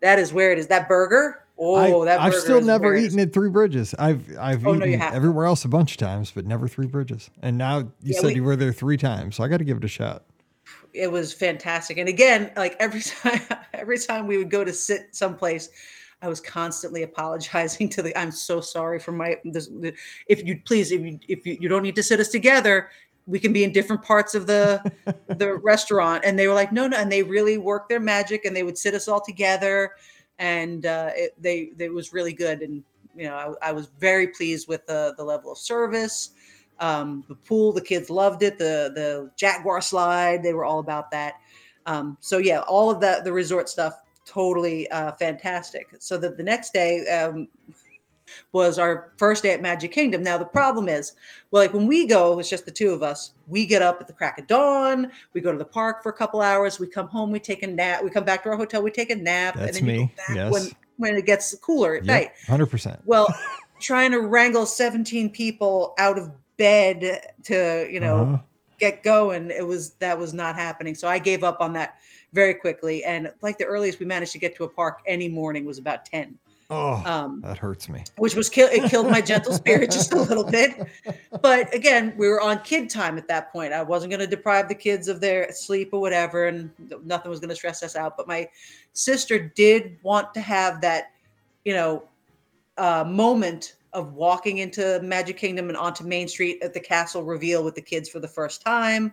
That 0.00 0.18
is 0.18 0.32
where 0.32 0.50
it 0.52 0.58
is. 0.58 0.66
That 0.66 0.88
burger. 0.88 1.44
Oh, 1.62 2.02
I, 2.02 2.04
that 2.06 2.20
I've 2.20 2.34
still 2.34 2.62
never 2.62 2.84
where 2.84 2.94
it 2.94 3.00
is. 3.04 3.06
eaten 3.14 3.20
at 3.20 3.34
Three 3.34 3.50
Bridges. 3.50 3.94
I've 3.98 4.24
I've 4.38 4.66
Oh, 4.66 4.74
eaten 4.76 4.98
have 4.98 5.10
to. 5.10 5.16
everywhere 5.16 5.44
else 5.44 5.66
a 5.66 5.68
bunch 5.68 5.92
of 5.92 5.96
times, 5.98 6.30
but 6.30 6.46
never 6.46 6.66
Three 6.66 6.86
Bridges. 6.86 7.28
And 7.42 7.58
now 7.58 7.78
you 7.80 7.86
Yeah, 8.02 8.20
said 8.20 8.26
we- 8.28 8.34
you 8.36 8.44
were 8.44 8.56
there 8.56 8.72
three 8.72 8.96
times, 8.96 9.36
so 9.36 9.44
I 9.44 9.48
got 9.48 9.58
to 9.58 9.64
give 9.64 9.76
it 9.76 9.84
a 9.84 9.88
shot. 9.88 10.24
It 10.92 11.10
was 11.10 11.32
fantastic. 11.32 11.98
And 11.98 12.08
again, 12.08 12.52
like 12.56 12.76
every 12.78 13.00
time, 13.22 13.40
every 13.74 13.98
time 13.98 14.26
we 14.26 14.38
would 14.38 14.50
go 14.50 14.64
to 14.64 14.72
sit 14.72 15.14
someplace, 15.14 15.70
I 16.22 16.28
was 16.28 16.40
constantly 16.40 17.02
apologizing 17.02 17.88
to 17.90 18.02
the. 18.02 18.16
I'm 18.18 18.30
so 18.30 18.60
sorry 18.60 18.98
for 18.98 19.12
my. 19.12 19.36
This, 19.44 19.70
if 20.26 20.44
you 20.44 20.60
please, 20.64 20.92
if 20.92 21.00
you 21.00 21.18
if 21.28 21.46
you, 21.46 21.56
you 21.60 21.68
don't 21.68 21.82
need 21.82 21.96
to 21.96 22.02
sit 22.02 22.20
us 22.20 22.28
together, 22.28 22.90
we 23.26 23.38
can 23.38 23.52
be 23.52 23.64
in 23.64 23.72
different 23.72 24.02
parts 24.02 24.34
of 24.34 24.46
the 24.46 24.82
the 25.28 25.54
restaurant. 25.54 26.24
And 26.24 26.38
they 26.38 26.46
were 26.46 26.54
like, 26.54 26.72
no, 26.72 26.86
no, 26.86 26.98
and 26.98 27.10
they 27.10 27.22
really 27.22 27.58
worked 27.58 27.88
their 27.88 28.00
magic, 28.00 28.44
and 28.44 28.54
they 28.54 28.62
would 28.62 28.76
sit 28.76 28.94
us 28.94 29.08
all 29.08 29.20
together, 29.20 29.92
and 30.38 30.84
uh, 30.84 31.10
it, 31.14 31.34
they 31.40 31.70
they 31.76 31.88
was 31.88 32.12
really 32.12 32.34
good. 32.34 32.60
And 32.60 32.84
you 33.16 33.24
know, 33.24 33.56
I, 33.62 33.68
I 33.70 33.72
was 33.72 33.88
very 33.98 34.28
pleased 34.28 34.68
with 34.68 34.86
the 34.86 35.14
the 35.16 35.24
level 35.24 35.52
of 35.52 35.58
service 35.58 36.30
um, 36.80 37.24
the 37.28 37.34
pool 37.34 37.72
the 37.72 37.80
kids 37.80 38.10
loved 38.10 38.42
it 38.42 38.58
the 38.58 38.92
the 38.94 39.30
jaguar 39.36 39.80
slide 39.80 40.42
they 40.42 40.52
were 40.52 40.64
all 40.64 40.80
about 40.80 41.10
that 41.10 41.34
um, 41.86 42.16
so 42.20 42.38
yeah 42.38 42.60
all 42.60 42.90
of 42.90 43.00
that 43.00 43.24
the 43.24 43.32
resort 43.32 43.68
stuff 43.68 43.94
totally 44.24 44.90
uh, 44.90 45.12
fantastic 45.12 45.88
so 45.98 46.16
that 46.16 46.36
the 46.36 46.42
next 46.42 46.72
day 46.72 47.06
um, 47.08 47.48
was 48.52 48.78
our 48.78 49.12
first 49.16 49.42
day 49.42 49.52
at 49.52 49.60
magic 49.60 49.90
kingdom 49.90 50.22
now 50.22 50.38
the 50.38 50.44
problem 50.44 50.88
is 50.88 51.14
well 51.50 51.62
like 51.62 51.74
when 51.74 51.86
we 51.86 52.06
go 52.06 52.38
it's 52.38 52.48
just 52.48 52.64
the 52.64 52.70
two 52.70 52.90
of 52.90 53.02
us 53.02 53.32
we 53.48 53.66
get 53.66 53.82
up 53.82 54.00
at 54.00 54.06
the 54.06 54.12
crack 54.12 54.38
of 54.38 54.46
dawn 54.46 55.10
we 55.34 55.40
go 55.40 55.50
to 55.50 55.58
the 55.58 55.64
park 55.64 56.02
for 56.02 56.10
a 56.10 56.12
couple 56.12 56.40
hours 56.40 56.78
we 56.78 56.86
come 56.86 57.08
home 57.08 57.32
we 57.32 57.40
take 57.40 57.62
a 57.64 57.66
nap 57.66 58.04
we 58.04 58.10
come 58.10 58.24
back 58.24 58.42
to 58.42 58.48
our 58.48 58.56
hotel 58.56 58.82
we 58.82 58.90
take 58.90 59.10
a 59.10 59.16
nap 59.16 59.54
That's 59.56 59.78
and 59.78 59.88
then 59.88 59.94
you 59.94 60.02
me, 60.02 60.14
yes. 60.32 60.52
when 60.52 60.70
when 61.00 61.16
it 61.16 61.26
gets 61.26 61.56
cooler 61.56 61.96
at 61.96 62.04
night 62.04 62.32
Yep, 62.40 62.46
hundred 62.46 62.66
percent. 62.66 63.00
well, 63.06 63.26
trying 63.80 64.12
to 64.12 64.20
wrangle 64.20 64.66
17 64.66 65.30
people 65.30 65.94
out 65.98 66.18
of 66.18 66.30
bed 66.64 66.98
to, 67.44 67.88
you 67.90 68.00
know, 68.00 68.18
Uh-huh. 68.22 68.38
get 68.78 69.02
going, 69.02 69.50
it 69.50 69.66
was 69.66 69.94
that 70.04 70.16
was 70.18 70.32
not 70.34 70.54
happening. 70.54 70.94
So 70.94 71.08
I 71.08 71.18
gave 71.18 71.42
up 71.42 71.60
on 71.60 71.72
that 71.74 71.96
very 72.32 72.54
quickly. 72.54 73.02
And 73.04 73.32
like 73.42 73.56
the 73.58 73.64
earliest 73.64 73.98
we 73.98 74.06
managed 74.06 74.32
to 74.32 74.38
get 74.38 74.54
to 74.56 74.64
a 74.64 74.68
park 74.68 75.00
any 75.06 75.28
morning 75.28 75.64
was 75.64 75.78
about 75.78 76.04
10. 76.04 76.38
Oh, 76.72 77.02
Um, 77.04 77.40
that 77.44 77.58
hurts 77.58 77.88
me. 77.88 78.04
which 78.16 78.36
was 78.36 78.48
kill 78.48 78.68
it 78.70 78.88
killed 78.88 79.10
my 79.10 79.20
gentle 79.20 79.52
spirit 79.52 79.90
just 79.98 80.12
a 80.12 80.20
little 80.30 80.44
bit. 80.58 80.70
But 81.42 81.74
again, 81.74 82.14
we 82.16 82.28
were 82.28 82.40
on 82.40 82.60
kid 82.62 82.88
time 82.88 83.18
at 83.18 83.26
that 83.28 83.52
point. 83.52 83.72
I 83.72 83.82
wasn't 83.82 84.10
going 84.12 84.20
to 84.20 84.26
deprive 84.36 84.68
the 84.68 84.76
kids 84.76 85.08
of 85.08 85.20
their 85.20 85.50
sleep 85.52 85.88
or 85.92 86.00
whatever, 86.00 86.46
and 86.46 86.70
nothing 87.04 87.28
was 87.30 87.40
going 87.40 87.48
to 87.50 87.56
stress 87.56 87.82
us 87.82 87.96
out. 87.96 88.16
But 88.16 88.28
my 88.28 88.48
sister 88.92 89.36
did 89.64 89.96
want 90.04 90.32
to 90.34 90.40
have 90.40 90.80
that, 90.82 91.10
you 91.64 91.74
know, 91.74 92.04
uh, 92.78 93.04
moment 93.04 93.74
of 93.92 94.12
walking 94.14 94.58
into 94.58 95.00
Magic 95.02 95.36
Kingdom 95.36 95.68
and 95.68 95.76
onto 95.76 96.04
Main 96.04 96.28
Street 96.28 96.62
at 96.62 96.72
the 96.74 96.80
castle 96.80 97.22
reveal 97.24 97.64
with 97.64 97.74
the 97.74 97.82
kids 97.82 98.08
for 98.08 98.20
the 98.20 98.28
first 98.28 98.62
time. 98.62 99.12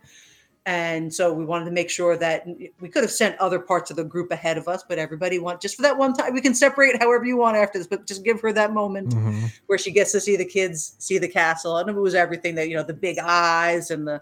And 0.65 1.13
so 1.13 1.31
we 1.33 1.45
wanted 1.45 1.63
to 1.65 1.71
make 1.71 1.89
sure 1.89 2.17
that 2.17 2.45
we 2.81 2.89
could 2.89 3.01
have 3.01 3.11
sent 3.11 3.39
other 3.39 3.57
parts 3.57 3.89
of 3.89 3.95
the 3.95 4.03
group 4.03 4.31
ahead 4.31 4.57
of 4.57 4.67
us, 4.67 4.83
but 4.87 4.99
everybody 4.99 5.39
want 5.39 5.61
just 5.61 5.77
for 5.77 5.81
that 5.83 5.97
one 5.97 6.13
time. 6.13 6.33
We 6.33 6.41
can 6.41 6.53
separate 6.53 7.01
however 7.01 7.23
you 7.25 7.37
want 7.37 7.55
after 7.55 7.77
this, 7.77 7.87
but 7.87 8.05
just 8.05 8.25
give 8.25 8.41
her 8.41 8.51
that 8.51 8.73
moment 8.73 9.15
Mhm. 9.15 9.49
where 9.67 9.77
she 9.77 9.91
gets 9.91 10.11
to 10.11 10.19
see 10.19 10.35
the 10.35 10.43
kids 10.43 10.95
see 10.99 11.17
the 11.19 11.27
castle, 11.29 11.77
and 11.77 11.89
it 11.89 11.93
was 11.93 12.15
everything 12.15 12.55
that 12.55 12.67
you 12.67 12.75
know, 12.75 12.83
the 12.83 12.93
big 12.93 13.17
eyes 13.17 13.91
and 13.91 14.05
the 14.05 14.21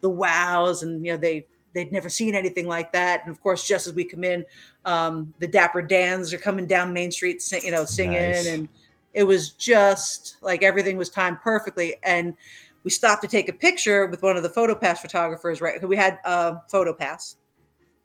the 0.00 0.10
wows, 0.10 0.82
and 0.82 1.06
you 1.06 1.12
know 1.12 1.16
they 1.16 1.46
they'd 1.74 1.92
never 1.92 2.08
seen 2.08 2.34
anything 2.34 2.66
like 2.66 2.92
that. 2.92 3.20
And 3.24 3.30
of 3.30 3.40
course, 3.40 3.66
just 3.66 3.86
as 3.86 3.92
we 3.94 4.02
come 4.04 4.22
in, 4.24 4.44
um, 4.84 5.32
the 5.38 5.46
Dapper 5.46 5.80
Dans 5.82 6.32
are 6.32 6.38
coming 6.38 6.66
down 6.66 6.92
Main 6.92 7.10
Street, 7.12 7.40
sing, 7.40 7.62
you 7.64 7.70
know, 7.70 7.84
singing, 7.84 8.30
Nice. 8.32 8.46
and 8.48 8.68
it 9.14 9.24
was 9.24 9.50
just 9.50 10.36
like 10.42 10.62
everything 10.62 10.96
was 10.96 11.08
timed 11.08 11.40
perfectly. 11.40 11.94
And 12.02 12.36
we 12.82 12.90
stopped 12.90 13.22
to 13.22 13.28
take 13.28 13.48
a 13.48 13.52
picture 13.52 14.06
with 14.06 14.22
one 14.22 14.36
of 14.36 14.42
the 14.42 14.48
PhotoPass 14.50 14.98
photographers. 14.98 15.60
Right, 15.60 15.82
we 15.88 15.96
had 15.96 16.18
a 16.24 16.56
PhotoPass, 16.70 17.36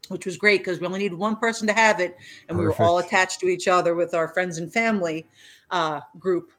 which 0.08 0.26
was 0.26 0.38
great 0.38 0.62
because 0.62 0.80
we 0.80 0.86
only 0.86 1.00
needed 1.00 1.18
one 1.18 1.36
person 1.36 1.68
to 1.68 1.74
have 1.74 2.00
it, 2.00 2.16
and 2.48 2.58
we 2.58 2.64
were 2.64 2.76
all 2.82 3.00
attached 3.00 3.40
to 3.42 3.48
each 3.48 3.68
other 3.68 3.96
with 3.96 4.14
our 4.14 4.30
friends 4.30 4.60
and 4.60 4.72
family 4.72 5.28
uh, 5.72 6.00
group. 6.18 6.52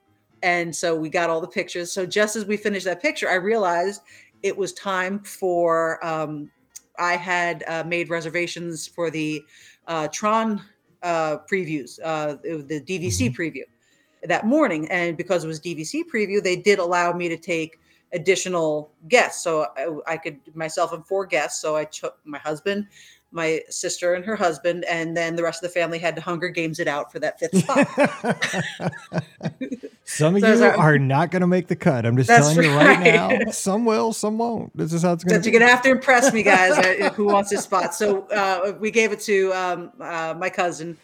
And 0.42 0.74
so 0.74 0.96
we 0.96 1.08
got 1.08 1.30
all 1.30 1.40
the 1.40 1.48
pictures. 1.48 1.92
So 1.92 2.04
just 2.04 2.34
as 2.34 2.44
we 2.44 2.56
finished 2.56 2.86
that 2.86 3.00
picture, 3.00 3.28
I 3.28 3.34
realized 3.34 4.02
it 4.42 4.56
was 4.56 4.72
time 4.72 5.20
for. 5.20 6.04
Um, 6.04 6.50
I 6.98 7.16
had 7.16 7.64
uh, 7.66 7.82
made 7.86 8.10
reservations 8.10 8.86
for 8.86 9.10
the 9.10 9.42
uh, 9.86 10.08
Tron 10.08 10.62
uh, 11.02 11.38
previews, 11.50 11.98
uh, 12.04 12.34
the 12.42 12.84
DVC 12.86 13.34
preview 13.34 13.62
that 14.24 14.46
morning. 14.46 14.88
And 14.90 15.16
because 15.16 15.44
it 15.44 15.48
was 15.48 15.61
DVC 15.61 16.02
preview, 16.12 16.42
they 16.42 16.56
did 16.56 16.78
allow 16.78 17.12
me 17.12 17.28
to 17.28 17.37
take 17.37 17.78
additional 18.12 18.90
guests. 19.09 19.42
So 19.44 19.66
I, 19.76 20.12
I 20.14 20.16
could 20.16 20.38
myself 20.54 20.92
and 20.92 21.06
four 21.06 21.26
guests. 21.26 21.61
So 21.61 21.76
I 21.76 21.85
took 21.85 22.18
my 22.24 22.38
husband, 22.38 22.87
my 23.33 23.61
sister 23.68 24.14
and 24.14 24.24
her 24.24 24.35
husband, 24.35 24.85
and 24.87 25.16
then 25.16 25.37
the 25.37 25.42
rest 25.44 25.62
of 25.62 25.72
the 25.72 25.80
family 25.80 25.98
had 26.00 26.16
to 26.16 26.20
Hunger 26.20 26.48
Games 26.48 26.80
it 26.80 26.88
out 26.88 27.12
for 27.12 27.20
that 27.20 27.38
fifth 27.38 27.59
spot. 27.62 27.87
Some 30.04 30.35
of 30.35 30.40
So 30.42 30.48
you 30.48 30.56
that- 30.59 30.76
are 30.76 30.98
not 30.98 31.30
going 31.30 31.40
to 31.42 31.46
make 31.46 31.68
the 31.68 31.76
cut. 31.76 32.04
I'm 32.04 32.16
just 32.16 32.28
telling 32.28 32.56
you 32.61 32.74
right 32.74 32.98
right. 32.98 33.44
now. 33.44 33.50
Some 33.52 33.85
will, 33.85 34.12
some 34.12 34.38
won't. 34.38 34.76
This 34.76 34.92
is 34.92 35.02
how 35.02 35.12
it's 35.12 35.22
going 35.22 35.40
to 35.40 35.48
you're 35.50 35.59
gonna 35.61 35.70
have 35.70 35.83
to 35.83 35.90
impress 35.90 36.33
me, 36.33 36.42
guys. 36.42 36.72
uh, 36.78 37.11
who 37.14 37.26
wants 37.26 37.50
this 37.50 37.62
spot? 37.62 37.94
So 37.94 38.26
uh, 38.28 38.72
we 38.80 38.90
gave 38.90 39.12
it 39.12 39.20
to 39.20 39.52
um, 39.52 39.92
uh, 40.00 40.35
my 40.37 40.50
cousin, 40.50 40.98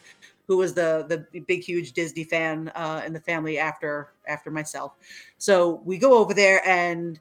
who 0.46 0.56
was 0.56 0.74
the 0.74 1.06
the 1.08 1.40
big 1.40 1.62
huge 1.62 1.92
Disney 1.92 2.24
fan 2.24 2.68
uh, 2.74 3.02
in 3.04 3.12
the 3.12 3.20
family 3.20 3.58
after 3.58 4.12
after 4.26 4.50
myself. 4.50 4.92
So 5.38 5.82
we 5.84 5.98
go 5.98 6.18
over 6.18 6.34
there 6.34 6.66
and 6.66 7.18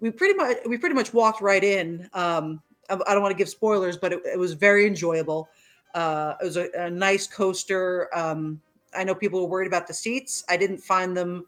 we 0.00 0.10
pretty 0.10 0.34
much 0.34 0.58
we 0.66 0.78
pretty 0.78 0.94
much 0.94 1.12
walked 1.12 1.40
right 1.40 1.62
in. 1.62 2.08
Um, 2.14 2.62
I 2.88 2.94
I 3.06 3.14
don't 3.14 3.22
want 3.22 3.32
to 3.32 3.38
give 3.38 3.48
spoilers, 3.48 3.96
but 3.96 4.12
it, 4.12 4.20
it 4.24 4.38
was 4.38 4.52
very 4.52 4.86
enjoyable. 4.86 5.48
Uh, 5.94 6.34
it 6.40 6.44
was 6.44 6.56
a, 6.56 6.68
a 6.74 6.90
nice 6.90 7.26
coaster. 7.26 8.08
Um, 8.14 8.60
I 8.94 9.04
know 9.04 9.14
people 9.14 9.40
were 9.40 9.48
worried 9.48 9.66
about 9.66 9.86
the 9.86 9.94
seats. 9.94 10.44
I 10.48 10.56
didn't 10.56 10.78
find 10.78 11.16
them 11.16 11.46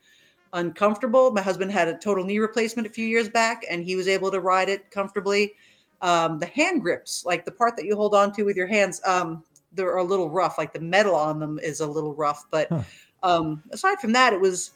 uncomfortable. 0.53 1.31
My 1.31 1.43
husband 1.43 1.71
had 1.71 1.88
a 1.88 1.97
total 1.97 2.25
knee 2.25 2.38
replacement 2.38 2.87
a 2.87 2.90
few 2.90 3.07
years 3.07 3.29
back, 3.29 3.64
and 3.71 3.85
he 3.85 3.97
was 3.97 4.09
able 4.09 4.31
to 4.31 4.40
ride 4.40 4.69
it 4.69 4.90
comfortably. 4.90 5.55
Um, 6.03 6.38
the 6.38 6.47
hand 6.47 6.83
grips, 6.83 7.25
like 7.27 7.45
the 7.45 7.53
part 7.53 7.77
that 7.77 7.85
you 7.85 7.95
hold 7.95 8.14
on 8.14 8.33
to 8.33 8.43
with 8.43 8.57
your 8.57 8.66
hands, 8.66 9.01
um, 9.05 9.45
they're 9.73 9.97
a 9.97 10.05
little 10.05 10.29
rough. 10.31 10.59
Like 10.59 10.73
the 10.73 10.81
metal 10.81 11.15
on 11.15 11.39
them 11.39 11.59
is 11.63 11.81
a 11.81 11.87
little 11.87 12.15
rough. 12.15 12.45
But 12.51 12.69
Huh. 12.69 12.83
um, 13.23 13.63
aside 13.71 13.99
from 14.01 14.13
that, 14.13 14.33
it 14.33 14.41
was 14.41 14.73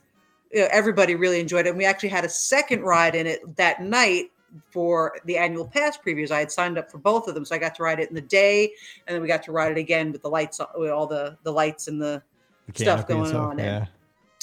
you 0.52 0.60
know, 0.60 0.68
everybody 0.70 1.14
really 1.16 1.40
enjoyed 1.40 1.66
it. 1.66 1.70
And 1.70 1.78
we 1.78 1.84
actually 1.84 2.10
had 2.10 2.24
a 2.24 2.28
second 2.28 2.82
ride 2.82 3.14
in 3.14 3.26
it 3.26 3.56
that 3.56 3.82
night 3.82 4.30
for 4.70 5.16
the 5.24 5.36
annual 5.36 5.66
pass 5.66 5.98
previews. 5.98 6.30
I 6.30 6.38
had 6.38 6.52
signed 6.52 6.78
up 6.78 6.88
for 6.90 6.98
both 6.98 7.26
of 7.26 7.34
them, 7.34 7.44
so 7.44 7.56
I 7.56 7.58
got 7.58 7.74
to 7.74 7.82
ride 7.82 7.98
it 7.98 8.08
in 8.08 8.14
the 8.14 8.20
day, 8.20 8.72
and 9.06 9.14
then 9.14 9.20
we 9.20 9.26
got 9.26 9.42
to 9.44 9.52
ride 9.52 9.72
it 9.72 9.78
again 9.78 10.12
with 10.12 10.22
the 10.22 10.28
lights, 10.30 10.60
with 10.76 10.90
all 10.90 11.08
the 11.08 11.36
the 11.42 11.50
lights 11.50 11.88
and 11.88 12.00
the 12.00 12.22
The 12.72 12.78
stuff 12.84 13.08
going 13.08 13.34
on, 13.34 13.58
and- 13.58 13.60
Yeah. 13.60 13.86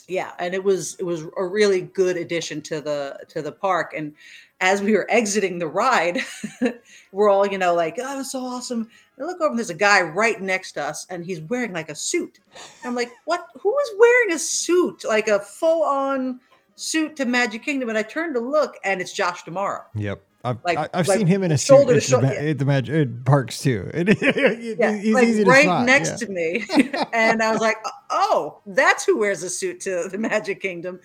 yeah 0.08 0.32
and 0.40 0.54
it 0.54 0.62
was 0.62 0.96
it 1.00 1.04
was 1.04 1.24
a 1.38 1.46
really 1.46 1.82
good 1.84 2.18
addition 2.18 2.62
to 2.64 2.82
the 2.82 3.18
to 3.30 3.42
the 3.42 3.52
park 3.54 3.94
and 3.96 4.14
as 4.60 4.82
we 4.82 4.92
were 4.94 5.10
exiting 5.10 5.58
the 5.60 5.68
ride 5.68 6.20
we're 7.14 7.30
all 7.30 7.48
you 7.48 7.58
know 7.58 7.74
like 7.74 7.96
oh 8.00 8.14
it 8.14 8.18
was 8.18 8.32
so 8.32 8.44
awesome 8.44 8.90
I 9.22 9.26
look 9.26 9.40
over 9.42 9.50
and 9.50 9.58
there's 9.58 9.70
a 9.70 9.76
guy 9.76 10.02
right 10.02 10.42
next 10.42 10.74
to 10.74 10.84
us 10.84 11.06
and 11.10 11.24
he's 11.26 11.42
wearing 11.42 11.74
like 11.74 11.90
a 11.90 11.96
suit 11.96 12.40
i'm 12.84 12.96
like 12.96 13.12
what 13.26 13.46
who 13.60 13.78
is 13.80 13.92
wearing 14.00 14.32
a 14.34 14.40
suit 14.40 15.04
like 15.06 15.28
a 15.28 15.40
full-on 15.40 16.40
suit 16.76 17.16
to 17.18 17.26
magic 17.26 17.64
kingdom 17.64 17.90
and 17.90 17.98
i 17.98 18.02
turned 18.04 18.34
to 18.34 18.42
look 18.42 18.76
and 18.84 19.02
it's 19.02 19.14
Josh 19.14 19.44
D'Amaro 19.44 19.84
Yep. 19.96 20.24
I've, 20.44 20.58
Like- 20.64 20.90
I've 20.94 21.08
like 21.08 21.20
seen 21.20 21.28
him 21.28 21.44
in 21.44 21.52
a 21.52 21.58
suit 21.58 21.76
to 21.76 21.82
at 21.82 21.88
the, 21.94 22.02
shoulder, 22.02 22.28
ma- 22.28 22.34
yeah. 22.34 22.40
at 22.40 22.58
the 22.58 22.66
mag- 22.66 22.90
at 22.90 23.26
parks 23.26 23.60
too. 23.60 23.90
Yeah, 23.94 24.98
he's 24.98 25.14
like 25.14 25.28
easy 25.28 25.44
right 25.44 25.66
spot, 25.66 25.86
next 25.86 26.10
yeah. 26.22 26.28
to 26.28 26.32
me. 26.32 26.66
and 27.14 27.44
I 27.44 27.52
was 27.52 27.62
like, 27.62 27.78
oh, 28.10 28.60
that's 28.66 29.06
who 29.06 29.20
wears 29.20 29.44
a 29.44 29.50
suit 29.50 29.82
to 29.82 30.08
the 30.10 30.18
Magic 30.18 30.60
Kingdom. 30.60 31.00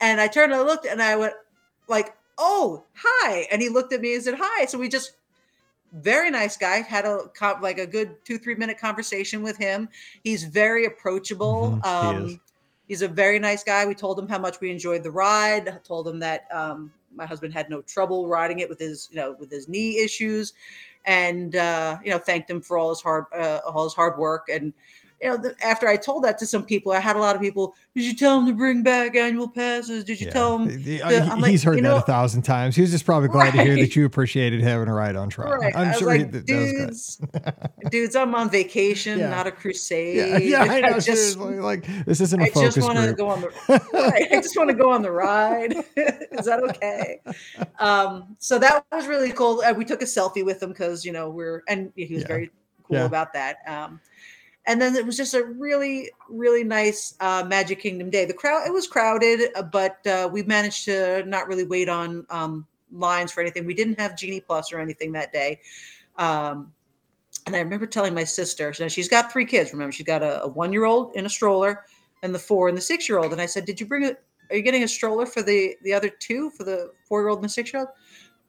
And 0.00 0.20
I 0.20 0.26
turned 0.26 0.52
and 0.52 0.62
I 0.62 0.64
looked 0.64 0.86
and 0.86 1.02
I 1.02 1.16
went, 1.16 1.34
like, 1.86 2.16
oh, 2.38 2.84
hi. 2.94 3.46
And 3.52 3.60
he 3.60 3.68
looked 3.68 3.92
at 3.92 4.00
me 4.00 4.14
and 4.14 4.24
said, 4.24 4.36
hi. 4.38 4.64
So 4.64 4.78
we 4.78 4.88
just, 4.88 5.12
very 5.92 6.30
nice 6.30 6.56
guy, 6.56 6.82
had 6.82 7.04
a 7.04 7.30
like 7.60 7.78
a 7.78 7.86
good 7.86 8.24
two, 8.24 8.38
three 8.38 8.54
minute 8.54 8.78
conversation 8.78 9.42
with 9.42 9.56
him. 9.56 9.88
He's 10.22 10.44
very 10.44 10.86
approachable. 10.86 11.78
Mhm, 11.82 11.84
he 11.84 12.34
um. 12.34 12.40
He's 12.88 13.02
a 13.02 13.08
very 13.08 13.38
nice 13.38 13.62
guy. 13.62 13.84
We 13.84 13.94
told 13.94 14.18
him 14.18 14.26
how 14.28 14.38
much 14.38 14.60
we 14.62 14.70
enjoyed 14.70 15.02
the 15.02 15.10
ride. 15.10 15.68
I 15.68 15.76
told 15.84 16.08
him 16.08 16.20
that 16.20 16.46
um, 16.50 16.90
my 17.14 17.26
husband 17.26 17.52
had 17.52 17.68
no 17.68 17.82
trouble 17.82 18.28
riding 18.28 18.60
it 18.60 18.68
with 18.70 18.78
his, 18.78 19.08
you 19.10 19.16
know, 19.16 19.36
with 19.38 19.50
his 19.50 19.68
knee 19.68 19.98
issues, 20.02 20.54
and 21.04 21.54
uh, 21.54 21.98
you 22.02 22.10
know, 22.10 22.18
thanked 22.18 22.50
him 22.50 22.62
for 22.62 22.78
all 22.78 22.88
his 22.88 23.02
hard, 23.02 23.26
uh, 23.36 23.60
all 23.66 23.84
his 23.84 23.92
hard 23.92 24.18
work. 24.18 24.48
And 24.48 24.72
you 25.20 25.28
know, 25.28 25.36
the, 25.36 25.54
after 25.64 25.88
I 25.88 25.96
told 25.96 26.24
that 26.24 26.38
to 26.38 26.46
some 26.46 26.64
people, 26.64 26.92
I 26.92 27.00
had 27.00 27.16
a 27.16 27.18
lot 27.18 27.34
of 27.34 27.42
people. 27.42 27.74
Did 27.94 28.04
you 28.04 28.14
tell 28.14 28.38
him 28.38 28.46
to 28.46 28.52
bring 28.52 28.82
back 28.82 29.16
annual 29.16 29.48
passes? 29.48 30.04
Did 30.04 30.20
you 30.20 30.26
Yeah. 30.28 30.32
tell 30.32 30.58
him? 30.58 30.68
He- 30.70 30.92
he- 30.92 30.98
the- 30.98 31.22
I'm 31.22 31.40
like, 31.40 31.50
he's 31.50 31.62
heard 31.64 31.78
that 31.78 31.82
know- 31.82 31.96
a 31.96 32.00
thousand 32.02 32.42
times. 32.42 32.76
He 32.76 32.82
was 32.82 32.90
just 32.92 33.04
probably 33.04 33.28
glad 33.28 33.52
to 33.54 33.62
hear 33.62 33.74
that 33.76 33.96
you 33.96 34.04
appreciated 34.06 34.60
having 34.60 34.88
a 34.88 34.94
ride 34.94 35.16
on 35.16 35.28
Tron. 35.28 35.58
Right. 35.58 35.74
I'm 35.76 35.88
I 35.88 35.92
sure 35.92 36.12
he, 36.12 36.20
like, 36.22 36.30
that, 36.32 36.46
that 36.46 36.54
was 36.56 36.72
good. 36.72 36.86
dudes, 36.86 37.90
dudes, 37.90 38.16
I'm 38.16 38.34
on 38.34 38.48
vacation, 38.50 39.18
Yeah. 39.18 39.30
not 39.30 39.46
a 39.46 39.50
crusade. 39.62 40.16
Yeah, 40.16 40.62
yeah, 40.64 40.72
I 40.72 40.80
know. 40.80 41.00
just, 41.00 41.36
like 41.38 41.86
this 42.04 42.20
isn't 42.20 42.40
a 42.40 42.44
I 42.44 42.50
focus 42.50 42.74
just 42.76 42.86
want 42.86 42.98
to 42.98 43.12
go 43.12 43.28
on 43.28 43.40
the. 43.40 43.48
right, 43.92 44.28
I 44.30 44.36
just 44.40 44.56
want 44.56 44.70
to 44.70 44.74
go 44.76 44.90
on 44.92 45.02
the 45.02 45.10
ride. 45.10 45.72
Is 45.96 46.46
that 46.46 46.60
okay? 46.62 47.20
Um, 47.78 48.36
so 48.38 48.58
that 48.58 48.84
was 48.92 49.06
really 49.06 49.32
cool. 49.32 49.62
Uh, 49.66 49.72
we 49.72 49.84
took 49.84 50.02
a 50.02 50.04
selfie 50.06 50.44
with 50.44 50.62
him 50.62 50.68
because 50.70 51.04
you 51.04 51.12
know 51.12 51.28
we're 51.30 51.62
and 51.68 51.92
he 51.96 52.14
was 52.14 52.22
very 52.24 52.50
cool 52.84 53.04
about 53.04 53.32
that. 53.32 53.56
Um, 53.66 54.00
and 54.68 54.80
then 54.80 54.94
it 54.94 55.04
was 55.04 55.16
just 55.16 55.32
a 55.32 55.44
really, 55.44 56.10
really 56.28 56.62
nice 56.62 57.16
uh, 57.20 57.42
Magic 57.44 57.80
Kingdom 57.80 58.10
day. 58.10 58.26
The 58.26 58.34
crowd 58.34 58.66
it 58.66 58.72
was 58.72 58.86
crowded, 58.86 59.48
uh, 59.56 59.62
but 59.62 60.06
uh, 60.06 60.28
we 60.30 60.42
managed 60.42 60.84
to 60.84 61.24
not 61.24 61.48
really 61.48 61.64
wait 61.64 61.88
on 61.88 62.26
um, 62.28 62.66
lines 62.92 63.32
for 63.32 63.40
anything. 63.40 63.64
We 63.64 63.72
didn't 63.72 63.98
have 63.98 64.16
Genie 64.16 64.40
Plus 64.40 64.70
or 64.70 64.78
anything 64.78 65.10
that 65.12 65.32
day. 65.32 65.60
Um, 66.16 66.70
and 67.46 67.56
I 67.56 67.60
remember 67.60 67.86
telling 67.86 68.12
my 68.12 68.24
sister, 68.24 68.74
so 68.74 68.88
she's 68.88 69.08
got 69.08 69.32
three 69.32 69.46
kids. 69.46 69.72
Remember, 69.72 69.90
she's 69.90 70.04
got 70.06 70.22
a, 70.22 70.42
a 70.42 70.48
one-year-old 70.48 71.16
in 71.16 71.24
a 71.24 71.30
stroller, 71.30 71.86
and 72.22 72.34
the 72.34 72.38
four 72.38 72.68
and 72.68 72.76
the 72.76 72.82
six-year-old. 72.82 73.32
And 73.32 73.40
I 73.40 73.46
said, 73.46 73.64
"Did 73.64 73.80
you 73.80 73.86
bring 73.86 74.04
a? 74.04 74.16
Are 74.50 74.56
you 74.56 74.62
getting 74.62 74.82
a 74.82 74.88
stroller 74.88 75.24
for 75.24 75.40
the 75.40 75.76
the 75.82 75.94
other 75.94 76.10
two 76.10 76.50
for 76.50 76.64
the 76.64 76.92
four-year-old 77.08 77.38
and 77.38 77.44
the 77.44 77.48
six-year-old?" 77.48 77.88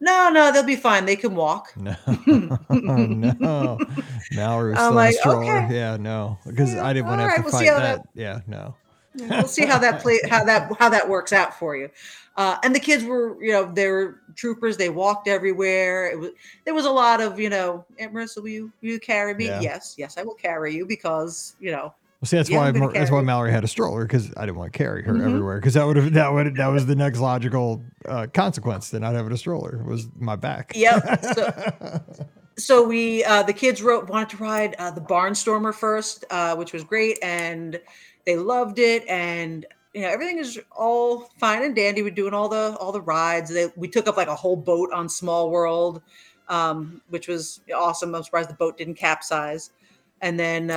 No, 0.01 0.29
no, 0.29 0.51
they'll 0.51 0.63
be 0.63 0.75
fine. 0.77 1.05
They 1.05 1.15
can 1.17 1.35
walk. 1.35 1.73
No, 1.77 1.95
no. 2.69 3.77
I'm 3.79 4.75
still 4.75 4.91
like, 4.93 5.15
stroller. 5.15 5.57
okay. 5.63 5.75
Yeah, 5.75 5.97
no, 5.97 6.37
because 6.45 6.73
Yeah, 6.73 6.85
I 6.85 6.93
didn't 6.93 7.07
want 7.07 7.19
to 7.19 7.23
have 7.23 7.31
right, 7.31 7.37
to 7.37 7.43
we'll 7.43 7.51
fight 7.51 7.65
that. 7.65 7.97
that- 8.03 8.07
Yeah, 8.13 8.39
no. 8.47 8.75
we'll 9.15 9.47
see 9.47 9.65
how 9.65 9.77
that 9.79 10.01
play 10.01 10.19
how 10.29 10.43
that 10.45 10.71
how 10.79 10.87
that 10.87 11.09
works 11.09 11.33
out 11.33 11.51
for 11.57 11.75
you 11.75 11.89
uh, 12.37 12.57
and 12.63 12.75
the 12.75 12.79
kids 12.79 13.03
were 13.03 13.43
you 13.43 13.51
know 13.51 13.65
they 13.73 13.87
were 13.87 14.21
troopers 14.35 14.77
they 14.77 14.89
walked 14.89 15.27
everywhere 15.27 16.11
it 16.11 16.17
was 16.17 16.29
there 16.63 16.75
was 16.75 16.85
a 16.85 16.89
lot 16.91 17.19
of 17.19 17.39
you 17.39 17.49
know 17.49 17.83
aunt 17.97 18.13
marissa 18.13 18.37
will 18.37 18.47
you, 18.49 18.71
will 18.81 18.89
you 18.89 18.99
carry 18.99 19.33
me 19.33 19.45
Yeah. 19.47 19.61
yes 19.61 19.95
yes 19.97 20.15
i 20.19 20.21
will 20.23 20.35
carry 20.35 20.75
you 20.75 20.85
because 20.85 21.55
you 21.59 21.71
know 21.71 21.91
Well, 22.21 22.27
see, 22.27 22.35
that's 22.35 22.51
why 22.51 22.71
that's 22.71 23.11
why 23.11 23.21
Mallory 23.21 23.51
had 23.51 23.63
a 23.63 23.67
stroller 23.67 24.03
because 24.05 24.33
I 24.35 24.41
didn't 24.45 24.57
want 24.57 24.73
to 24.73 24.77
carry 24.77 25.03
her 25.03 25.13
Mhm. 25.13 25.25
everywhere 25.25 25.57
because 25.59 25.75
that 25.75 25.85
would 25.85 25.95
have 25.95 26.11
that 26.13 26.33
would 26.33 26.55
that 26.57 26.67
was 26.67 26.85
the 26.85 26.95
next 26.95 27.19
logical 27.19 27.81
uh, 28.05 28.27
consequence 28.33 28.89
to 28.89 28.99
not 28.99 29.13
having 29.13 29.31
a 29.31 29.37
stroller 29.37 29.81
was 29.85 30.07
my 30.17 30.35
back. 30.35 30.73
Yep, 30.75 31.23
so 32.57 32.85
we 32.85 33.23
uh, 33.23 33.43
the 33.43 33.53
kids 33.53 33.81
wrote 33.81 34.09
wanted 34.09 34.29
to 34.29 34.37
ride 34.37 34.75
uh, 34.79 34.91
the 34.91 34.99
barnstormer 34.99 35.73
first 35.73 36.25
uh, 36.29 36.55
which 36.57 36.73
was 36.73 36.83
great 36.83 37.17
and 37.23 37.79
they 38.25 38.35
loved 38.35 38.79
it 38.79 39.07
and 39.07 39.65
you 39.93 40.01
know 40.01 40.09
everything 40.09 40.39
is 40.39 40.59
all 40.75 41.31
fine 41.39 41.63
and 41.63 41.73
dandy 41.73 42.01
we're 42.01 42.09
doing 42.09 42.33
all 42.33 42.49
the 42.49 42.75
all 42.81 42.91
the 42.91 43.01
rides 43.01 43.49
they, 43.49 43.71
we 43.77 43.87
took 43.87 44.09
up 44.09 44.17
like 44.17 44.27
a 44.27 44.35
whole 44.35 44.57
boat 44.57 44.91
on 44.91 45.07
small 45.07 45.49
world 45.49 46.01
um, 46.49 47.01
which 47.09 47.29
was 47.29 47.61
awesome 47.73 48.13
i'm 48.13 48.23
surprised 48.23 48.49
the 48.49 48.55
boat 48.55 48.77
didn't 48.77 48.95
capsize 48.95 49.71
and 50.21 50.37
then 50.37 50.69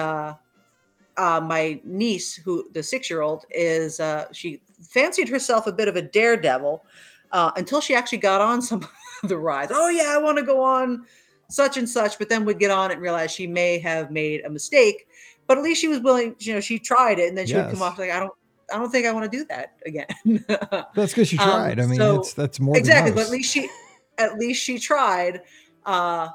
uh, 1.16 1.40
my 1.40 1.80
niece 1.84 2.34
who 2.34 2.68
the 2.72 2.82
six 2.82 3.08
year 3.10 3.20
old 3.22 3.44
is 3.50 4.00
uh, 4.00 4.26
she 4.32 4.60
fancied 4.88 5.28
herself 5.28 5.66
a 5.66 5.72
bit 5.72 5.88
of 5.88 5.96
a 5.96 6.02
daredevil 6.02 6.84
uh, 7.32 7.50
until 7.56 7.80
she 7.80 7.94
actually 7.94 8.18
got 8.18 8.40
on 8.40 8.60
some 8.62 8.82
of 9.22 9.28
the 9.28 9.36
rides 9.36 9.72
oh 9.74 9.88
yeah 9.88 10.14
i 10.14 10.18
want 10.18 10.36
to 10.38 10.44
go 10.44 10.62
on 10.62 11.04
such 11.48 11.76
and 11.76 11.86
such, 11.86 12.18
but 12.18 12.30
then 12.30 12.46
would 12.46 12.58
get 12.58 12.70
on 12.70 12.90
it 12.90 12.94
and 12.94 13.02
realize 13.02 13.30
she 13.30 13.46
may 13.46 13.78
have 13.78 14.10
made 14.10 14.42
a 14.46 14.48
mistake. 14.48 15.06
But 15.46 15.58
at 15.58 15.64
least 15.64 15.82
she 15.82 15.88
was 15.88 16.00
willing, 16.00 16.34
you 16.38 16.54
know, 16.54 16.60
she 16.60 16.78
tried 16.78 17.18
it 17.18 17.28
and 17.28 17.36
then 17.36 17.46
she 17.46 17.54
would 17.54 17.70
come 17.70 17.82
off 17.82 17.98
like, 17.98 18.10
I 18.10 18.18
don't 18.20 18.32
I 18.72 18.78
don't 18.78 18.90
think 18.90 19.06
I 19.06 19.12
want 19.12 19.30
to 19.30 19.36
do 19.38 19.44
that 19.50 19.74
again. 19.84 20.06
That's 20.94 21.12
because 21.12 21.28
she 21.28 21.36
Um, 21.36 21.44
tried. 21.50 21.78
I 21.78 21.84
mean, 21.86 21.98
so- 21.98 22.16
that's 22.16 22.32
that's 22.32 22.58
more 22.60 22.74
exactly, 22.74 23.10
Than 23.10 23.16
but 23.16 23.24
at 23.26 23.30
least 23.30 23.52
she 23.52 23.68
at 24.16 24.38
least 24.38 24.62
she 24.62 24.78
tried. 24.78 25.42
Uh 25.84 26.28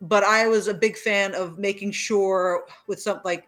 but 0.00 0.24
I 0.24 0.48
was 0.48 0.68
a 0.68 0.74
big 0.74 0.96
fan 0.96 1.34
of 1.34 1.58
making 1.58 1.92
sure 1.92 2.64
with 2.86 3.00
something 3.00 3.22
like 3.26 3.46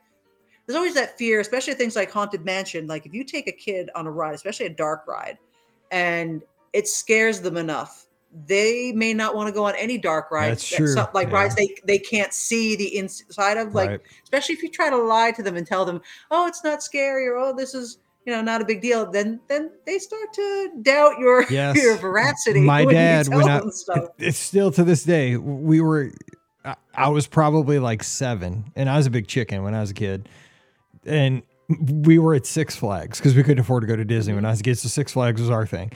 there's 0.67 0.77
always 0.77 0.95
that 0.95 1.19
fear, 1.19 1.41
especially 1.41 1.75
things 1.75 1.97
like 1.97 2.11
Haunted 2.11 2.45
Mansion. 2.45 2.87
Like 2.87 3.07
if 3.07 3.13
you 3.15 3.25
take 3.25 3.49
a 3.49 3.53
kid 3.53 3.91
on 3.95 4.07
a 4.07 4.11
ride, 4.11 4.35
especially 4.35 4.67
a 4.67 4.71
dark 4.71 5.07
ride, 5.07 5.39
and 5.91 6.43
it 6.73 6.89
scares 6.89 7.41
them 7.41 7.57
enough, 7.57 8.07
they 8.47 8.91
may 8.93 9.15
not 9.15 9.35
want 9.37 9.47
to 9.49 9.53
go 9.53 9.65
on 9.65 9.75
any 9.77 9.97
dark 9.99 10.31
rides. 10.31 10.69
That's 10.69 10.95
true, 10.95 11.05
like 11.15 11.29
yeah. 11.29 11.35
rides 11.35 11.55
they 11.55 11.75
they 11.85 11.99
can't 11.99 12.33
see 12.33 12.75
the 12.77 12.97
inside 12.97 13.57
of. 13.59 13.75
Like 13.75 13.91
Right. 13.91 14.01
especially 14.25 14.55
if 14.55 14.63
you 14.63 14.71
try 14.71 14.91
to 14.91 14.97
lie 14.97 15.31
to 15.33 15.43
them 15.43 15.57
and 15.57 15.67
tell 15.67 15.85
them, 15.85 16.01
"Oh, 16.31 16.47
it's 16.47 16.65
not 16.65 16.83
scary," 16.83 17.27
or 17.29 17.37
"Oh, 17.37 17.55
this 17.55 17.75
is." 17.75 17.99
You 18.27 18.33
know, 18.33 18.41
not 18.41 18.63
a 18.63 18.65
big 18.65 18.81
deal. 18.81 19.11
Then, 19.11 19.39
then 19.49 19.71
they 19.85 19.99
start 19.99 20.33
to 20.33 20.71
doubt 20.81 21.19
your 21.19 21.43
Yes. 21.51 21.77
your 21.77 21.95
veracity. 21.99 22.63
My 22.63 22.83
when 22.87 22.95
dad, 22.95 23.29
when 23.29 23.47
I- 23.47 23.61
it's 24.17 24.39
still 24.39 24.71
to 24.73 24.83
this 24.83 25.05
day 25.05 25.37
we 25.37 25.83
were 25.83 26.11
I, 26.65 26.77
I 26.95 27.09
was 27.11 27.27
probably 27.27 27.79
like 27.79 28.03
seven 28.03 28.73
and 28.75 28.89
i 28.89 28.97
was 28.97 29.05
a 29.07 29.11
big 29.11 29.27
chicken 29.27 29.63
when 29.63 29.75
i 29.75 29.81
was 29.83 29.91
a 29.91 29.95
kid 29.95 30.29
and 31.07 31.43
we 31.79 32.19
were 32.19 32.35
at 32.35 32.47
six 32.47 32.77
flags 32.77 33.19
because 33.19 33.35
we 33.35 33.43
couldn't 33.43 33.61
afford 33.61 33.83
to 33.83 33.87
go 33.87 33.97
to 33.97 34.05
disney. 34.05 34.35
When 34.35 34.45
i 34.45 34.51
was 34.51 34.61
a 34.61 34.63
kid 34.63 34.77
so 34.79 34.89
six 34.89 35.13
flags 35.13 35.41
was 35.41 35.51
our 35.51 35.67
thing. 35.67 35.93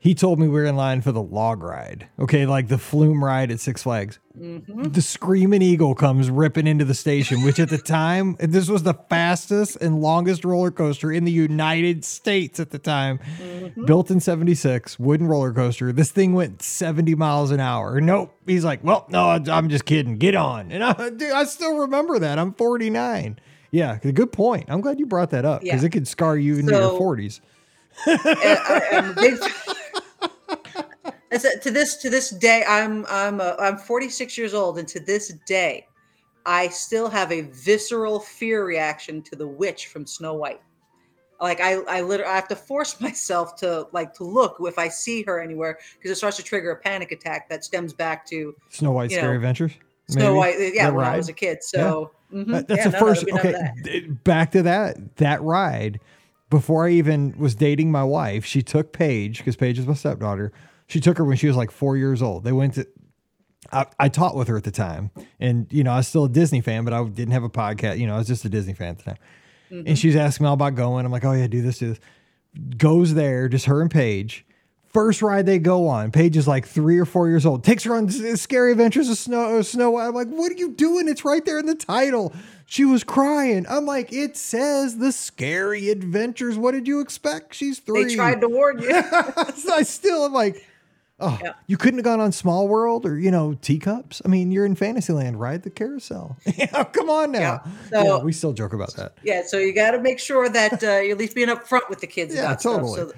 He 0.00 0.14
told 0.14 0.38
me 0.38 0.46
we 0.46 0.52
were 0.52 0.64
in 0.64 0.76
line 0.76 1.00
for 1.00 1.10
the 1.10 1.22
log 1.22 1.60
ride 1.62 2.08
okay? 2.20 2.46
Like 2.46 2.68
the 2.68 2.78
flume 2.78 3.24
ride 3.24 3.50
at 3.50 3.58
six 3.58 3.82
flags. 3.82 4.18
Mhm. 4.38 4.92
the 4.94 5.02
screaming 5.02 5.62
eagle 5.62 5.96
comes 5.96 6.30
ripping 6.30 6.68
into 6.68 6.84
the 6.84 6.94
station 6.94 7.42
which 7.42 7.58
at 7.58 7.70
the 7.70 7.78
time 7.78 8.36
this 8.40 8.68
was 8.68 8.84
the 8.84 8.94
fastest 8.94 9.74
and 9.80 10.00
longest 10.00 10.44
roller 10.44 10.70
coaster 10.70 11.10
in 11.10 11.24
the 11.24 11.32
united 11.32 12.04
states 12.04 12.60
at 12.60 12.70
the 12.70 12.78
time. 12.78 13.18
Mhm. 13.42 13.86
built 13.86 14.10
in 14.12 14.20
76 14.20 14.96
wooden 15.00 15.26
roller 15.26 15.52
coaster. 15.52 15.90
This 15.90 16.12
thing 16.12 16.34
went 16.34 16.62
70 16.62 17.16
miles 17.16 17.50
an 17.50 17.58
hour. 17.58 18.00
Nope. 18.00 18.32
He's 18.46 18.64
like 18.64 18.84
well 18.84 19.06
no 19.08 19.30
i'm 19.30 19.68
just 19.70 19.84
kidding. 19.86 20.18
Get 20.18 20.36
on. 20.36 20.70
And 20.70 20.84
i, 20.84 20.92
dude, 21.10 21.32
I 21.32 21.42
still 21.44 21.78
remember 21.78 22.18
that. 22.20 22.38
I'm 22.38 22.52
49 22.52 23.38
yeah 23.70 23.98
good 23.98 24.32
point 24.32 24.64
i'm 24.68 24.80
glad 24.80 24.98
you 24.98 25.06
brought 25.06 25.30
that 25.30 25.44
up 25.44 25.60
because 25.62 25.82
Yeah. 25.82 25.86
it 25.86 25.92
could 25.92 26.08
scar 26.08 26.36
you 26.36 26.56
into 26.58 26.70
So- 26.72 26.92
your 26.92 27.00
40s 27.00 27.40
I, 28.06 28.88
I'm 28.92 29.10
a 29.10 29.14
big. 29.14 29.38
To 31.62 31.70
this 31.70 31.96
to 31.96 32.08
this 32.10 32.30
day, 32.30 32.64
I'm 32.66 33.04
I'm 33.08 33.40
a, 33.40 33.54
I'm 33.58 33.76
46 33.76 34.38
years 34.38 34.54
old, 34.54 34.78
and 34.78 34.88
to 34.88 35.00
this 35.00 35.28
day, 35.46 35.86
I 36.46 36.68
still 36.68 37.08
have 37.08 37.30
a 37.32 37.42
visceral 37.42 38.18
fear 38.20 38.64
reaction 38.64 39.20
to 39.22 39.36
the 39.36 39.46
witch 39.46 39.88
from 39.88 40.06
Snow 40.06 40.34
White. 40.34 40.60
Like 41.40 41.60
I 41.60 41.74
I 41.88 42.00
literally 42.00 42.32
I 42.32 42.34
have 42.36 42.48
to 42.48 42.56
force 42.56 43.00
myself 43.02 43.56
to 43.56 43.88
like 43.92 44.14
to 44.14 44.24
look 44.24 44.56
if 44.60 44.78
I 44.78 44.88
see 44.88 45.22
her 45.24 45.40
anywhere 45.40 45.78
because 45.98 46.10
it 46.10 46.16
starts 46.16 46.36
to 46.38 46.42
trigger 46.42 46.70
a 46.70 46.76
panic 46.76 47.12
attack 47.12 47.48
that 47.50 47.64
stems 47.64 47.92
back 47.92 48.24
to 48.26 48.54
Snow 48.70 48.92
White 48.92 49.10
Scary 49.10 49.28
know, 49.32 49.34
Adventures. 49.36 49.72
Snow? 50.08 50.34
White. 50.36 50.54
Yeah, 50.58 50.84
That 50.86 50.94
when 50.94 51.04
I 51.04 51.16
was 51.16 51.28
a 51.28 51.34
kid. 51.34 51.62
So 51.62 52.12
mhm, 52.32 52.46
That- 52.52 52.68
that's 52.68 52.78
yeah, 52.84 52.88
the 52.90 52.98
no, 52.98 53.06
first. 53.06 53.24
okay, 53.32 54.08
back 54.24 54.52
to 54.52 54.62
that 54.62 55.16
that 55.16 55.42
ride. 55.42 56.00
Before 56.50 56.86
I 56.86 56.92
even 56.92 57.34
was 57.36 57.54
dating 57.54 57.92
my 57.92 58.04
wife, 58.04 58.44
she 58.46 58.62
took 58.62 58.92
Paige 58.92 59.38
because 59.38 59.54
Paige 59.56 59.78
is 59.78 59.86
my 59.86 59.92
stepdaughter. 59.92 60.50
She 60.86 60.98
took 60.98 61.18
her 61.18 61.24
when 61.24 61.36
she 61.36 61.46
was 61.46 61.56
like 61.56 61.70
four 61.70 61.98
years 61.98 62.22
old. 62.22 62.44
They 62.44 62.52
went 62.52 62.74
to. 62.74 62.86
I, 63.70 63.84
I 63.98 64.08
taught 64.08 64.34
with 64.34 64.48
her 64.48 64.56
at 64.56 64.64
the 64.64 64.70
time, 64.70 65.10
and 65.38 65.66
you 65.70 65.84
know 65.84 65.92
I 65.92 65.96
was 65.98 66.08
still 66.08 66.24
a 66.24 66.28
Disney 66.28 66.62
fan, 66.62 66.84
but 66.84 66.94
I 66.94 67.04
didn't 67.04 67.32
have 67.32 67.42
a 67.44 67.50
podcast. 67.50 67.98
You 67.98 68.06
know, 68.06 68.14
I 68.14 68.18
was 68.18 68.26
just 68.28 68.44
a 68.46 68.48
Disney 68.48 68.72
fan 68.72 68.88
at 68.90 68.98
the 68.98 69.04
time. 69.04 69.18
Mm-hmm. 69.70 69.88
And 69.88 69.98
she's 69.98 70.16
asking 70.16 70.44
me 70.44 70.48
all 70.48 70.54
about 70.54 70.74
going. 70.74 71.04
I'm 71.04 71.12
like, 71.12 71.24
oh 71.26 71.32
yeah, 71.32 71.46
do 71.48 71.60
this, 71.60 71.78
do 71.78 71.88
this. 71.90 72.00
Goes 72.78 73.12
there, 73.12 73.46
just 73.48 73.66
her 73.66 73.82
and 73.82 73.90
Paige. 73.90 74.46
First 74.92 75.20
ride 75.20 75.44
they 75.46 75.58
go 75.58 75.86
on, 75.86 76.10
Paige 76.12 76.36
is 76.36 76.48
like 76.48 76.66
three 76.66 76.98
or 76.98 77.04
four 77.04 77.28
years 77.28 77.44
old. 77.44 77.62
Takes 77.62 77.84
her 77.84 77.94
on 77.94 78.08
Scary 78.10 78.72
Adventures 78.72 79.08
of 79.10 79.18
Snow 79.18 79.60
Snow 79.62 79.90
White. 79.90 80.06
I'm 80.06 80.14
like, 80.14 80.28
what 80.28 80.50
are 80.50 80.56
you 80.56 80.70
doing? 80.72 81.08
It's 81.08 81.24
right 81.24 81.44
there 81.44 81.58
in 81.58 81.66
the 81.66 81.74
title. 81.74 82.32
She 82.64 82.84
was 82.84 83.04
crying. 83.04 83.66
I'm 83.68 83.84
like, 83.86 84.12
it 84.12 84.36
says 84.36 84.96
the 84.98 85.12
Scary 85.12 85.90
Adventures. 85.90 86.56
What 86.58 86.72
did 86.72 86.86
you 86.88 87.00
expect? 87.00 87.54
She's 87.54 87.78
three. 87.80 88.04
They 88.04 88.14
tried 88.14 88.40
to 88.40 88.48
warn 88.48 88.78
you. 88.78 88.88
So 89.56 89.74
I 89.74 89.82
still 89.82 90.24
am 90.24 90.32
like, 90.32 90.66
oh, 91.20 91.38
Yeah. 91.42 91.52
you 91.66 91.76
couldn't 91.76 91.98
have 91.98 92.04
gone 92.04 92.20
on 92.20 92.32
Small 92.32 92.66
World 92.68 93.04
or 93.06 93.18
you 93.18 93.30
know 93.30 93.54
teacups. 93.60 94.22
I 94.24 94.28
mean, 94.28 94.50
you're 94.52 94.64
in 94.66 94.74
Fantasyland, 94.74 95.38
ride 95.40 95.62
the 95.64 95.70
carousel. 95.70 96.36
yeah, 96.56 96.84
come 96.84 97.10
on 97.10 97.32
now. 97.32 97.62
Yeah. 97.92 98.04
Yeah, 98.04 98.18
we 98.18 98.32
still 98.32 98.52
joke 98.54 98.72
about 98.72 98.94
that. 98.96 99.14
Yeah, 99.22 99.42
so 99.46 99.58
you 99.58 99.74
got 99.74 99.90
to 99.92 100.00
make 100.00 100.18
sure 100.18 100.48
that 100.48 100.82
uh, 100.82 100.98
you're 101.00 101.12
at 101.12 101.18
least 101.18 101.34
being 101.34 101.48
upfront 101.48 101.88
with 101.90 102.00
the 102.00 102.06
kids 102.06 102.34
Yeah, 102.34 102.46
about 102.46 102.60
totally. 102.62 102.92
stuff. 102.94 103.08
So, 103.10 103.14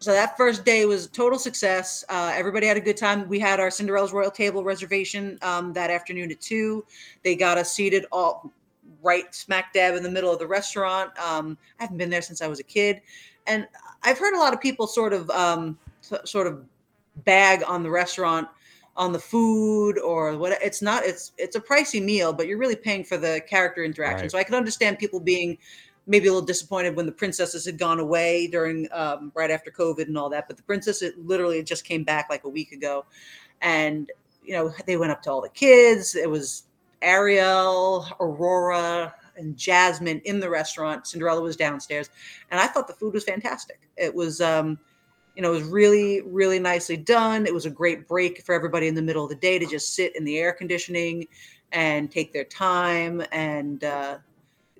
so 0.00 0.12
that 0.12 0.36
first 0.36 0.64
day 0.64 0.86
was 0.86 1.06
a 1.06 1.08
total 1.10 1.38
success. 1.38 2.04
Uh, 2.08 2.32
everybody 2.34 2.66
had 2.66 2.76
a 2.78 2.80
good 2.80 2.96
time. 2.96 3.28
We 3.28 3.38
had 3.38 3.60
our 3.60 3.70
Cinderella's 3.70 4.12
Royal 4.12 4.30
Table 4.30 4.64
reservation 4.64 5.38
um, 5.42 5.72
that 5.74 5.90
afternoon 5.90 6.30
at 6.32 6.40
two. 6.40 6.84
They 7.22 7.36
got 7.36 7.58
us 7.58 7.72
seated 7.72 8.06
all 8.10 8.50
right 9.02 9.32
smack 9.34 9.72
dab 9.72 9.94
in 9.94 10.02
the 10.02 10.10
middle 10.10 10.32
of 10.32 10.38
the 10.38 10.46
restaurant. 10.46 11.10
Um, 11.18 11.56
I 11.78 11.84
haven't 11.84 11.98
been 11.98 12.10
there 12.10 12.22
since 12.22 12.40
I 12.42 12.48
was 12.48 12.60
a 12.60 12.64
kid, 12.64 13.02
and 13.46 13.68
I've 14.02 14.18
heard 14.18 14.34
a 14.34 14.38
lot 14.38 14.54
of 14.54 14.60
people 14.60 14.86
sort 14.86 15.12
of 15.12 15.28
um, 15.30 15.78
sort 16.24 16.46
of 16.46 16.64
bag 17.24 17.62
on 17.66 17.82
the 17.82 17.90
restaurant 17.90 18.48
on 18.96 19.12
the 19.12 19.18
food 19.18 19.98
or 20.00 20.36
what 20.36 20.52
it's 20.62 20.82
not 20.82 21.04
it's 21.04 21.32
it's 21.38 21.54
a 21.56 21.60
pricey 21.60 22.02
meal 22.02 22.32
but 22.32 22.46
you're 22.46 22.58
really 22.58 22.76
paying 22.76 23.04
for 23.04 23.16
the 23.16 23.40
character 23.48 23.84
interaction 23.84 24.22
Right. 24.22 24.30
so 24.30 24.38
i 24.38 24.42
can 24.44 24.54
understand 24.54 24.98
people 24.98 25.20
being 25.20 25.56
maybe 26.10 26.26
a 26.26 26.32
little 26.32 26.44
disappointed 26.44 26.96
when 26.96 27.06
the 27.06 27.12
princesses 27.12 27.64
had 27.64 27.78
gone 27.78 28.00
away 28.00 28.48
during 28.48 28.88
um, 28.92 29.30
right 29.34 29.50
after 29.50 29.70
covid 29.70 30.08
and 30.08 30.18
all 30.18 30.28
that 30.28 30.46
but 30.48 30.56
the 30.56 30.62
princess 30.64 31.02
it 31.02 31.16
literally 31.24 31.62
just 31.62 31.84
came 31.84 32.02
back 32.02 32.28
like 32.28 32.44
a 32.44 32.48
week 32.48 32.72
ago 32.72 33.04
and 33.62 34.10
you 34.44 34.52
know 34.52 34.72
they 34.86 34.96
went 34.96 35.12
up 35.12 35.22
to 35.22 35.30
all 35.30 35.40
the 35.40 35.48
kids 35.50 36.14
it 36.16 36.28
was 36.28 36.64
ariel 37.00 38.06
aurora 38.18 39.14
and 39.36 39.56
jasmine 39.56 40.20
in 40.24 40.40
the 40.40 40.50
restaurant 40.50 41.06
cinderella 41.06 41.40
was 41.40 41.56
downstairs 41.56 42.10
and 42.50 42.60
i 42.60 42.66
thought 42.66 42.88
the 42.88 42.94
food 42.94 43.14
was 43.14 43.24
fantastic 43.24 43.80
it 43.96 44.12
was 44.14 44.40
um 44.40 44.78
you 45.36 45.42
know, 45.42 45.52
it 45.52 45.54
was 45.54 45.62
really, 45.64 46.22
really 46.22 46.58
nicely 46.58 46.96
done. 46.96 47.46
It 47.46 47.54
was 47.54 47.64
a 47.64 47.70
great 47.70 48.08
break 48.08 48.42
for 48.44 48.54
everybody 48.54 48.88
in 48.88 48.94
the 48.94 49.02
middle 49.02 49.24
of 49.24 49.30
the 49.30 49.36
day 49.36 49.58
to 49.58 49.64
just 49.64 49.94
sit 49.94 50.14
in 50.16 50.24
the 50.24 50.38
air 50.38 50.52
conditioning 50.52 51.26
and 51.72 52.10
take 52.10 52.32
their 52.32 52.44
time. 52.44 53.22
And 53.32 53.84
uh, 53.84 54.18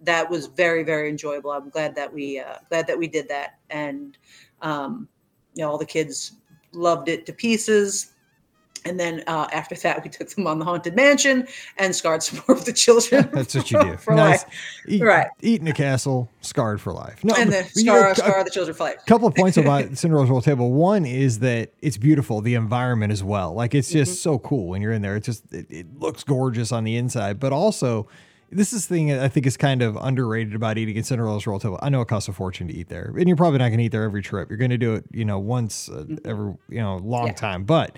that 0.03 0.31
was 0.31 0.47
very, 0.47 0.83
very 0.83 1.09
enjoyable. 1.11 1.51
I'm 1.51 1.69
glad 1.71 1.95
that 1.97 2.13
we 2.13 2.39
uh, 2.41 2.57
glad 2.69 2.87
that 2.87 2.99
we 2.99 3.07
did 3.07 3.29
that. 3.29 3.59
And 3.71 4.17
um, 4.63 5.09
you 5.55 5.63
know, 5.65 5.71
all 5.71 5.79
the 5.79 5.87
kids 5.87 6.33
loved 6.73 7.09
it 7.09 7.27
to 7.27 7.33
pieces. 7.33 8.13
And 8.87 8.99
then 8.99 9.23
uh, 9.27 9.47
after 9.53 9.75
that, 9.75 10.03
we 10.03 10.09
took 10.09 10.31
them 10.31 10.47
on 10.47 10.59
the 10.59 10.65
haunted 10.65 10.97
mansion 10.97 11.47
and 11.77 11.95
scarred 11.95 12.23
some 12.23 12.43
more 12.49 12.57
of 12.57 12.65
the 12.65 12.73
children. 12.73 13.29
That's 13.35 13.55
what 13.55 13.71
you 13.71 13.79
do. 13.83 13.97
for 13.99 14.15
nice. 14.15 14.43
life. 14.45 14.55
Eat, 14.89 15.03
Right. 15.03 15.27
Eat 15.43 15.61
in 15.61 15.67
a 15.69 15.75
castle, 15.75 16.31
scarred 16.41 16.81
for 16.81 16.95
life. 16.95 17.23
No, 17.23 17.35
And 17.37 17.53
then 17.53 17.67
you 17.77 17.85
know, 17.85 17.99
scar, 17.99 18.11
a- 18.13 18.15
scar 18.17 18.45
the 18.45 18.49
children 18.51 18.75
for 18.75 18.85
life. 18.85 18.97
A 19.03 19.07
couple 19.07 19.29
of 19.29 19.35
points 19.35 19.59
about 19.59 19.85
Cinderella's 19.99 20.31
Royal 20.31 20.41
Table. 20.41 20.73
One 20.73 21.05
is 21.05 21.41
that 21.41 21.73
it's 21.83 21.99
beautiful, 21.99 22.41
the 22.41 22.55
environment 22.55 23.13
as 23.13 23.23
well. 23.23 23.53
Like 23.53 23.75
it's 23.75 23.91
just 23.91 24.13
Mm-hmm. 24.13 24.17
so 24.17 24.39
cool 24.39 24.69
when 24.69 24.81
you're 24.81 24.93
in 24.93 25.03
there. 25.03 25.17
It 25.17 25.25
just 25.25 25.53
it, 25.53 25.67
it 25.69 25.99
looks 25.99 26.25
gorgeous 26.25 26.73
on 26.73 26.85
the 26.85 26.97
inside, 26.97 27.39
but 27.39 27.53
also 27.53 28.09
this 28.51 28.73
is 28.73 28.87
the 28.87 28.95
thing 28.95 29.09
that 29.09 29.21
I 29.21 29.29
think 29.29 29.47
is 29.47 29.57
kind 29.57 29.83
of 29.83 29.97
underrated 29.97 30.55
about 30.55 30.77
eating 30.79 30.97
at 30.99 31.07
Cinderella's 31.07 31.47
Royal 31.47 31.61
Table. 31.61 31.79
I 31.83 31.89
know 31.89 32.01
it 32.01 32.09
costs 32.09 32.29
a 32.29 32.33
fortune 32.33 32.69
to 32.69 32.75
eat 32.75 32.89
there, 32.89 33.13
and 33.17 33.27
you're 33.29 33.37
probably 33.37 33.59
not 33.59 33.69
going 33.69 33.79
to 33.79 33.85
eat 33.85 33.93
there 33.93 34.03
every 34.05 34.23
trip. 34.23 34.49
You're 34.49 34.59
going 34.59 34.71
to 34.71 34.79
do 34.79 34.95
it, 34.95 35.05
you 35.13 35.25
know, 35.25 35.39
once 35.39 35.89
uh, 35.89 36.05
every 36.25 36.55
you 36.69 36.81
know 36.81 36.97
long 36.97 37.23
Mm-hmm. 37.23 37.27
Yeah. 37.29 37.33
time. 37.35 37.65
But 37.65 37.97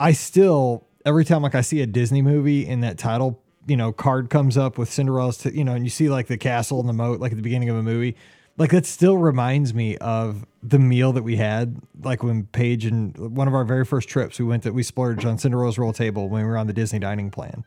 I 0.00 0.12
still 0.12 0.86
every 1.04 1.24
time 1.24 1.42
like 1.42 1.54
I 1.54 1.60
see 1.60 1.80
a 1.80 1.86
Disney 1.86 2.22
movie 2.22 2.66
and 2.66 2.82
that 2.82 2.98
title 2.98 3.40
you 3.66 3.76
know 3.76 3.92
card 3.92 4.30
comes 4.30 4.56
up 4.56 4.78
with 4.78 4.90
Cinderella's 4.92 5.38
t- 5.38 5.50
you 5.50 5.64
know 5.64 5.74
and 5.74 5.84
you 5.84 5.90
see 5.90 6.08
like 6.08 6.26
the 6.26 6.36
castle 6.38 6.80
and 6.80 6.88
the 6.88 6.92
moat 6.92 7.20
like 7.20 7.32
at 7.32 7.36
the 7.36 7.42
beginning 7.42 7.68
of 7.68 7.76
a 7.76 7.82
movie 7.82 8.16
like 8.58 8.70
that 8.70 8.84
still 8.86 9.16
reminds 9.18 9.72
me 9.72 9.96
of 9.98 10.44
the 10.62 10.78
meal 10.80 11.12
that 11.12 11.22
we 11.22 11.36
had 11.36 11.76
like 12.02 12.22
when 12.24 12.46
Paige 12.46 12.84
and 12.86 13.16
one 13.36 13.46
of 13.48 13.54
our 13.54 13.64
very 13.64 13.84
first 13.84 14.08
trips 14.08 14.38
we 14.40 14.44
went 14.44 14.64
to 14.64 14.72
we 14.72 14.82
splurged 14.82 15.24
on 15.24 15.38
Cinderella's 15.38 15.78
Royal 15.78 15.92
Table 15.92 16.28
when 16.28 16.42
we 16.42 16.48
were 16.48 16.56
on 16.58 16.66
the 16.66 16.72
Disney 16.72 16.98
dining 16.98 17.30
plan. 17.30 17.64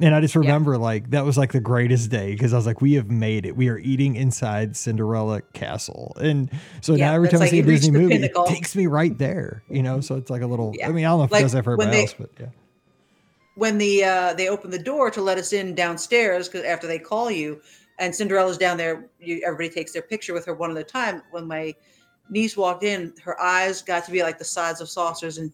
And 0.00 0.14
I 0.14 0.20
just 0.20 0.36
remember 0.36 0.78
like 0.78 1.10
that 1.10 1.24
was 1.24 1.36
like 1.36 1.50
the 1.52 1.60
greatest 1.60 2.08
day 2.10 2.32
because 2.32 2.52
I 2.52 2.56
was 2.56 2.66
like, 2.66 2.80
we 2.80 2.94
have 2.94 3.10
made 3.10 3.44
it. 3.46 3.56
We 3.56 3.68
are 3.68 3.78
eating 3.78 4.14
inside 4.14 4.76
Cinderella 4.76 5.42
Castle. 5.54 6.16
And 6.20 6.50
so 6.82 6.94
Yeah, 6.94 7.08
now 7.08 7.14
every 7.14 7.28
time 7.28 7.42
I 7.42 7.48
see 7.48 7.58
a 7.58 7.62
Disney 7.64 7.90
movie, 7.90 8.14
pinnacle. 8.14 8.44
it 8.44 8.48
takes 8.48 8.76
me 8.76 8.86
right 8.86 9.16
there. 9.18 9.62
You 9.68 9.82
know, 9.82 10.00
so 10.00 10.14
it's 10.14 10.30
like 10.30 10.42
a 10.42 10.46
little 10.46 10.72
Yeah. 10.76 10.88
I 10.88 10.92
mean, 10.92 11.04
I 11.04 11.08
don't 11.08 11.18
know 11.18 11.24
if 11.24 11.32
Like, 11.32 11.40
it 11.40 11.44
does 11.44 11.52
that 11.52 11.64
for 11.64 11.72
everybody 11.72 11.96
they- 11.96 12.02
else, 12.02 12.14
but 12.16 12.30
yeah. 12.38 12.46
when 13.56 13.78
the 13.78 14.04
uh, 14.04 14.34
they 14.34 14.48
open 14.48 14.70
the 14.70 14.78
door 14.78 15.10
to 15.10 15.20
let 15.20 15.36
us 15.36 15.52
in 15.52 15.74
downstairs 15.74 16.48
because 16.48 16.64
after 16.64 16.86
they 16.86 17.00
call 17.00 17.28
you 17.28 17.60
and 17.98 18.14
Cinderella's 18.14 18.56
down 18.58 18.76
there, 18.76 19.04
you, 19.18 19.42
everybody 19.44 19.68
takes 19.68 19.92
their 19.92 20.02
picture 20.02 20.32
with 20.32 20.46
her 20.46 20.54
one 20.54 20.70
at 20.70 20.76
a 20.76 20.84
time. 20.84 21.22
When 21.32 21.48
my 21.48 21.74
niece 22.30 22.56
walked 22.56 22.84
in, 22.84 23.12
her 23.24 23.40
eyes 23.42 23.82
got 23.82 24.04
to 24.04 24.12
be 24.12 24.22
like 24.22 24.38
the 24.38 24.44
size 24.44 24.80
of 24.80 24.88
saucers, 24.88 25.38
and 25.38 25.50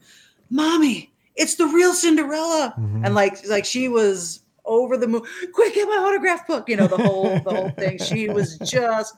mommy, 0.51 1.14
it's 1.37 1.57
the 1.57 1.67
real 1.67 1.93
Cinderella, 1.93 2.75
Mhm. 2.79 3.05
and 3.07 3.15
like 3.15 3.47
like 3.49 3.65
she 3.65 3.89
was 3.89 4.41
over 4.65 4.97
the 4.97 5.07
moon. 5.09 5.23
Quick, 5.53 5.75
get 5.75 5.87
my 5.89 5.97
autograph 5.97 6.47
book. 6.47 6.69
You 6.69 6.77
know 6.77 6.87
the 6.87 6.97
whole 6.99 7.39
the 7.41 7.55
whole 7.55 7.71
thing. 7.71 7.99
She 7.99 8.29
was 8.29 8.59
just 8.59 9.15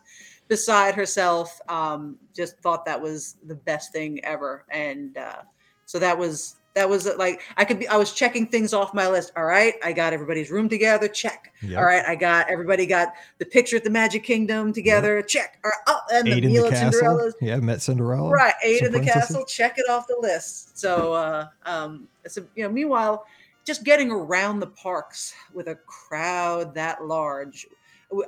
beside 0.48 0.94
herself. 0.94 1.60
Um, 1.68 2.16
just 2.34 2.58
thought 2.60 2.84
that 2.86 3.00
was 3.00 3.36
the 3.46 3.54
best 3.54 3.92
thing 3.92 4.24
ever, 4.24 4.64
and 4.70 5.16
uh, 5.16 5.42
so 5.84 5.98
that 5.98 6.18
was 6.18 6.56
that 6.76 6.88
was 6.88 7.06
uh, 7.06 7.14
like 7.18 7.40
I 7.56 7.64
could 7.64 7.80
be. 7.80 7.88
I 7.88 7.96
was 7.96 8.12
checking 8.12 8.46
things 8.46 8.72
off 8.72 8.94
my 8.94 9.08
list. 9.08 9.32
All 9.36 9.46
right, 9.46 9.74
I 9.82 9.92
got 9.92 10.12
everybody's 10.12 10.50
room 10.50 10.68
together. 10.68 11.08
Check. 11.08 11.52
Yep. 11.62 11.78
All 11.78 11.86
right, 11.86 12.04
I 12.06 12.14
got 12.14 12.48
everybody 12.48 12.86
got 12.86 13.14
the 13.38 13.46
picture 13.46 13.76
at 13.76 13.82
the 13.82 13.90
Magic 13.90 14.22
Kingdom 14.22 14.72
together. 14.74 15.22
Check. 15.22 15.58
All 15.64 15.70
right, 15.70 15.80
oh, 15.88 16.16
and 16.18 16.28
Ate 16.28 16.42
the 16.42 16.48
meal 16.48 16.66
at. 16.66 16.76
Cinderella's. 16.76 17.34
Yeah, 17.40 17.56
met 17.56 17.80
Cinderella. 17.80 18.30
Right, 18.30 18.54
ate 18.62 18.82
in 18.82 18.92
the 18.92 18.98
princesses. 18.98 19.28
castle. 19.28 19.44
Check 19.46 19.78
it 19.78 19.88
off 19.90 20.06
the 20.06 20.18
list. 20.20 20.78
So, 20.78 21.14
uh, 21.14 21.48
um, 21.64 22.06
it's 22.24 22.36
a, 22.36 22.44
you 22.54 22.64
know, 22.64 22.70
meanwhile, 22.70 23.24
just 23.64 23.82
getting 23.82 24.12
around 24.12 24.60
the 24.60 24.66
parks 24.66 25.32
with 25.54 25.68
a 25.68 25.76
crowd 25.86 26.74
that 26.74 27.06
large, 27.06 27.66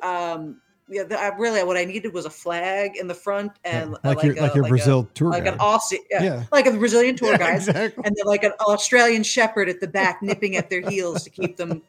um, 0.02 0.60
yeah, 0.88 1.02
I 1.10 1.28
really 1.38 1.62
what 1.64 1.76
I 1.76 1.84
needed 1.84 2.12
was 2.14 2.24
a 2.24 2.30
flag 2.30 2.96
in 2.96 3.06
the 3.08 3.14
front 3.14 3.52
and 3.64 3.94
uh, 3.94 3.98
like, 4.04 4.22
your 4.22 4.36
a- 4.38 4.40
like 4.42 4.54
your 4.54 4.64
a- 4.66 4.68
Brazil 4.68 5.08
tour 5.14 5.30
like 5.30 5.44
guide. 5.44 5.54
an 5.54 5.58
Aussie, 5.58 5.98
yeah, 6.10 6.22
Yeah. 6.22 6.44
like 6.52 6.66
a 6.66 6.72
Brazilian 6.72 7.16
tour 7.16 7.30
Yeah, 7.32 7.38
guide, 7.38 7.56
exactly. 7.56 8.04
and 8.04 8.16
then 8.16 8.26
like 8.26 8.44
an 8.44 8.52
Australian 8.60 9.22
shepherd 9.22 9.68
at 9.68 9.80
the 9.80 9.88
back, 9.88 10.22
nipping 10.22 10.56
at 10.56 10.70
their 10.70 10.80
heels 10.88 11.22
to 11.24 11.30
keep 11.30 11.56
them 11.56 11.82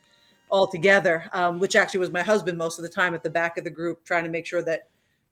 all 0.50 0.68
together. 0.68 1.30
Um, 1.34 1.60
which 1.60 1.76
actually 1.76 2.00
was 2.02 2.12
my 2.12 2.24
husband 2.24 2.58
most 2.58 2.80
of 2.80 2.84
the 2.84 2.90
time 2.90 3.14
at 3.14 3.24
the 3.24 3.30
back 3.30 3.58
of 3.58 3.64
the 3.64 3.70
group, 3.70 4.04
trying 4.04 4.24
to 4.24 4.30
make 4.30 4.46
sure 4.46 4.62
that 4.64 4.88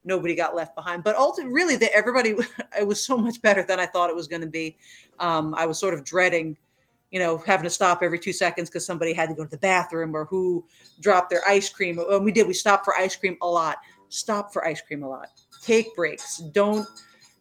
nobody 0.06 0.36
got 0.36 0.56
left 0.56 0.74
behind. 0.76 1.04
But 1.04 1.16
ultimately, 1.18 1.54
really, 1.54 1.76
that 1.78 1.92
everybody, 1.94 2.36
it 2.80 2.88
was 2.88 3.04
so 3.04 3.18
much 3.18 3.42
better 3.42 3.64
than 3.64 3.80
I 3.80 3.86
thought 3.88 4.10
it 4.10 4.16
was 4.16 4.28
going 4.28 4.42
to 4.42 4.48
be. 4.48 4.78
Um, 5.20 5.54
I 5.56 5.66
was 5.66 5.78
sort 5.80 5.94
of 5.94 6.04
dreading, 6.06 6.56
you 7.12 7.20
know, 7.20 7.38
having 7.38 7.64
to 7.64 7.70
stop 7.70 8.04
every 8.04 8.20
two 8.20 8.34
seconds 8.34 8.70
because 8.70 8.86
somebody 8.86 9.14
had 9.14 9.30
to 9.30 9.36
go 9.36 9.44
to 9.44 9.50
the 9.50 9.58
bathroom 9.58 10.16
or 10.16 10.26
who 10.26 10.66
dropped 11.00 11.30
their 11.30 11.42
ice 11.48 11.70
cream. 11.70 12.00
And 12.00 12.24
we 12.24 12.32
did. 12.32 12.48
We 12.48 12.54
stopped 12.54 12.86
for 12.86 12.98
ice 12.98 13.16
cream 13.16 13.38
a 13.42 13.48
lot. 13.48 13.78
Stop 14.10 14.52
for 14.52 14.66
ice 14.66 14.82
cream 14.82 15.04
a 15.04 15.10
lot. 15.10 15.28
Take 15.62 15.96
breaks. 15.96 16.38
Don't, 16.54 16.88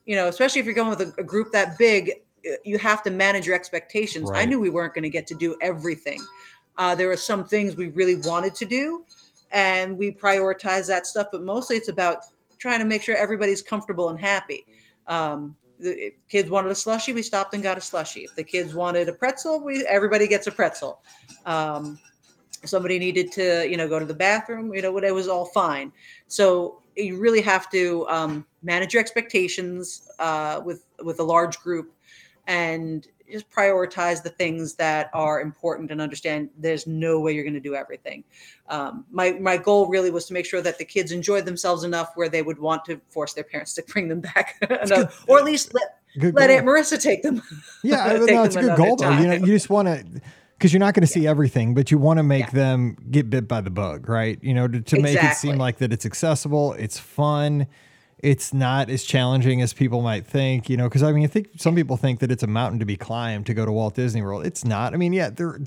you 0.04 0.14
know, 0.16 0.28
especially 0.28 0.60
if 0.60 0.66
you're 0.66 0.74
going 0.74 0.90
with 0.90 1.00
a, 1.00 1.12
a 1.18 1.24
group 1.24 1.52
that 1.52 1.78
big, 1.78 2.12
you 2.64 2.78
have 2.78 3.02
to 3.02 3.10
manage 3.10 3.46
your 3.46 3.56
expectations. 3.56 4.30
I 4.32 4.44
knew 4.44 4.60
we 4.60 4.70
weren't 4.70 4.94
going 4.94 5.02
to 5.02 5.10
get 5.10 5.26
to 5.28 5.34
do 5.34 5.56
everything. 5.60 6.20
Uh, 6.78 6.94
there 6.94 7.08
were 7.08 7.16
some 7.16 7.44
things 7.44 7.76
we 7.76 7.88
really 7.88 8.16
wanted 8.16 8.54
to 8.54 8.64
do, 8.64 9.04
and 9.50 9.98
we 9.98 10.12
prioritize 10.12 10.86
that 10.86 11.06
stuff. 11.06 11.28
But 11.32 11.42
mostly, 11.42 11.76
it's 11.76 11.88
about 11.88 12.18
trying 12.58 12.78
to 12.78 12.84
make 12.84 13.02
sure 13.02 13.16
everybody's 13.16 13.62
comfortable 13.62 14.10
and 14.10 14.20
happy. 14.20 14.64
Um, 15.08 15.56
the 15.78 16.14
kids 16.28 16.50
wanted 16.50 16.70
a 16.70 16.74
slushy, 16.74 17.12
we 17.12 17.22
stopped 17.22 17.54
and 17.54 17.62
got 17.62 17.78
a 17.78 17.80
slushy. 17.80 18.24
If 18.24 18.34
the 18.34 18.44
kids 18.44 18.74
wanted 18.74 19.08
a 19.08 19.12
pretzel, 19.12 19.62
we 19.62 19.84
everybody 19.86 20.26
gets 20.26 20.46
a 20.46 20.52
pretzel. 20.52 21.02
Um, 21.44 21.98
somebody 22.64 22.98
needed 22.98 23.32
to, 23.32 23.68
you 23.68 23.76
know, 23.76 23.88
go 23.88 23.98
to 23.98 24.04
the 24.04 24.14
bathroom, 24.14 24.74
you 24.74 24.82
know, 24.82 24.96
it 24.98 25.14
was 25.14 25.28
all 25.28 25.46
fine. 25.46 25.92
So 26.26 26.82
you 26.96 27.18
really 27.18 27.42
have 27.42 27.70
to 27.70 28.06
um, 28.08 28.46
manage 28.62 28.94
your 28.94 29.00
expectations 29.00 30.08
uh, 30.18 30.60
with 30.64 30.84
with 31.02 31.20
a 31.20 31.24
large 31.24 31.58
group 31.60 31.92
and 32.46 33.06
just 33.30 33.50
prioritize 33.50 34.22
the 34.22 34.30
things 34.30 34.74
that 34.74 35.10
are 35.12 35.40
important 35.40 35.90
and 35.90 36.00
understand 36.00 36.50
there's 36.58 36.86
no 36.86 37.20
way 37.20 37.32
you're 37.32 37.44
going 37.44 37.54
to 37.54 37.60
do 37.60 37.74
everything. 37.74 38.24
Um, 38.68 39.04
my 39.10 39.32
my 39.32 39.56
goal 39.56 39.86
really 39.86 40.10
was 40.10 40.26
to 40.26 40.32
make 40.32 40.46
sure 40.46 40.60
that 40.62 40.78
the 40.78 40.84
kids 40.84 41.12
enjoyed 41.12 41.44
themselves 41.44 41.84
enough 41.84 42.12
where 42.14 42.28
they 42.28 42.42
would 42.42 42.58
want 42.58 42.84
to 42.86 43.00
force 43.08 43.34
their 43.34 43.44
parents 43.44 43.74
to 43.74 43.82
bring 43.82 44.08
them 44.08 44.20
back, 44.20 44.56
enough, 44.82 45.24
or 45.28 45.38
at 45.38 45.44
least 45.44 45.74
let 45.74 46.00
good 46.18 46.34
let 46.34 46.48
goal. 46.48 46.56
Aunt 46.56 46.66
Marissa 46.66 47.00
take 47.00 47.22
them. 47.22 47.42
Yeah, 47.82 48.12
take 48.18 48.30
no, 48.30 48.44
it's 48.44 48.56
a 48.56 48.60
good 48.60 48.76
goal 48.76 48.96
though. 48.96 49.16
You 49.18 49.26
know, 49.28 49.34
you 49.34 49.46
just 49.46 49.70
want 49.70 49.88
to 49.88 50.20
because 50.58 50.72
you're 50.72 50.80
not 50.80 50.94
going 50.94 51.02
to 51.02 51.06
see 51.06 51.26
everything, 51.26 51.74
but 51.74 51.90
you 51.90 51.98
want 51.98 52.18
to 52.18 52.22
make 52.22 52.46
yeah. 52.46 52.50
them 52.50 52.96
get 53.10 53.28
bit 53.28 53.46
by 53.46 53.60
the 53.60 53.70
bug, 53.70 54.08
right? 54.08 54.38
You 54.42 54.54
know, 54.54 54.66
to, 54.66 54.80
to 54.80 54.96
exactly. 54.96 55.02
make 55.02 55.22
it 55.22 55.36
seem 55.36 55.58
like 55.58 55.78
that 55.78 55.92
it's 55.92 56.06
accessible, 56.06 56.72
it's 56.74 56.98
fun 56.98 57.66
it's 58.18 58.54
not 58.54 58.88
as 58.88 59.04
challenging 59.04 59.60
as 59.60 59.72
people 59.72 60.00
might 60.00 60.26
think, 60.26 60.70
you 60.70 60.76
know, 60.76 60.84
because 60.84 61.02
I 61.02 61.12
mean, 61.12 61.24
I 61.24 61.26
think 61.26 61.48
some 61.56 61.74
people 61.74 61.96
think 61.96 62.20
that 62.20 62.30
it's 62.30 62.42
a 62.42 62.46
mountain 62.46 62.78
to 62.80 62.86
be 62.86 62.96
climbed 62.96 63.46
to 63.46 63.54
go 63.54 63.66
to 63.66 63.72
Walt 63.72 63.94
Disney 63.94 64.22
World. 64.22 64.46
It's 64.46 64.64
not. 64.64 64.94
I 64.94 64.96
mean, 64.96 65.12
yeah, 65.12 65.30
there, 65.30 65.58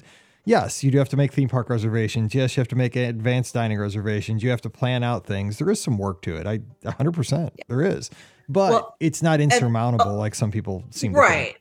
yes, 0.46 0.84
you 0.84 0.90
do 0.90 0.98
have 0.98 1.10
to 1.10 1.18
make 1.18 1.32
theme 1.32 1.48
park 1.48 1.70
reservations. 1.70 2.34
Yes, 2.34 2.58
you 2.58 2.62
have 2.62 2.68
to 2.70 2.76
make 2.76 2.96
advanced 2.96 3.54
dining 3.54 3.80
reservations. 3.80 4.42
You 4.42 4.50
have 4.50 4.62
to 4.62 4.70
plan 4.70 5.04
out 5.04 5.26
things. 5.26 5.60
There 5.60 5.70
is 5.70 5.82
some 5.82 5.98
work 5.98 6.22
to 6.24 6.38
it. 6.38 6.48
I 6.48 6.60
100% 6.84 7.52
there 7.68 7.82
is, 7.84 8.10
but 8.48 8.72
well, 8.72 8.96
it's 9.00 9.22
not 9.22 9.40
insurmountable 9.40 10.08
and, 10.08 10.16
uh, 10.16 10.20
like 10.20 10.34
some 10.34 10.52
people 10.52 10.84
seem 10.90 11.14
right. 11.14 11.56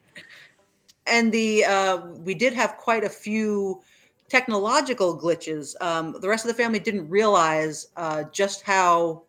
And 1.07 1.33
the 1.33 1.65
uh, 1.65 2.07
we 2.19 2.35
did 2.35 2.55
have 2.55 2.77
quite 2.77 3.05
a 3.05 3.09
few 3.11 3.83
technological 4.29 5.19
glitches. 5.19 5.75
Um, 5.83 6.17
the 6.21 6.29
rest 6.29 6.45
of 6.45 6.49
the 6.49 6.55
family 6.55 6.79
didn't 6.79 7.09
realize 7.09 7.89
uh, 7.97 8.25
just 8.33 8.63
how 8.63 9.23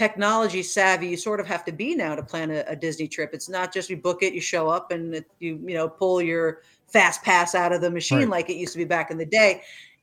technology 0.00 0.62
savvy 0.62 1.08
you 1.08 1.16
sort 1.18 1.40
of 1.40 1.46
have 1.46 1.62
to 1.62 1.72
be 1.72 1.94
now 1.94 2.14
to 2.14 2.22
plan 2.22 2.50
a, 2.50 2.64
a, 2.66 2.74
Disney 2.74 3.06
trip. 3.06 3.34
It's 3.34 3.50
not 3.50 3.70
just 3.70 3.90
you 3.90 3.98
book 3.98 4.22
it, 4.22 4.32
you 4.32 4.40
show 4.40 4.66
up, 4.66 4.92
and 4.92 5.14
it, 5.14 5.26
you 5.40 5.60
you 5.62 5.74
know 5.74 5.90
pull 5.90 6.22
your 6.22 6.62
fast 6.86 7.22
pass 7.22 7.54
out 7.54 7.70
of 7.70 7.82
the 7.82 7.90
machine 7.90 8.20
right. 8.20 8.28
like 8.30 8.48
it 8.48 8.56
used 8.56 8.72
to 8.72 8.78
be 8.78 8.86
back 8.86 9.10
in 9.10 9.18
the 9.18 9.26
day. 9.26 9.60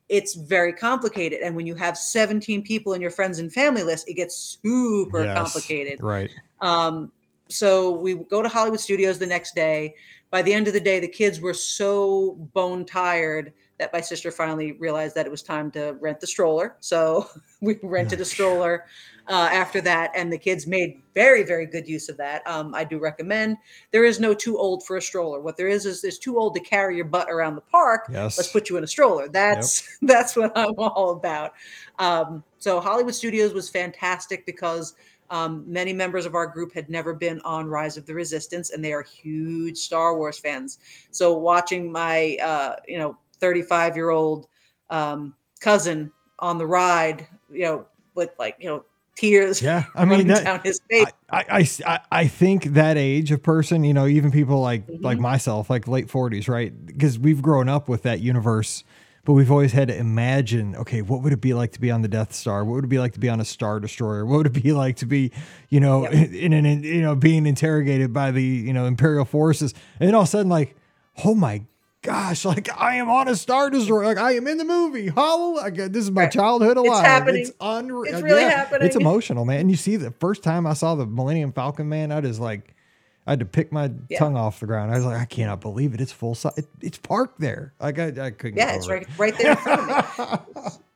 It's 0.08 0.36
very 0.36 0.72
complicated, 0.72 1.40
and 1.42 1.56
when 1.56 1.66
you 1.66 1.74
have 1.74 1.98
17 1.98 2.62
people 2.62 2.94
in 2.94 3.02
your 3.02 3.10
friends 3.10 3.40
and 3.40 3.52
family 3.52 3.82
list, 3.82 4.08
it 4.08 4.14
gets 4.14 4.60
super 4.62 5.26
yes, 5.26 5.36
complicated. 5.36 6.00
Right. 6.00 6.30
Um, 6.62 7.12
so 7.50 7.92
we 7.92 8.14
go 8.14 8.44
to 8.44 8.50
Hollywood 8.50 8.80
Studios 8.80 9.18
the 9.18 9.26
next 9.26 9.56
day. 9.56 9.96
By 10.30 10.44
the 10.44 10.54
end 10.54 10.68
of 10.68 10.74
the 10.74 10.80
day, 10.80 11.00
the 11.00 11.08
kids 11.08 11.42
were 11.42 11.56
so 11.56 12.36
bone 12.54 12.86
tired 12.86 13.52
that 13.80 13.94
my 13.94 14.02
sister 14.02 14.32
finally 14.32 14.74
realized 14.74 15.16
that 15.16 15.26
it 15.26 15.30
was 15.30 15.44
time 15.44 15.70
to 15.72 15.96
rent 16.00 16.20
the 16.20 16.28
stroller. 16.28 16.76
So 16.80 17.28
we 17.62 17.78
rented 17.84 18.20
a 18.22 18.26
stroller 18.26 18.86
uh, 19.28 19.50
after 19.52 19.82
that, 19.82 20.12
and 20.16 20.32
the 20.32 20.38
kids 20.38 20.66
made 20.66 21.02
very, 21.14 21.44
very 21.44 21.66
good 21.66 21.88
use 21.88 22.10
of 22.10 22.18
that. 22.18 22.48
Um, 22.48 22.74
I 22.74 22.84
do 22.84 22.98
recommend. 22.98 23.58
There 23.92 24.06
is 24.06 24.20
no 24.20 24.34
too 24.34 24.58
old 24.58 24.86
for 24.86 24.98
a 24.98 25.02
stroller. 25.02 25.42
What 25.42 25.58
there 25.58 25.68
is 25.68 25.86
is 25.86 26.02
there's 26.02 26.18
too 26.18 26.38
old 26.38 26.56
to 26.56 26.62
carry 26.62 26.96
your 26.96 27.06
butt 27.06 27.30
around 27.30 27.56
the 27.56 27.62
park. 27.62 28.08
Yes. 28.12 28.38
Let's 28.38 28.52
put 28.52 28.70
you 28.70 28.78
in 28.78 28.84
a 28.84 28.88
stroller. 28.88 29.28
That's 29.28 29.82
yep. 29.82 29.98
that's 30.10 30.36
what 30.36 30.52
I'm 30.56 30.74
all 30.78 31.12
about. 31.12 31.54
Um, 32.00 32.44
so 32.58 32.80
Hollywood 32.80 33.16
Studios 33.16 33.54
was 33.54 33.70
fantastic 33.70 34.46
because 34.46 34.96
um, 35.30 35.66
many 35.68 35.94
members 35.94 36.26
of 36.26 36.36
our 36.36 36.48
group 36.48 36.74
had 36.74 36.90
never 36.90 37.14
been 37.14 37.42
on 37.42 37.68
Rise 37.68 37.98
of 37.98 38.06
the 38.06 38.14
Resistance, 38.14 38.70
and 38.70 38.84
they 38.84 38.94
are 38.94 39.04
huge 39.04 39.78
Star 39.78 40.18
Wars 40.18 40.40
fans. 40.40 40.80
So 41.12 41.38
watching 41.38 41.92
my, 41.92 42.38
uh, 42.42 42.76
you 42.88 42.98
know, 42.98 43.18
35 43.40 43.96
year 43.96 44.10
old 44.10 44.48
um, 44.90 45.36
cousin 45.60 46.12
on 46.40 46.58
the 46.58 46.66
ride, 46.66 47.28
you 47.52 47.64
know, 47.64 47.86
with 48.18 48.32
like 48.38 48.58
you 48.60 48.68
know 48.68 48.84
tears 49.18 49.64
yeah 49.64 49.86
i 49.96 50.06
mean 50.06 50.28
that, 50.28 50.44
down 50.44 50.62
his 50.64 50.80
face. 50.90 51.08
I, 51.30 51.68
I 51.86 52.00
i 52.12 52.28
think 52.28 52.66
that 52.66 52.98
age 52.98 53.32
of 53.32 53.42
person 53.42 53.84
you 53.84 53.94
know 53.94 54.06
even 54.06 54.32
people 54.32 54.62
like 54.62 54.86
mm-hmm. 54.86 55.04
like 55.04 55.18
myself 55.18 55.72
like 55.72 55.88
late 55.88 56.08
40s 56.08 56.48
right? 56.48 56.86
Because 56.86 57.18
we've 57.18 57.42
grown 57.42 57.68
up 57.68 57.90
with 57.90 58.04
that 58.04 58.20
universe 58.20 58.84
but 59.26 59.34
we've 59.34 59.52
always 59.52 59.74
had 59.74 59.88
to 59.88 59.98
imagine 59.98 60.76
okay 60.76 61.02
what 61.02 61.24
would 61.24 61.34
it 61.34 61.42
be 61.42 61.54
like 61.54 61.72
to 61.72 61.82
be 61.82 61.90
on 61.90 62.02
the 62.02 62.08
death 62.08 62.34
star? 62.34 62.64
What 62.64 62.76
would 62.76 62.86
it 62.86 62.90
be 62.90 63.00
like 63.00 63.14
to 63.14 63.20
be 63.20 63.28
on 63.28 63.42
a 63.42 63.46
star 63.46 63.80
destroyer? 63.80 64.26
What 64.26 64.38
would 64.38 64.48
it 64.48 64.64
be 64.64 64.72
like 64.72 64.98
to 64.98 65.06
be 65.06 65.32
you 65.70 65.80
know 65.80 66.04
yep. 66.04 66.32
in 66.32 66.54
an 66.54 66.84
you 66.84 67.02
know 67.02 67.16
being 67.16 67.46
interrogated 67.46 68.14
by 68.14 68.32
the 68.32 68.44
you 68.44 68.72
know 68.72 68.86
imperial 68.86 69.26
forces? 69.26 69.74
And 70.00 70.08
then 70.08 70.16
all 70.16 70.22
of 70.22 70.28
a 70.28 70.32
sudden 70.32 70.50
like 70.50 70.76
oh 71.26 71.34
my 71.36 71.64
gosh, 72.08 72.46
like 72.46 72.70
I 72.80 72.96
am 72.96 73.10
on 73.10 73.28
a 73.28 73.36
Star 73.36 73.70
Destroyer. 73.70 74.06
Like 74.06 74.18
I 74.18 74.36
am 74.36 74.48
in 74.48 74.58
the 74.58 74.66
movie. 74.66 75.10
Hallelujah. 75.10 75.90
This 75.90 76.06
is 76.06 76.12
my 76.12 76.28
childhood 76.28 76.78
alive. 76.78 77.00
It's 77.00 77.08
happening. 77.08 77.42
It's 77.42 77.52
unreal. 77.60 78.14
It's 78.14 78.24
really 78.24 78.42
yeah, 78.42 78.50
happening. 78.50 78.88
It's 78.88 78.96
emotional, 78.96 79.44
man. 79.44 79.60
And 79.60 79.72
you 79.72 79.76
see 79.76 79.98
the 79.98 80.12
first 80.12 80.42
time 80.42 80.66
I 80.66 80.74
saw 80.74 80.96
the 80.96 81.06
Millennium 81.06 81.52
Falcon, 81.52 81.90
man, 81.90 82.14
I 82.14 82.22
just 82.22 82.40
like, 82.40 82.74
I 83.26 83.32
had 83.32 83.40
to 83.40 83.46
pick 83.46 83.74
my 83.74 83.92
yeah. 84.10 84.20
tongue 84.20 84.38
off 84.38 84.62
the 84.62 84.68
ground. 84.68 84.92
I 84.92 84.96
was 84.96 85.06
like, 85.06 85.20
I 85.20 85.26
cannot 85.26 85.60
believe 85.60 85.94
it. 85.94 86.00
It's 86.00 86.14
full 86.14 86.34
size. 86.34 86.58
It, 86.58 86.68
it's 86.80 86.98
parked 86.98 87.42
there. 87.42 87.74
Like 87.80 88.00
I, 88.00 88.08
I 88.08 88.32
couldn't. 88.32 88.58
Yeah, 88.58 88.76
it's 88.76 88.88
right, 88.88 89.06
right 89.18 89.38
there 89.38 89.58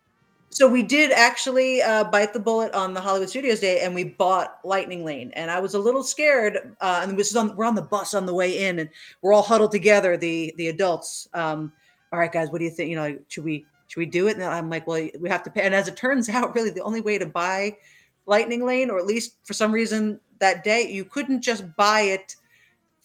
So 0.54 0.68
we 0.68 0.84
did 0.84 1.14
actually 1.14 1.82
uh, 1.82 2.04
bite 2.04 2.34
the 2.34 2.39
bullet 2.39 2.74
on 2.74 2.93
the 2.93 2.99
Hollywood 2.99 3.30
Studios 3.30 3.62
day, 3.62 3.80
and 3.80 3.95
we 3.95 4.04
bought 4.04 4.60
Lightning 4.66 5.06
Lane. 5.06 5.32
And 5.34 5.49
I 5.49 5.62
was 5.62 5.76
a 5.76 5.80
little 5.80 6.04
scared. 6.04 6.76
Uh, 6.82 6.99
and 7.04 7.18
this 7.18 7.30
is 7.30 7.38
on, 7.38 7.56
we're 7.56 7.64
on 7.64 7.74
the 7.74 7.82
bus 7.82 8.14
on 8.14 8.26
the 8.26 8.34
way 8.34 8.68
in, 8.68 8.80
and 8.80 8.89
we're 9.22 9.32
all 9.32 9.43
huddled 9.43 9.72
together, 9.72 10.18
the 10.18 10.54
the 10.58 10.68
adults. 10.68 11.30
Um, 11.34 11.72
all 12.12 12.20
right, 12.20 12.32
guys, 12.32 12.49
what 12.49 12.60
do 12.60 12.66
you 12.66 12.70
think? 12.70 12.89
You 12.89 12.97
know, 12.97 13.18
should 13.30 13.45
we 13.45 13.66
should 13.88 13.99
we 13.99 14.06
do 14.06 14.28
it? 14.28 14.36
And 14.36 14.43
I'm 14.43 14.70
like, 14.70 14.86
well, 14.88 15.08
we 15.22 15.30
have 15.30 15.43
to 15.43 15.49
pay. 15.49 15.62
And 15.62 15.74
as 15.74 15.88
it 15.88 15.95
turns 15.95 16.28
out, 16.38 16.54
really, 16.54 16.70
the 16.70 16.84
only 16.84 16.99
way 16.99 17.18
to 17.18 17.26
buy 17.26 17.78
Lightning 18.26 18.66
Lane, 18.66 18.89
or 18.89 18.99
at 18.99 19.06
least 19.06 19.38
for 19.43 19.54
some 19.54 19.72
reason 19.72 20.20
that 20.39 20.66
day, 20.66 20.91
you 20.91 21.06
couldn't 21.06 21.41
just 21.41 21.64
buy 21.78 22.02
it 22.02 22.36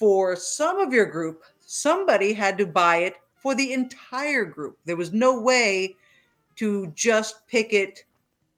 for 0.01 0.35
some 0.35 0.81
of 0.81 0.93
your 0.93 1.07
group. 1.07 1.45
Somebody 1.61 2.33
had 2.33 2.59
to 2.59 2.67
buy 2.67 2.99
it 2.99 3.15
for 3.37 3.55
the 3.55 3.73
entire 3.73 4.45
group. 4.45 4.79
There 4.85 4.97
was 4.97 5.13
no 5.13 5.41
way 5.41 5.95
to 6.57 6.89
just 6.95 7.47
pick 7.47 7.73
it 7.73 8.05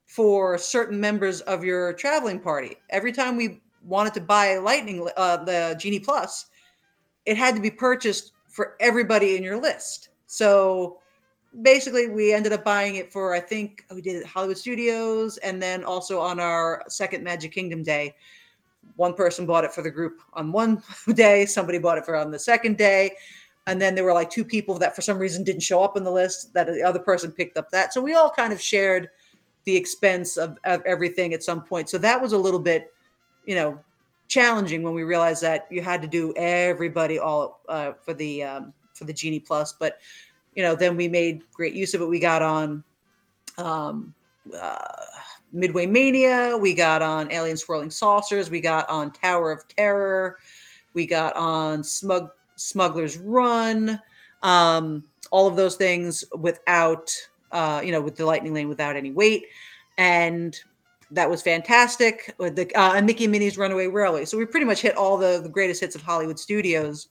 for 0.07 0.57
certain 0.57 0.99
members 0.99 1.43
of 1.43 1.63
your 1.63 1.93
traveling 1.93 2.41
party. 2.41 2.77
Every 2.91 3.13
time 3.13 3.37
we 3.37 3.61
wanted 3.85 4.15
to 4.15 4.21
buy 4.21 4.57
Lightning, 4.57 5.07
uh, 5.17 5.45
the 5.45 5.77
Genie 5.79 6.01
Plus, 6.01 6.47
it 7.27 7.37
had 7.37 7.55
to 7.55 7.61
be 7.61 7.71
purchased 7.71 8.33
for 8.49 8.75
everybody 8.81 9.37
in 9.37 9.43
your 9.43 9.61
list. 9.61 10.09
So 10.27 10.99
basically, 11.63 12.09
we 12.09 12.33
ended 12.33 12.53
up 12.53 12.65
buying 12.65 12.97
it 12.97 13.13
for 13.13 13.35
I 13.35 13.41
think 13.41 13.85
we 13.95 14.01
did 14.01 14.17
it 14.17 14.23
at 14.23 14.27
Hollywood 14.27 14.59
Studios, 14.59 15.37
and 15.39 15.63
then 15.63 15.85
also 15.85 16.21
on 16.21 16.41
our 16.41 16.83
second 16.89 17.23
Magic 17.23 17.53
Kingdom 17.53 17.83
day. 17.83 18.15
One 18.97 19.15
person 19.15 19.47
bought 19.47 19.65
it 19.65 19.73
for 19.73 19.83
the 19.83 19.91
group 19.91 20.21
on 20.33 20.51
one 20.51 20.83
day. 21.15 21.45
Somebody 21.47 21.79
bought 21.79 21.99
it 21.99 22.05
for 22.05 22.17
on 22.17 22.31
the 22.31 22.39
second 22.39 22.79
day 22.79 23.13
and 23.69 23.81
then 23.81 23.95
there 23.95 24.05
were 24.05 24.13
like 24.13 24.31
two 24.31 24.45
people 24.45 24.79
that 24.79 24.97
for 24.97 25.03
some 25.03 25.19
reason 25.19 25.45
didn't 25.45 25.63
show 25.63 25.83
up 25.83 25.97
on 25.97 26.05
the 26.05 26.11
list 26.11 26.53
that 26.55 26.67
the 26.67 26.83
other 26.83 26.99
person 26.99 27.31
picked 27.31 27.57
up 27.57 27.71
that. 27.71 27.93
So 27.93 28.01
we 28.01 28.15
all 28.15 28.31
kind 28.31 28.53
of 28.53 28.61
shared 28.61 29.09
the 29.65 29.77
expense 29.77 30.37
of, 30.37 30.57
of 30.65 30.83
everything 30.87 31.35
at 31.35 31.43
some 31.43 31.63
point. 31.63 31.89
So 31.89 31.99
that 31.99 32.21
was 32.21 32.33
a 32.33 32.39
little 32.39 32.61
bit 32.61 32.93
you 33.49 33.55
know 33.55 33.79
challenging 34.29 34.83
when 34.83 34.93
we 34.93 35.03
realized 35.03 35.43
that 35.43 35.67
you 35.71 35.81
had 35.81 36.03
to 36.03 36.09
do 36.09 36.35
everybody 36.37 37.19
all 37.19 37.61
uh, 37.69 37.93
for 38.05 38.15
the 38.15 38.43
um, 38.43 38.73
for 38.93 39.05
the 39.05 39.13
genie 39.13 39.41
plus. 39.41 39.73
But 39.73 39.99
you 40.55 40.63
know 40.63 40.75
then 40.75 40.97
we 40.97 41.09
made 41.09 41.43
great 41.53 41.75
use 41.75 41.95
of 41.95 42.03
it. 42.03 42.07
We 42.07 42.21
got 42.21 42.43
on 42.43 42.85
um, 43.57 44.15
uh, 44.59 44.79
midway 45.53 45.87
mania. 45.87 46.57
We 46.57 46.75
got 46.75 47.03
on 47.03 47.33
alien 47.33 47.57
swirling 47.57 47.91
saucers. 47.91 48.51
We 48.51 48.61
got 48.61 48.89
on 48.89 49.13
tower 49.13 49.51
of 49.51 49.67
terror. 49.69 50.39
We 50.95 51.07
got 51.07 51.35
on 51.37 51.83
smug 51.83 52.31
Smuggler's 52.59 53.17
Run, 53.17 54.01
um, 54.43 55.05
all 55.31 55.47
of 55.47 55.57
those 55.57 55.77
things 55.77 56.25
without, 56.39 57.11
uh, 57.53 57.81
you 57.85 57.93
know, 57.93 58.01
with 58.01 58.17
the 58.17 58.27
Lightning 58.27 58.53
Lane 58.53 58.69
without 58.69 58.97
any 58.97 59.11
wait. 59.11 59.47
And 59.97 60.59
that 61.11 61.31
was 61.31 61.41
fantastic. 61.41 62.35
With 62.39 62.57
the 62.57 62.75
uh, 62.75 62.95
and 62.95 63.07
Mickey 63.07 63.25
and 63.25 63.33
Minnie's 63.33 63.57
Runaway 63.57 63.87
Railway. 63.87 64.25
So 64.25 64.37
we 64.37 64.45
pretty 64.45 64.67
much 64.67 64.81
hit 64.81 64.97
all 64.97 65.17
the, 65.17 65.41
the 65.43 65.49
greatest 65.49 65.81
hits 65.81 65.95
of 65.95 66.03
Hollywood 66.03 66.39
studios 66.39 67.09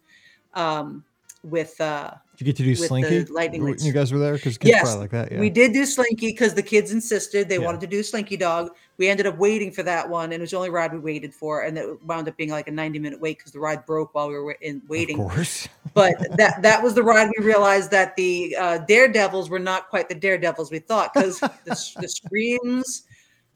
um, 0.53 1.03
with 1.43 1.79
uh, 1.81 2.11
did 2.37 2.45
you 2.45 2.53
get 2.53 2.57
to 2.57 2.63
do 2.63 2.75
Slinky? 2.75 3.25
Lightning 3.33 3.75
You 3.79 3.91
guys 3.91 4.13
were 4.13 4.19
there 4.19 4.33
because 4.33 4.59
kids 4.59 4.69
yes, 4.69 4.95
like 4.95 5.09
that. 5.09 5.31
Yeah. 5.31 5.39
We 5.39 5.49
did 5.49 5.73
do 5.73 5.87
Slinky 5.87 6.27
because 6.27 6.53
the 6.53 6.61
kids 6.61 6.91
insisted 6.91 7.49
they 7.49 7.57
yeah. 7.57 7.65
wanted 7.65 7.81
to 7.81 7.87
do 7.87 8.03
Slinky 8.03 8.37
Dog. 8.37 8.69
We 8.97 9.09
ended 9.09 9.25
up 9.25 9.39
waiting 9.39 9.71
for 9.71 9.81
that 9.81 10.07
one, 10.07 10.25
and 10.25 10.33
it 10.33 10.41
was 10.41 10.51
the 10.51 10.57
only 10.57 10.69
ride 10.69 10.93
we 10.93 10.99
waited 10.99 11.33
for, 11.33 11.63
and 11.63 11.79
it 11.79 12.03
wound 12.03 12.27
up 12.27 12.37
being 12.37 12.51
like 12.51 12.67
a 12.67 12.71
ninety 12.71 12.99
minute 12.99 13.19
wait 13.19 13.39
because 13.39 13.53
the 13.53 13.59
ride 13.59 13.87
broke 13.87 14.13
while 14.13 14.27
we 14.27 14.35
were 14.35 14.55
in 14.61 14.83
waiting. 14.87 15.19
Of 15.19 15.31
course. 15.31 15.67
but 15.95 16.13
that 16.37 16.61
that 16.61 16.83
was 16.83 16.93
the 16.93 17.01
ride 17.01 17.31
we 17.39 17.43
realized 17.43 17.89
that 17.89 18.15
the 18.15 18.55
uh, 18.55 18.77
Daredevils 18.87 19.49
were 19.49 19.57
not 19.57 19.89
quite 19.89 20.07
the 20.07 20.15
Daredevils 20.15 20.69
we 20.69 20.77
thought 20.77 21.15
because 21.15 21.39
the, 21.65 21.95
the 21.99 22.07
screams, 22.07 23.07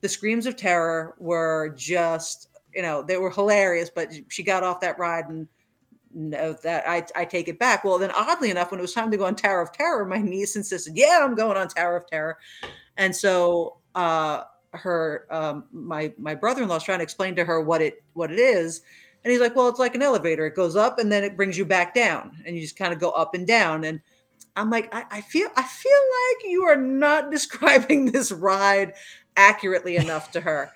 the 0.01 0.09
screams 0.09 0.47
of 0.47 0.55
terror 0.55 1.13
were 1.19 1.71
just 1.77 2.49
you 2.73 2.81
know 2.81 3.03
they 3.03 3.17
were 3.17 3.29
hilarious. 3.29 3.91
But 3.93 4.11
she 4.29 4.41
got 4.41 4.63
off 4.63 4.81
that 4.81 4.97
ride 4.97 5.25
and 5.29 5.47
no, 6.13 6.53
that 6.63 6.87
I, 6.87 7.05
I 7.15 7.25
take 7.25 7.47
it 7.47 7.59
back. 7.59 7.83
Well, 7.83 7.97
then 7.97 8.11
oddly 8.11 8.51
enough, 8.51 8.71
when 8.71 8.79
it 8.79 8.81
was 8.81 8.93
time 8.93 9.11
to 9.11 9.17
go 9.17 9.25
on 9.25 9.35
Tower 9.35 9.61
of 9.61 9.71
Terror, 9.71 10.05
my 10.05 10.19
niece 10.21 10.55
insisted, 10.55 10.95
"Yeah, 10.95 11.19
I'm 11.21 11.35
going 11.35 11.57
on 11.57 11.67
Tower 11.67 11.97
of 11.97 12.07
Terror," 12.07 12.37
and 12.97 13.15
so 13.15 13.77
uh, 13.95 14.43
her 14.73 15.27
um, 15.29 15.65
my 15.71 16.13
my 16.17 16.35
brother-in-law 16.35 16.77
is 16.77 16.83
trying 16.83 16.99
to 16.99 17.03
explain 17.03 17.35
to 17.35 17.45
her 17.45 17.61
what 17.61 17.81
it 17.81 18.03
what 18.13 18.31
it 18.31 18.39
is, 18.39 18.81
and 19.23 19.31
he's 19.31 19.41
like, 19.41 19.55
"Well, 19.55 19.69
it's 19.69 19.79
like 19.79 19.95
an 19.95 20.01
elevator. 20.01 20.45
It 20.45 20.55
goes 20.55 20.75
up 20.75 20.99
and 20.99 21.11
then 21.11 21.23
it 21.23 21.37
brings 21.37 21.57
you 21.57 21.65
back 21.65 21.93
down, 21.93 22.37
and 22.45 22.55
you 22.55 22.61
just 22.61 22.77
kind 22.77 22.93
of 22.93 22.99
go 22.99 23.11
up 23.11 23.33
and 23.33 23.47
down." 23.47 23.83
And 23.83 24.01
I'm 24.55 24.69
like, 24.69 24.93
I, 24.93 25.05
I 25.09 25.21
feel 25.21 25.49
I 25.55 25.63
feel 25.63 25.91
like 25.91 26.51
you 26.51 26.63
are 26.63 26.77
not 26.77 27.31
describing 27.31 28.11
this 28.11 28.31
ride 28.31 28.93
accurately 29.37 29.95
enough 29.95 30.31
to 30.31 30.41
her 30.41 30.71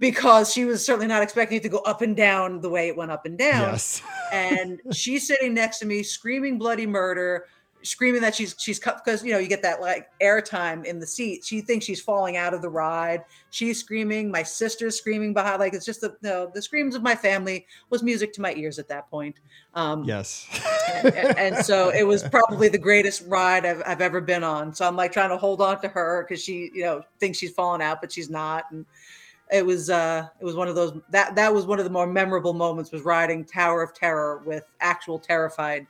because 0.00 0.52
she 0.52 0.64
was 0.64 0.84
certainly 0.84 1.06
not 1.06 1.22
expecting 1.22 1.58
it 1.58 1.62
to 1.62 1.68
go 1.68 1.78
up 1.80 2.00
and 2.00 2.16
down 2.16 2.60
the 2.60 2.70
way 2.70 2.88
it 2.88 2.96
went 2.96 3.10
up 3.10 3.26
and 3.26 3.38
down. 3.38 3.72
Yes. 3.72 4.02
and 4.32 4.80
she's 4.92 5.28
sitting 5.28 5.54
next 5.54 5.78
to 5.80 5.86
me 5.86 6.02
screaming 6.02 6.58
bloody 6.58 6.86
murder, 6.86 7.46
screaming 7.82 8.20
that 8.20 8.34
she's 8.34 8.54
she's 8.58 8.78
cut 8.78 9.02
because 9.02 9.24
you 9.24 9.32
know 9.32 9.38
you 9.38 9.48
get 9.48 9.62
that 9.62 9.80
like 9.80 10.08
airtime 10.20 10.86
in 10.86 10.98
the 10.98 11.06
seat. 11.06 11.44
She 11.44 11.60
thinks 11.60 11.84
she's 11.84 12.00
falling 12.00 12.38
out 12.38 12.54
of 12.54 12.62
the 12.62 12.68
ride. 12.68 13.24
She's 13.50 13.78
screaming. 13.78 14.30
My 14.30 14.42
sister's 14.42 14.96
screaming 14.96 15.34
behind. 15.34 15.60
Like 15.60 15.74
it's 15.74 15.84
just 15.84 16.00
the 16.00 16.16
the, 16.22 16.50
the 16.54 16.62
screams 16.62 16.94
of 16.94 17.02
my 17.02 17.14
family 17.14 17.66
was 17.90 18.02
music 18.02 18.32
to 18.34 18.40
my 18.40 18.54
ears 18.54 18.78
at 18.78 18.88
that 18.88 19.10
point. 19.10 19.36
Um, 19.74 20.04
yes. 20.04 20.48
and, 21.04 21.14
and, 21.38 21.64
so 21.64 21.90
it 21.90 22.02
was 22.02 22.24
probably 22.24 22.68
the 22.68 22.78
greatest 22.78 23.22
ride 23.28 23.64
I've, 23.64 23.82
I've 23.86 24.00
ever 24.00 24.20
been 24.20 24.42
on. 24.42 24.74
So 24.74 24.84
I'm 24.84 24.96
like 24.96 25.12
trying 25.12 25.30
to 25.30 25.36
hold 25.36 25.60
on 25.60 25.80
to 25.82 25.88
her 25.88 26.26
because 26.26 26.42
she 26.42 26.70
you 26.74 26.82
know 26.82 27.02
thinks 27.18 27.38
she's 27.38 27.52
falling 27.52 27.82
out, 27.82 28.00
but 28.00 28.10
she's 28.10 28.30
not. 28.30 28.64
And 28.72 28.84
it 29.52 29.64
was 29.64 29.90
uh 29.90 30.26
it 30.40 30.44
was 30.44 30.54
one 30.54 30.68
of 30.68 30.74
those 30.74 30.98
that 31.10 31.34
that 31.34 31.52
was 31.52 31.66
one 31.66 31.78
of 31.78 31.84
the 31.84 31.90
more 31.90 32.06
memorable 32.06 32.52
moments 32.52 32.92
was 32.92 33.02
riding 33.02 33.44
Tower 33.44 33.82
of 33.82 33.94
Terror 33.94 34.42
with 34.44 34.64
actual 34.80 35.18
terrified 35.18 35.86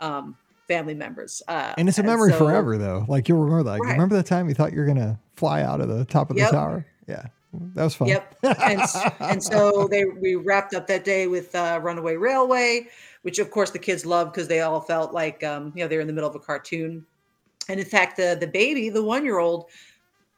um 0.00 0.36
family 0.68 0.94
members. 0.94 1.42
Uh 1.48 1.74
and 1.78 1.88
it's 1.88 1.98
a 1.98 2.02
memory 2.02 2.32
so, 2.32 2.38
forever 2.38 2.78
though. 2.78 3.04
Like 3.08 3.28
you'll 3.28 3.40
remember 3.40 3.64
that. 3.64 3.70
Like, 3.72 3.82
Right. 3.82 3.92
Remember 3.92 4.16
the 4.16 4.22
time 4.22 4.48
you 4.48 4.54
thought 4.54 4.72
you 4.72 4.80
were 4.80 4.86
gonna 4.86 5.18
fly 5.36 5.62
out 5.62 5.80
of 5.80 5.88
the 5.88 6.04
top 6.04 6.30
of 6.30 6.36
Yep. 6.36 6.50
the 6.50 6.56
tower? 6.56 6.86
Yeah. 7.08 7.26
That 7.74 7.84
was 7.84 7.94
fun. 7.94 8.08
Yep. 8.08 8.36
And 8.42 8.80
and 9.20 9.42
so 9.42 9.86
they 9.90 10.04
we 10.04 10.36
wrapped 10.36 10.74
up 10.74 10.86
that 10.86 11.04
day 11.04 11.26
with 11.26 11.54
uh 11.54 11.80
Runaway 11.82 12.16
Railway, 12.16 12.86
which 13.22 13.38
of 13.38 13.50
course 13.50 13.70
the 13.70 13.78
kids 13.78 14.06
loved 14.06 14.32
because 14.32 14.48
they 14.48 14.60
all 14.60 14.80
felt 14.80 15.12
like 15.12 15.42
um 15.44 15.72
you 15.74 15.82
know 15.82 15.88
they're 15.88 16.00
in 16.00 16.06
the 16.06 16.12
middle 16.12 16.30
of 16.30 16.36
a 16.36 16.40
cartoon. 16.40 17.04
And 17.68 17.78
in 17.78 17.86
fact 17.86 18.16
the 18.16 18.36
the 18.40 18.46
baby, 18.46 18.88
the 18.88 19.02
1-year-old 19.02 19.66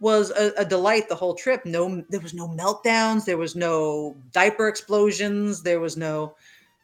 was 0.05 0.31
a, 0.33 0.53
a 0.59 0.65
delight 0.67 1.09
the 1.09 1.15
whole 1.15 1.35
trip. 1.35 1.65
No 1.65 2.05
there 2.11 2.21
was 2.21 2.35
no 2.35 2.47
meltdowns, 2.47 3.25
there 3.25 3.39
was 3.39 3.57
no 3.57 4.15
diaper 4.33 4.69
explosions, 4.69 5.63
there 5.63 5.81
was 5.81 5.97
no 5.97 6.37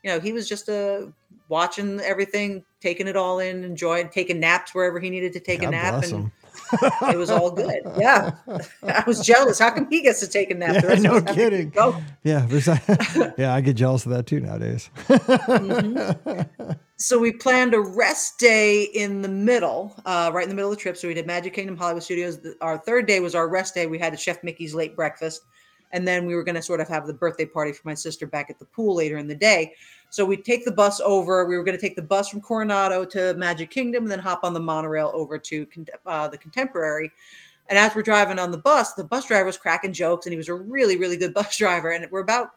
you 0.03 0.11
know, 0.11 0.19
he 0.19 0.33
was 0.33 0.49
just 0.49 0.69
uh 0.71 1.03
watching 1.51 2.01
everything, 2.01 2.65
taking 2.81 3.07
it 3.07 3.17
all 3.17 3.39
in, 3.41 3.63
enjoying 3.63 4.09
taking 4.09 4.41
naps 4.41 4.75
wherever 4.75 4.99
he 4.99 5.11
needed 5.11 5.35
to 5.35 5.41
take 5.41 5.61
God 5.61 5.69
a 5.69 5.71
nap 5.73 6.03
and 6.03 6.13
him. 6.13 6.33
It 7.03 7.17
was 7.17 7.31
all 7.31 7.51
good. 7.51 7.81
Yeah. 7.99 8.33
I 8.83 9.05
was 9.07 9.25
jealous. 9.25 9.59
How 9.59 9.71
come 9.71 9.89
he 9.91 10.03
gets 10.03 10.21
to 10.21 10.29
take 10.29 10.51
a 10.51 10.55
nap? 10.55 10.83
Yeah, 10.83 10.95
no 10.95 10.95
us 10.95 11.03
have 11.03 11.27
to 11.27 11.35
kidding. 11.35 11.71
Go. 11.71 11.97
Yeah, 12.25 12.47
yeah, 13.39 13.55
I 13.55 13.61
get 13.61 13.75
jealous 13.75 14.05
of 14.05 14.13
that 14.13 14.27
too 14.27 14.41
nowadays. 14.41 14.91
Mhm. 15.09 16.79
So 16.97 17.19
we 17.19 17.33
planned 17.33 17.73
a 17.73 17.81
rest 17.81 18.39
day 18.39 18.83
in 18.83 19.23
the 19.23 19.29
middle, 19.29 19.95
uh, 20.05 20.31
right 20.35 20.43
in 20.43 20.51
the 20.51 20.55
middle 20.55 20.71
of 20.71 20.77
the 20.77 20.83
trip. 20.83 20.99
So 20.99 21.09
we 21.09 21.15
did 21.15 21.27
Magic 21.27 21.55
Kingdom 21.55 21.77
Hollywood 21.77 22.03
Studios. 22.03 22.39
Our 22.61 22.77
third 22.77 23.07
day 23.07 23.21
was 23.21 23.35
our 23.35 23.49
rest 23.49 23.75
day. 23.75 23.87
We 23.87 23.99
had 23.99 24.13
a 24.13 24.19
Chef 24.19 24.45
Mickey's 24.45 24.75
late 24.75 24.95
breakfast, 24.95 25.45
and 25.93 26.07
then 26.07 26.27
we 26.27 26.35
were 26.35 26.45
going 26.45 26.57
to 26.57 26.63
sort 26.63 26.79
of 26.81 26.89
have 26.89 27.07
the 27.07 27.15
birthday 27.15 27.47
party 27.47 27.73
for 27.73 27.89
my 27.89 27.95
sister 27.95 28.27
back 28.27 28.51
at 28.51 28.59
the 28.59 28.67
pool 28.67 28.95
later 28.97 29.17
in 29.17 29.29
the 29.29 29.35
day. 29.35 29.75
So 30.11 30.25
we 30.25 30.37
take 30.37 30.65
the 30.65 30.73
bus 30.73 31.01
over. 31.01 31.47
We 31.47 31.57
were 31.57 31.63
going 31.63 31.77
to 31.77 31.81
take 31.81 31.97
the 31.97 32.03
bus 32.03 32.29
from 32.29 32.41
Coronado 32.41 33.05
to 33.07 33.35
Magic 33.35 33.71
Kingdom, 33.71 34.03
and 34.03 34.11
then 34.11 34.19
hop 34.19 34.41
on 34.43 34.53
the 34.53 34.61
monorail 34.61 35.13
over 35.15 35.39
to 35.39 35.67
uh, 36.05 36.29
the 36.29 36.37
Contemporary. 36.37 37.13
And 37.69 37.79
as 37.79 37.95
we're 37.95 38.03
driving 38.03 38.41
on 38.41 38.51
the 38.51 38.59
bus, 38.59 38.95
the 38.95 39.05
bus 39.05 39.27
driver 39.27 39.47
was 39.47 39.57
cracking 39.57 39.93
jokes, 39.93 40.27
and 40.27 40.33
he 40.33 40.37
was 40.37 40.49
a 40.49 40.55
really, 40.55 40.97
really 40.97 41.17
good 41.17 41.33
bus 41.41 41.57
driver. 41.57 41.93
And 41.93 42.11
we're 42.11 42.21
about, 42.21 42.51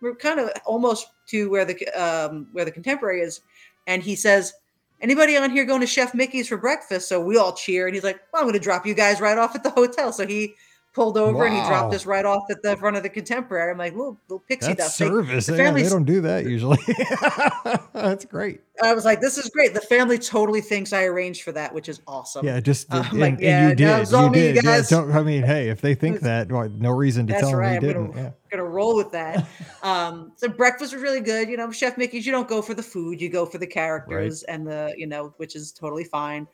we're 0.00 0.16
kind 0.16 0.40
of 0.40 0.50
almost 0.66 1.06
to 1.28 1.48
where 1.48 1.64
the 1.64 1.88
um, 1.90 2.48
where 2.52 2.64
the 2.64 2.72
Contemporary 2.72 3.20
is, 3.20 3.40
and 3.86 4.02
he 4.02 4.16
says, 4.16 4.52
"Anybody 5.00 5.36
on 5.36 5.50
here 5.50 5.64
going 5.64 5.80
to 5.80 5.86
Chef 5.86 6.12
Mickey's 6.12 6.48
for 6.48 6.56
breakfast?" 6.56 7.08
So 7.08 7.20
we 7.20 7.38
all 7.38 7.52
cheer, 7.52 7.86
and 7.86 7.94
he's 7.94 8.04
like, 8.04 8.20
"Well, 8.32 8.42
I'm 8.42 8.48
going 8.48 8.54
to 8.54 8.58
drop 8.58 8.84
you 8.84 8.94
guys 8.94 9.20
right 9.20 9.38
off 9.38 9.54
at 9.54 9.62
the 9.62 9.70
hotel." 9.70 10.12
So 10.12 10.26
he 10.26 10.54
pulled 10.96 11.18
over 11.18 11.44
and 11.44 11.54
he 11.54 11.60
dropped 11.66 11.94
us 11.94 12.06
right 12.06 12.24
off 12.24 12.44
at 12.50 12.62
the 12.62 12.74
front 12.78 12.96
of 12.96 13.02
the 13.02 13.08
Contemporary. 13.10 13.70
I'm 13.70 13.76
like, 13.76 13.92
"Little, 13.94 14.18
little 14.28 14.42
pixie 14.48 14.68
That's 14.72 14.96
dust." 14.96 14.98
They- 14.98 15.06
service. 15.06 15.46
the 15.46 15.56
Yeah, 15.56 15.70
they 15.70 15.88
don't 15.88 16.04
do 16.06 16.22
that 16.22 16.46
usually. 16.46 16.78
That's 17.92 18.24
great. 18.24 18.62
I 18.82 18.94
was 18.94 19.04
like, 19.04 19.20
"This 19.20 19.36
is 19.38 19.48
great." 19.50 19.74
The 19.74 19.80
family 19.82 20.18
totally 20.18 20.62
thinks 20.62 20.92
I 20.92 21.04
arranged 21.04 21.42
for 21.42 21.52
that, 21.52 21.72
which 21.74 21.88
is 21.88 22.00
awesome. 22.06 22.46
Yeah, 22.46 22.60
just 22.60 22.92
I'm 22.92 23.04
and, 23.10 23.20
like, 23.20 23.32
and 23.34 23.42
yeah, 23.42 23.68
you 23.68 23.74
did. 23.74 24.10
no, 24.12 24.26
you 24.26 24.32
did. 24.32 24.56
Yeah, 24.56 24.62
guys. 24.62 24.88
don't, 24.88 25.12
I 25.12 25.22
mean, 25.22 25.42
hey, 25.42 25.68
if 25.68 25.80
they 25.82 25.94
think 25.94 26.20
that, 26.20 26.50
well, 26.50 26.68
no 26.70 26.90
reason 26.90 27.26
to 27.26 27.34
That's 27.34 27.44
tell 27.48 27.54
right. 27.54 27.80
them 27.80 27.82
I'm 27.82 27.86
they 27.86 27.92
gonna, 27.92 28.06
didn't. 28.08 28.24
Yeah. 28.24 28.30
gonna 28.50 28.64
roll 28.64 28.96
with 28.96 29.12
that. 29.12 29.46
Um, 29.82 30.32
so 30.36 30.48
breakfast 30.48 30.92
was 30.94 31.02
really 31.02 31.20
good. 31.20 31.48
You 31.48 31.56
know, 31.56 31.70
Chef 31.70 31.96
Mickey's. 31.96 32.26
You 32.26 32.32
don't 32.32 32.48
go 32.48 32.60
for 32.62 32.74
the 32.74 32.82
food. 32.82 33.20
You 33.20 33.28
go 33.28 33.44
for 33.46 33.58
the 33.58 33.66
characters 33.66 34.42
and 34.44 34.66
the 34.66 34.94
you 34.96 35.06
know, 35.06 35.32
which 35.36 35.54
is 35.56 35.72
totally 35.72 36.04
fine. 36.04 36.48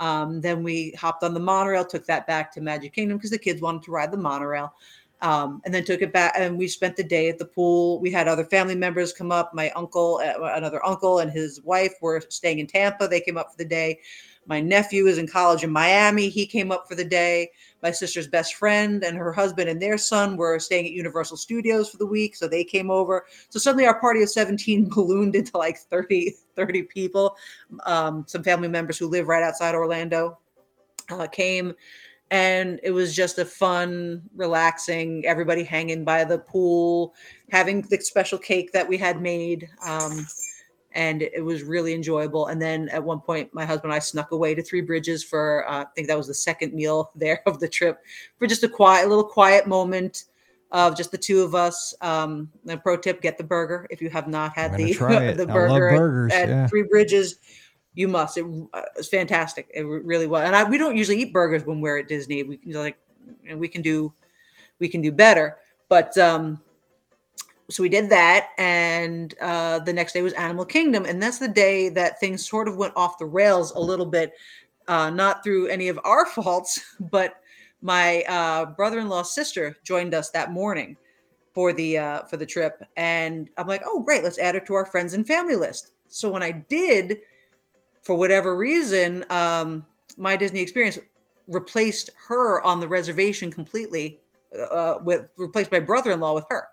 Um, 0.00 0.40
then 0.40 0.62
we 0.62 0.92
hopped 0.92 1.22
on 1.22 1.34
the 1.34 1.40
monorail, 1.40 1.84
took 1.84 2.06
that 2.06 2.26
back 2.26 2.52
to 2.52 2.60
Magic 2.60 2.92
Kingdom 2.92 3.18
because 3.18 3.30
the 3.30 3.38
kids 3.38 3.60
wanted 3.60 3.82
to 3.84 3.90
ride 3.90 4.12
the 4.12 4.16
monorail. 4.16 4.72
Um, 5.22 5.62
and 5.64 5.72
then 5.72 5.84
took 5.84 6.02
it 6.02 6.12
back, 6.12 6.34
and 6.36 6.58
we 6.58 6.68
spent 6.68 6.96
the 6.96 7.04
day 7.04 7.30
at 7.30 7.38
the 7.38 7.46
pool. 7.46 7.98
We 7.98 8.10
had 8.10 8.28
other 8.28 8.44
family 8.44 8.74
members 8.74 9.12
come 9.12 9.32
up. 9.32 9.54
My 9.54 9.70
uncle, 9.70 10.20
uh, 10.22 10.52
another 10.54 10.84
uncle, 10.84 11.20
and 11.20 11.30
his 11.30 11.62
wife 11.62 11.94
were 12.02 12.20
staying 12.28 12.58
in 12.58 12.66
Tampa. 12.66 13.08
They 13.08 13.20
came 13.20 13.38
up 13.38 13.50
for 13.50 13.56
the 13.56 13.64
day. 13.64 14.00
My 14.46 14.60
nephew 14.60 15.06
is 15.06 15.16
in 15.16 15.26
college 15.26 15.64
in 15.64 15.70
Miami. 15.70 16.28
He 16.28 16.46
came 16.46 16.70
up 16.70 16.86
for 16.86 16.94
the 16.94 17.04
day 17.04 17.52
my 17.84 17.90
sister's 17.90 18.26
best 18.26 18.54
friend 18.54 19.04
and 19.04 19.18
her 19.18 19.30
husband 19.30 19.68
and 19.68 19.80
their 19.80 19.98
son 19.98 20.38
were 20.38 20.58
staying 20.58 20.86
at 20.86 20.92
Universal 20.92 21.36
Studios 21.36 21.90
for 21.90 21.98
the 21.98 22.06
week. 22.06 22.34
So 22.34 22.48
they 22.48 22.64
came 22.64 22.90
over. 22.90 23.26
So 23.50 23.58
suddenly 23.58 23.86
our 23.86 24.00
party 24.00 24.22
of 24.22 24.30
17 24.30 24.88
ballooned 24.94 25.36
into 25.36 25.58
like 25.58 25.76
30, 25.76 26.34
30 26.56 26.82
people. 26.84 27.36
Um, 27.84 28.24
some 28.26 28.42
family 28.42 28.68
members 28.68 28.96
who 28.96 29.06
live 29.06 29.28
right 29.28 29.42
outside 29.42 29.74
Orlando 29.74 30.38
uh, 31.10 31.26
came. 31.26 31.74
And 32.30 32.80
it 32.82 32.90
was 32.90 33.14
just 33.14 33.38
a 33.38 33.44
fun, 33.44 34.22
relaxing, 34.34 35.26
everybody 35.26 35.62
hanging 35.62 36.04
by 36.04 36.24
the 36.24 36.38
pool, 36.38 37.14
having 37.50 37.82
the 37.82 38.00
special 38.00 38.38
cake 38.38 38.72
that 38.72 38.88
we 38.88 38.96
had 38.96 39.20
made. 39.20 39.68
Um, 39.86 40.26
and 40.94 41.22
it 41.22 41.44
was 41.44 41.62
really 41.62 41.92
enjoyable. 41.92 42.46
And 42.46 42.62
then 42.62 42.88
at 42.90 43.02
one 43.02 43.20
point, 43.20 43.52
my 43.52 43.64
husband 43.64 43.92
and 43.92 43.94
I 43.94 43.98
snuck 43.98 44.30
away 44.30 44.54
to 44.54 44.62
Three 44.62 44.80
Bridges 44.80 45.24
for 45.24 45.68
uh, 45.68 45.82
I 45.82 45.86
think 45.94 46.08
that 46.08 46.16
was 46.16 46.28
the 46.28 46.34
second 46.34 46.72
meal 46.72 47.10
there 47.16 47.42
of 47.46 47.60
the 47.60 47.68
trip 47.68 48.00
for 48.38 48.46
just 48.46 48.62
a 48.62 48.68
quiet, 48.68 49.06
a 49.06 49.08
little 49.08 49.24
quiet 49.24 49.66
moment 49.66 50.24
of 50.70 50.96
just 50.96 51.10
the 51.10 51.18
two 51.18 51.42
of 51.42 51.54
us. 51.54 51.94
Um, 52.00 52.50
and 52.68 52.82
pro 52.82 52.96
tip: 52.96 53.20
get 53.20 53.36
the 53.36 53.44
burger 53.44 53.86
if 53.90 54.00
you 54.00 54.08
have 54.10 54.28
not 54.28 54.54
had 54.54 54.76
the 54.76 54.92
the 55.34 55.46
I 55.48 55.52
burger 55.52 55.88
at- 55.88 55.96
burgers, 55.96 56.32
at, 56.32 56.48
yeah. 56.48 56.66
Three 56.68 56.84
Bridges. 56.84 57.38
You 57.96 58.08
must. 58.08 58.36
It 58.36 58.44
uh, 58.72 58.82
was 58.96 59.08
fantastic. 59.08 59.70
It 59.72 59.82
really 59.82 60.26
was. 60.26 60.42
And 60.44 60.56
I, 60.56 60.68
we 60.68 60.78
don't 60.78 60.96
usually 60.96 61.20
eat 61.20 61.32
burgers 61.32 61.64
when 61.64 61.80
we're 61.80 61.98
at 61.98 62.08
Disney. 62.08 62.42
We 62.42 62.56
can 62.56 62.72
like, 62.72 62.96
and 63.48 63.60
we 63.60 63.68
can 63.68 63.82
do, 63.82 64.12
we 64.80 64.88
can 64.88 65.00
do 65.00 65.12
better. 65.12 65.58
But 65.88 66.18
um, 66.18 66.60
so 67.70 67.82
we 67.82 67.88
did 67.88 68.10
that 68.10 68.50
and 68.58 69.34
uh, 69.40 69.78
the 69.80 69.92
next 69.92 70.12
day 70.12 70.22
was 70.22 70.32
animal 70.34 70.64
kingdom 70.64 71.04
and 71.04 71.22
that's 71.22 71.38
the 71.38 71.48
day 71.48 71.88
that 71.88 72.20
things 72.20 72.46
sort 72.46 72.68
of 72.68 72.76
went 72.76 72.92
off 72.96 73.18
the 73.18 73.24
rails 73.24 73.72
a 73.72 73.80
little 73.80 74.06
bit 74.06 74.32
uh, 74.88 75.08
not 75.10 75.42
through 75.42 75.66
any 75.68 75.88
of 75.88 75.98
our 76.04 76.26
faults 76.34 76.80
but 77.10 77.40
my 77.80 78.22
uh, 78.28 78.66
brother-in-law's 78.66 79.34
sister 79.34 79.76
joined 79.82 80.14
us 80.14 80.30
that 80.30 80.52
morning 80.52 80.96
for 81.54 81.72
the 81.72 81.96
uh, 81.96 82.22
for 82.24 82.36
the 82.36 82.46
trip 82.46 82.82
and 82.96 83.48
i'm 83.56 83.66
like 83.66 83.82
oh 83.86 84.00
great 84.00 84.22
let's 84.22 84.38
add 84.38 84.54
her 84.54 84.60
to 84.60 84.74
our 84.74 84.86
friends 84.86 85.14
and 85.14 85.26
family 85.26 85.56
list. 85.56 85.92
So 86.08 86.30
when 86.30 86.42
i 86.42 86.50
did 86.50 87.18
for 88.02 88.14
whatever 88.14 88.56
reason 88.56 89.24
um, 89.30 89.86
my 90.16 90.36
disney 90.36 90.60
experience 90.60 90.98
replaced 91.46 92.10
her 92.28 92.62
on 92.62 92.80
the 92.80 92.88
reservation 92.88 93.50
completely 93.50 94.20
uh, 94.70 94.98
with 95.02 95.26
replaced 95.36 95.72
my 95.72 95.80
brother-in-law 95.80 96.34
with 96.34 96.44
her 96.50 96.68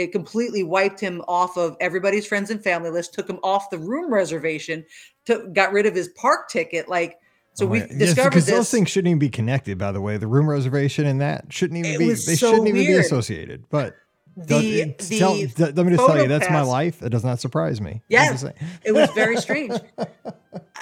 it 0.00 0.12
completely 0.12 0.62
wiped 0.62 0.98
him 0.98 1.22
off 1.28 1.56
of 1.58 1.76
everybody's 1.78 2.26
friends 2.26 2.50
and 2.50 2.62
family 2.62 2.90
list 2.90 3.12
took 3.12 3.28
him 3.28 3.38
off 3.42 3.68
the 3.70 3.78
room 3.78 4.12
reservation 4.12 4.84
took 5.26 5.52
got 5.52 5.72
rid 5.72 5.84
of 5.86 5.94
his 5.94 6.08
park 6.08 6.48
ticket 6.48 6.88
like 6.88 7.18
so 7.52 7.66
Oh 7.66 7.68
we 7.68 7.80
yes, 7.80 7.98
discovered 7.98 8.30
because 8.30 8.46
this 8.46 8.54
those 8.54 8.70
things 8.70 8.88
shouldn't 8.88 9.08
even 9.10 9.18
be 9.18 9.28
connected. 9.28 9.76
By 9.76 9.92
the 9.92 10.00
way, 10.00 10.16
the 10.16 10.28
room 10.28 10.48
reservation 10.48 11.04
and 11.04 11.20
that 11.20 11.52
shouldn't 11.52 11.78
even 11.78 11.94
It 11.94 11.98
be. 11.98 12.06
They 12.06 12.36
so 12.36 12.52
shouldn't 12.52 12.68
even 12.68 12.86
be 12.86 12.96
associated. 12.96 13.64
But 13.68 13.96
the 14.36 14.94
the 14.98 15.18
tell, 15.18 15.34
let 15.34 15.76
me 15.76 15.90
just 15.92 16.06
tell 16.06 16.16
you, 16.16 16.28
that's 16.28 16.48
my 16.48 16.62
life. 16.62 17.02
It 17.02 17.10
does 17.10 17.24
not 17.24 17.40
surprise 17.40 17.80
me. 17.80 17.90
I'm 17.90 18.02
Yeah. 18.08 18.30
just 18.30 18.42
saying. 18.42 18.54
it 18.84 18.92
was 18.92 19.10
very 19.10 19.36
strange 19.46 19.74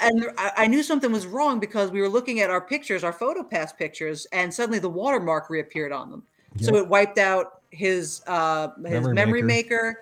and 0.01 0.25
I, 0.37 0.53
I 0.57 0.67
knew 0.67 0.83
something 0.83 1.11
was 1.13 1.27
wrong 1.27 1.61
because 1.61 1.91
we 1.91 2.01
were 2.01 2.09
looking 2.09 2.41
at 2.41 2.51
our 2.51 2.61
pictures 2.61 3.05
our 3.05 3.13
photo 3.13 3.43
pass 3.43 3.73
pictures 3.73 4.27
and 4.33 4.53
suddenly 4.53 4.79
the 4.79 4.89
watermark 4.89 5.51
reappeared 5.51 5.93
on 5.93 6.11
them 6.11 6.23
so 6.61 6.77
it 6.77 6.89
wiped 6.89 7.19
out 7.19 7.58
his 7.71 8.23
uh 8.27 8.69
his 8.77 8.79
Memory 8.79 9.15
memory, 9.15 9.43
maker. 9.43 9.83
maker. 9.83 10.01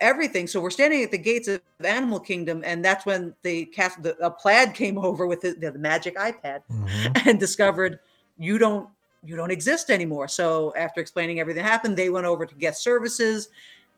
everything. 0.00 0.46
So 0.48 0.60
we're 0.60 0.70
standing 0.70 1.02
at 1.04 1.10
the 1.12 1.18
gates 1.18 1.46
of 1.46 1.60
Animal 1.84 2.18
Kingdom, 2.18 2.62
and 2.66 2.84
that's 2.84 3.06
when 3.06 3.34
the 3.42 3.66
cast 3.66 4.02
the 4.02 4.16
a 4.24 4.30
plaid 4.30 4.74
came 4.74 4.98
over 5.08 5.26
with 5.26 5.40
the, 5.42 5.52
the 5.52 5.72
magic 5.78 6.16
iPad 6.16 6.62
Mhm. 6.70 7.26
and 7.28 7.38
discovered 7.40 8.00
you 8.38 8.58
don't 8.58 8.88
you 9.24 9.36
don't 9.36 9.52
exist 9.52 9.90
anymore. 9.90 10.26
So 10.26 10.74
after 10.76 11.00
explaining 11.00 11.38
everything 11.38 11.62
that 11.62 11.70
happened, 11.70 11.96
they 11.96 12.10
went 12.10 12.26
over 12.26 12.44
to 12.46 12.54
guest 12.56 12.82
services 12.82 13.50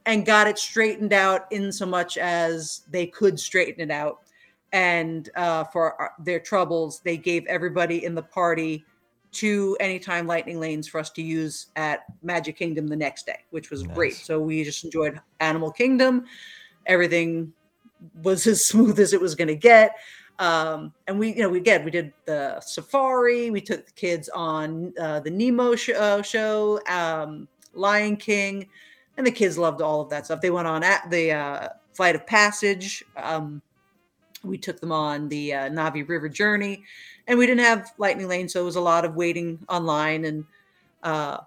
and 0.05 0.27
got 0.27 0.47
it 0.47 0.59
straightened 0.59 1.15
out 1.15 1.51
in 1.51 1.73
so 1.73 1.87
much 1.87 2.19
as 2.19 2.83
they 2.91 3.07
could 3.07 3.41
straighten 3.41 3.81
it 3.81 3.91
out. 3.91 4.21
And 4.75 5.31
uh, 5.37 5.65
for 5.65 5.99
our- 5.99 6.13
their 6.19 6.41
troubles, 6.41 7.01
they 7.01 7.17
gave 7.17 7.47
everybody 7.47 8.05
in 8.05 8.15
the 8.15 8.23
party 8.23 8.85
two 9.35 9.77
anytime 9.81 10.27
lightning 10.27 10.61
lanes 10.61 10.89
for 10.89 10.99
us 10.99 11.11
to 11.11 11.23
use 11.23 11.67
at 11.77 12.05
Magic 12.23 12.57
Kingdom 12.57 12.87
the 12.87 12.97
next 12.97 13.27
day, 13.27 13.39
which 13.51 13.71
was 13.71 13.83
great. 13.95 14.15
So 14.15 14.41
we 14.41 14.65
just 14.65 14.85
enjoyed 14.85 15.21
Animal 15.41 15.71
Kingdom. 15.71 16.25
Everything 16.87 17.53
was 18.23 18.47
as 18.47 18.65
smooth 18.65 18.99
as 18.99 19.13
it 19.13 19.21
was 19.21 19.35
going 19.35 19.49
to 19.49 19.57
get 19.57 19.97
um 20.41 20.93
and 21.07 21.17
we 21.19 21.33
you 21.33 21.43
know 21.43 21.49
we 21.49 21.61
get 21.61 21.85
we 21.85 21.93
did 21.93 22.13
the 22.25 22.61
safari 22.61 23.51
we 23.51 23.61
took 23.61 23.87
the 23.87 23.93
kids 23.93 24.29
on 24.31 24.93
uh, 24.99 25.21
the 25.21 25.31
nemo 25.31 25.77
sh- 25.77 25.91
uh, 25.91 26.21
show 26.23 26.81
um 26.89 27.47
lion 27.73 28.17
king 28.17 28.69
and 29.17 29.25
the 29.25 29.31
kids 29.31 29.57
loved 29.57 29.81
all 29.81 30.01
of 30.01 30.11
that 30.11 30.25
stuff 30.25 30.41
they 30.41 30.51
went 30.51 30.67
on 30.67 30.83
at 30.83 31.09
the 31.09 31.31
uh 31.31 31.69
flight 31.93 32.17
of 32.17 32.27
passage 32.27 33.05
um 33.17 33.63
we 34.45 34.59
took 34.59 34.81
them 34.81 34.93
on 34.93 35.29
the 35.29 35.53
uh, 35.53 35.69
Na'vi 35.71 36.07
river 36.09 36.29
journey 36.29 36.85
and 37.27 37.39
we 37.39 37.47
didn't 37.47 37.65
have 37.65 37.93
lightning 37.99 38.29
lane 38.29 38.49
so 38.49 38.61
it 38.61 38.65
was 38.65 38.77
a 38.77 38.81
lot 38.81 39.05
of 39.05 39.15
waiting 39.15 39.59
online 39.69 40.25
and 40.25 40.45
uh 41.03 41.39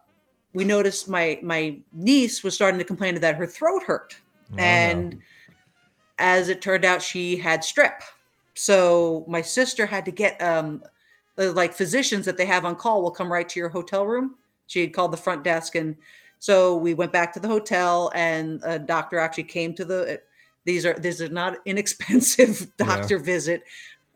we 0.53 0.63
noticed 0.63 1.07
my 1.09 1.39
my 1.43 1.77
niece 1.93 2.43
was 2.43 2.55
starting 2.55 2.77
to 2.79 2.83
complain 2.83 3.19
that 3.19 3.35
her 3.35 3.47
throat 3.47 3.83
hurt 3.83 4.15
Oh, 4.53 4.55
no. 4.55 4.63
and 4.63 5.19
as 6.19 6.47
it 6.49 6.61
turned 6.61 6.85
out 6.85 7.01
she 7.01 7.35
had 7.35 7.61
strep 7.61 8.01
so 8.53 9.25
my 9.27 9.41
sister 9.41 9.85
had 9.85 10.05
to 10.05 10.11
get 10.11 10.41
um 10.41 10.81
like 11.37 11.73
physicians 11.73 12.25
that 12.25 12.37
they 12.37 12.45
have 12.45 12.65
on 12.65 12.75
call 12.75 13.01
will 13.03 13.11
come 13.11 13.31
right 13.31 13.47
to 13.49 13.59
your 13.59 13.69
hotel 13.69 14.05
room 14.05 14.35
she 14.67 14.81
had 14.81 14.93
called 14.93 15.11
the 15.11 15.17
front 15.17 15.43
desk 15.43 15.75
and 15.75 15.95
so 16.39 16.75
we 16.77 16.93
went 16.93 17.11
back 17.11 17.33
to 17.33 17.39
the 17.39 17.47
hotel 17.47 18.11
and 18.15 18.61
a 18.63 18.79
doctor 18.79 19.19
actually 19.19 19.43
came 19.43 19.73
to 19.73 19.85
the 19.85 20.21
these 20.67 20.85
are 20.85 20.93
these 20.99 21.21
are 21.21 21.29
not 21.29 21.57
inexpensive 21.65 22.67
Yeah. 22.79 22.85
doctor 22.85 23.17
visit 23.17 23.63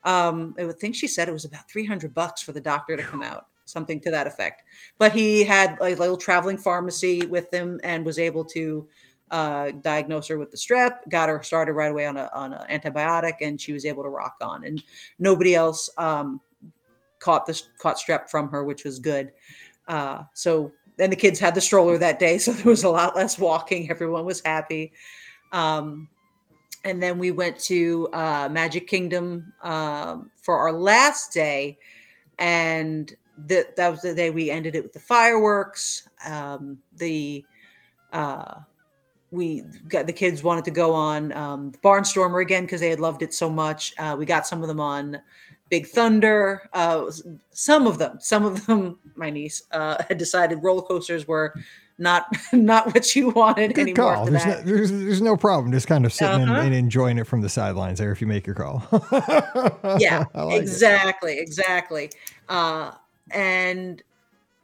um 0.03 0.53
i 0.59 0.65
think 0.73 0.93
she 0.93 1.07
said 1.07 1.27
it 1.27 1.31
was 1.31 1.45
about 1.45 1.67
300 1.71 2.13
bucks 2.13 2.41
for 2.43 2.51
the 2.51 2.61
doctor 2.61 2.95
to 2.95 3.03
come 3.03 3.23
out 3.23 3.47
something 3.65 3.99
to 4.01 4.11
that 4.11 4.27
effect 4.27 4.63
but 4.99 5.13
he 5.13 5.43
had 5.43 5.77
a 5.81 5.95
little 5.95 6.17
traveling 6.17 6.57
pharmacy 6.57 7.25
with 7.25 7.51
him 7.53 7.79
and 7.83 8.05
was 8.05 8.19
able 8.19 8.43
to 8.43 8.87
uh, 9.31 9.71
diagnosed 9.81 10.27
her 10.27 10.37
with 10.37 10.51
the 10.51 10.57
strep, 10.57 11.07
got 11.09 11.29
her 11.29 11.41
started 11.41 11.71
right 11.71 11.89
away 11.89 12.05
on 12.05 12.17
a 12.17 12.29
on 12.33 12.51
an 12.51 12.67
antibiotic, 12.69 13.35
and 13.39 13.61
she 13.61 13.71
was 13.71 13.85
able 13.85 14.03
to 14.03 14.09
rock 14.09 14.35
on. 14.41 14.65
And 14.65 14.83
nobody 15.19 15.55
else 15.55 15.89
um, 15.97 16.41
caught 17.19 17.45
this 17.45 17.69
caught 17.77 17.97
strep 17.97 18.29
from 18.29 18.49
her, 18.49 18.65
which 18.65 18.83
was 18.83 18.99
good. 18.99 19.31
Uh, 19.87 20.23
so 20.33 20.73
then 20.97 21.09
the 21.09 21.15
kids 21.15 21.39
had 21.39 21.55
the 21.55 21.61
stroller 21.61 21.97
that 21.97 22.19
day, 22.19 22.37
so 22.39 22.51
there 22.51 22.69
was 22.69 22.83
a 22.83 22.89
lot 22.89 23.15
less 23.15 23.39
walking. 23.39 23.89
Everyone 23.89 24.25
was 24.25 24.41
happy. 24.43 24.91
Um, 25.53 26.09
and 26.83 27.01
then 27.01 27.17
we 27.17 27.31
went 27.31 27.59
to 27.59 28.09
uh, 28.13 28.49
Magic 28.51 28.87
Kingdom 28.87 29.53
um, 29.61 30.31
for 30.35 30.57
our 30.57 30.71
last 30.71 31.33
day, 31.33 31.77
and 32.39 33.15
that 33.47 33.75
that 33.75 33.89
was 33.89 34.01
the 34.01 34.13
day 34.13 34.29
we 34.29 34.49
ended 34.49 34.75
it 34.75 34.83
with 34.83 34.93
the 34.93 34.99
fireworks. 34.99 36.07
Um, 36.25 36.77
the 36.97 37.45
uh, 38.13 38.55
we 39.31 39.63
got 39.87 40.07
the 40.07 40.13
kids 40.13 40.43
wanted 40.43 40.65
to 40.65 40.71
go 40.71 40.93
on 40.93 41.31
um, 41.33 41.71
Barnstormer 41.83 42.41
again 42.41 42.63
because 42.63 42.81
they 42.81 42.89
had 42.89 42.99
loved 42.99 43.21
it 43.21 43.33
so 43.33 43.49
much. 43.49 43.93
Uh, 43.97 44.15
we 44.17 44.25
got 44.25 44.45
some 44.45 44.61
of 44.61 44.67
them 44.67 44.79
on 44.79 45.21
Big 45.69 45.87
Thunder. 45.87 46.69
Uh, 46.73 47.09
some 47.51 47.87
of 47.87 47.97
them, 47.97 48.17
some 48.19 48.45
of 48.45 48.65
them, 48.65 48.99
my 49.15 49.29
niece 49.29 49.63
uh, 49.71 50.03
had 50.07 50.17
decided 50.17 50.61
roller 50.61 50.81
coasters 50.81 51.27
were 51.27 51.53
not 52.01 52.25
not 52.53 52.87
what 52.93 53.15
you 53.15 53.29
wanted 53.29 53.73
Good 53.75 53.81
anymore. 53.89 54.15
call. 54.15 54.25
There's 54.25 54.45
no, 54.45 54.61
there's, 54.61 54.91
there's 54.91 55.21
no 55.21 55.37
problem 55.37 55.71
just 55.71 55.87
kind 55.87 56.05
of 56.05 56.11
sitting 56.11 56.41
and, 56.41 56.51
Uh-huh. 56.51 56.61
and 56.61 56.73
enjoying 56.73 57.17
it 57.17 57.25
from 57.27 57.41
the 57.41 57.49
sidelines 57.49 57.99
there 57.99 58.11
if 58.11 58.19
you 58.19 58.27
make 58.27 58.45
your 58.45 58.55
call. 58.55 58.83
yeah 59.99 60.25
like 60.33 60.57
it. 60.57 60.61
exactly 60.61 61.37
exactly 61.39 62.09
uh 62.49 62.91
and 63.31 64.03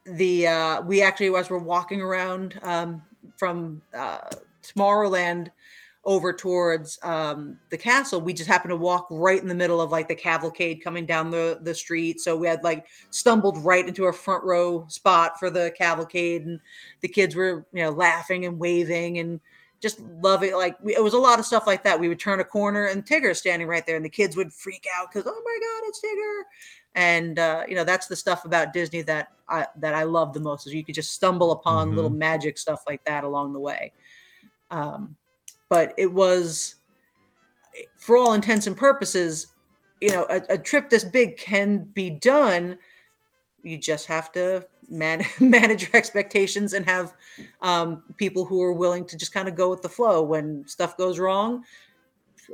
the 0.06 0.48
uh 0.48 0.82
we 0.82 1.02
actually 1.02 1.34
as 1.36 1.50
we're 1.50 1.58
walking 1.58 2.02
around 2.02 2.60
um 2.64 3.02
from 3.38 3.82
uh 3.94 4.18
tomorrowland 4.64 5.50
over 6.08 6.32
towards 6.32 6.98
um 7.04 7.60
the 7.70 7.78
castle 7.78 8.22
we 8.22 8.34
just 8.34 8.48
happened 8.50 8.72
to 8.72 8.78
walk 8.78 9.06
right 9.12 9.42
in 9.42 9.48
the 9.48 9.54
middle 9.54 9.82
of 9.82 9.92
like 9.92 10.08
the 10.08 10.16
cavalcade 10.16 10.82
coming 10.82 11.06
down 11.06 11.30
the 11.30 11.60
the 11.64 11.76
street 11.76 12.20
so 12.22 12.36
we 12.36 12.48
had 12.48 12.64
like 12.64 12.88
stumbled 13.10 13.58
right 13.58 13.88
into 13.88 14.06
a 14.06 14.14
front 14.14 14.44
row 14.46 14.86
spot 14.88 15.38
for 15.38 15.50
the 15.50 15.72
cavalcade 15.78 16.46
and 16.46 16.60
the 17.02 17.08
kids 17.10 17.36
were 17.36 17.68
you 17.74 17.84
know 17.84 17.90
laughing 17.90 18.46
and 18.46 18.58
waving 18.58 19.20
and 19.20 19.40
just 19.80 20.00
love 20.00 20.44
it. 20.44 20.56
Like 20.56 20.76
we, 20.82 20.96
it 20.96 21.04
was 21.04 21.14
a 21.14 21.20
lot 21.20 21.40
of 21.40 21.46
stuff 21.46 21.68
like 21.68 21.84
that. 21.84 22.00
We 22.00 22.08
would 22.08 22.20
turn 22.20 22.40
a 22.40 22.44
corner 22.44 22.88
and 22.88 23.06
Tigger's 23.06 23.38
standing 23.38 23.68
right 23.68 23.86
there, 23.86 23.96
and 23.96 24.04
the 24.04 24.10
kids 24.10 24.36
would 24.36 24.52
freak 24.52 24.88
out 24.98 25.08
because 25.12 25.30
oh 25.32 25.42
my 25.46 25.60
god, 25.62 25.88
it's 25.88 26.02
Tigger! 26.02 26.42
And 26.96 27.38
uh, 27.38 27.64
you 27.68 27.76
know 27.76 27.84
that's 27.84 28.08
the 28.08 28.16
stuff 28.16 28.46
about 28.46 28.74
Disney 28.74 29.04
that 29.04 29.34
I 29.48 29.68
that 29.78 29.94
I 29.94 30.04
love 30.04 30.34
the 30.34 30.40
most 30.40 30.66
is 30.66 30.74
you 30.74 30.84
could 30.84 30.96
just 30.96 31.14
stumble 31.14 31.52
upon 31.52 31.96
little 31.96 32.10
magic 32.10 32.58
stuff 32.58 32.84
like 32.88 33.04
that 33.06 33.24
along 33.24 33.54
the 33.54 33.60
way. 33.60 33.94
Um, 34.72 35.16
but 35.70 35.94
it 35.98 36.12
was, 36.12 36.76
for 37.98 38.18
all 38.18 38.34
intents 38.34 38.68
and 38.68 38.78
purposes, 38.78 39.48
you 40.02 40.12
know, 40.12 40.26
a, 40.30 40.42
a 40.50 40.58
trip 40.58 40.90
this 40.90 41.04
big 41.04 41.38
can 41.38 41.80
be 41.80 42.10
done. 42.10 42.78
You 43.64 43.78
just 43.78 44.06
have 44.08 44.32
to 44.34 44.66
man- 44.90 45.26
manage 45.40 45.84
your 45.84 45.96
expectations 45.96 46.74
and 46.74 46.86
have 46.86 47.14
um, 47.62 48.04
people 48.18 48.46
who 48.46 48.62
are 48.62 48.74
willing 48.74 49.06
to 49.06 49.18
just 49.18 49.34
kind 49.34 49.48
of 49.48 49.56
go 49.56 49.70
with 49.70 49.82
the 49.82 49.90
flow 49.90 50.22
when 50.22 50.68
stuff 50.68 50.98
goes 50.98 51.20
wrong. 51.20 51.64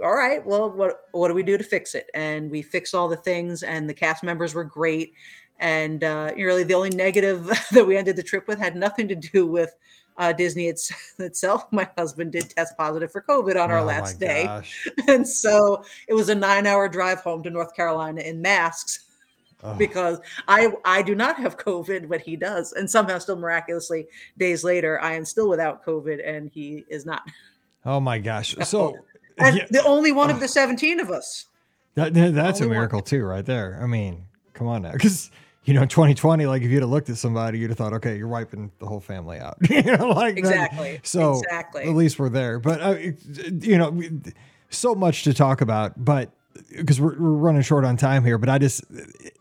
All 0.04 0.16
right, 0.16 0.44
well, 0.44 0.72
what 0.72 1.02
what 1.12 1.28
do 1.28 1.36
we 1.36 1.44
do 1.44 1.56
to 1.56 1.64
fix 1.64 1.94
it? 1.94 2.10
And 2.16 2.50
we 2.50 2.64
fixed 2.64 2.96
all 2.96 3.08
the 3.08 3.16
things, 3.16 3.62
and 3.62 3.88
the 3.88 3.94
cast 3.94 4.24
members 4.24 4.56
were 4.56 4.64
great. 4.64 5.14
And 5.60 6.04
uh, 6.04 6.32
really, 6.36 6.64
the 6.64 6.74
only 6.74 6.90
negative 6.90 7.46
that 7.72 7.86
we 7.86 7.96
ended 7.96 8.16
the 8.16 8.24
trip 8.24 8.48
with 8.48 8.58
had 8.58 8.76
nothing 8.76 9.08
to 9.10 9.16
do 9.16 9.46
with 9.46 9.76
uh, 10.18 10.32
Disney 10.34 10.68
it's, 10.68 10.92
itself. 11.20 11.66
My 11.72 11.90
husband 11.98 12.32
did 12.32 12.50
test 12.50 12.78
positive 12.78 13.12
for 13.12 13.22
COVID 13.22 13.62
on 13.62 13.72
our 13.72 13.80
Oh 13.80 13.84
last 13.86 14.20
day, 14.20 14.44
gosh. 14.46 14.88
and 15.08 15.28
so 15.28 15.84
it 16.08 16.14
was 16.14 16.30
a 16.30 16.36
nine-hour 16.36 16.90
drive 16.90 17.22
home 17.22 17.44
to 17.44 17.50
North 17.50 17.76
Carolina 17.76 18.22
in 18.22 18.42
masks 18.42 19.06
Oh, 19.66 19.74
because 19.76 20.20
I 20.50 20.74
I 20.84 21.02
do 21.02 21.16
not 21.16 21.38
have 21.38 21.58
COVID, 21.58 22.10
but 22.10 22.20
he 22.20 22.36
does, 22.36 22.74
and 22.74 22.90
somehow 22.90 23.18
still 23.18 23.38
miraculously 23.38 24.08
days 24.38 24.62
later 24.66 25.00
I 25.02 25.14
am 25.14 25.24
still 25.24 25.48
without 25.48 25.86
COVID 25.86 26.20
and 26.28 26.52
he 26.54 26.84
is 26.90 27.06
not. 27.06 27.22
oh 27.86 28.02
my 28.02 28.20
gosh. 28.20 28.56
So 28.66 28.98
And 29.38 29.56
yeah, 29.56 29.66
the 29.72 29.82
only 29.86 30.12
one 30.12 30.30
of 30.30 30.42
the 30.42 30.50
seventeen 30.50 31.00
of 31.00 31.10
us. 31.12 31.46
that, 31.96 32.14
that- 32.14 32.34
that's 32.36 32.60
a 32.60 32.64
only 32.66 32.76
one. 32.76 32.82
miracle 32.82 33.02
too, 33.02 33.24
right 33.24 33.46
there. 33.46 33.80
I 33.82 33.86
mean, 33.88 34.26
come 34.54 34.68
on 34.68 34.82
now. 34.82 34.92
Because, 34.92 35.32
you 35.66 35.74
know, 35.74 35.86
2020, 35.86 36.46
like 36.46 36.62
if 36.62 36.72
you'd 36.72 36.82
have 36.82 36.90
looked 36.90 37.10
at 37.10 37.18
somebody, 37.18 37.60
you'd 37.60 37.70
have 37.70 37.78
thought, 37.78 37.94
okay, 37.94 38.18
you're 38.18 38.28
wiping 38.28 38.72
the 38.80 38.86
whole 38.86 39.00
family 39.00 39.40
out. 39.40 39.58
you 39.70 39.82
know, 39.84 40.10
like 40.10 40.36
that. 40.36 40.40
Exactly. 40.40 41.00
So 41.04 41.40
exactly. 41.40 41.84
at 41.84 41.96
least 41.96 42.20
we're 42.20 42.30
there. 42.30 42.60
But 42.60 42.82
uh, 42.82 42.96
you 43.62 43.78
know, 43.78 44.02
so 44.70 44.96
much 44.96 45.24
to 45.24 45.34
talk 45.34 45.62
about, 45.62 46.04
but 46.04 46.32
because 46.76 47.00
we're, 47.00 47.18
we're 47.18 47.30
running 47.32 47.62
short 47.62 47.86
on 47.86 47.98
time 47.98 48.24
here. 48.24 48.38
But 48.38 48.50
I 48.50 48.58
just, 48.58 48.84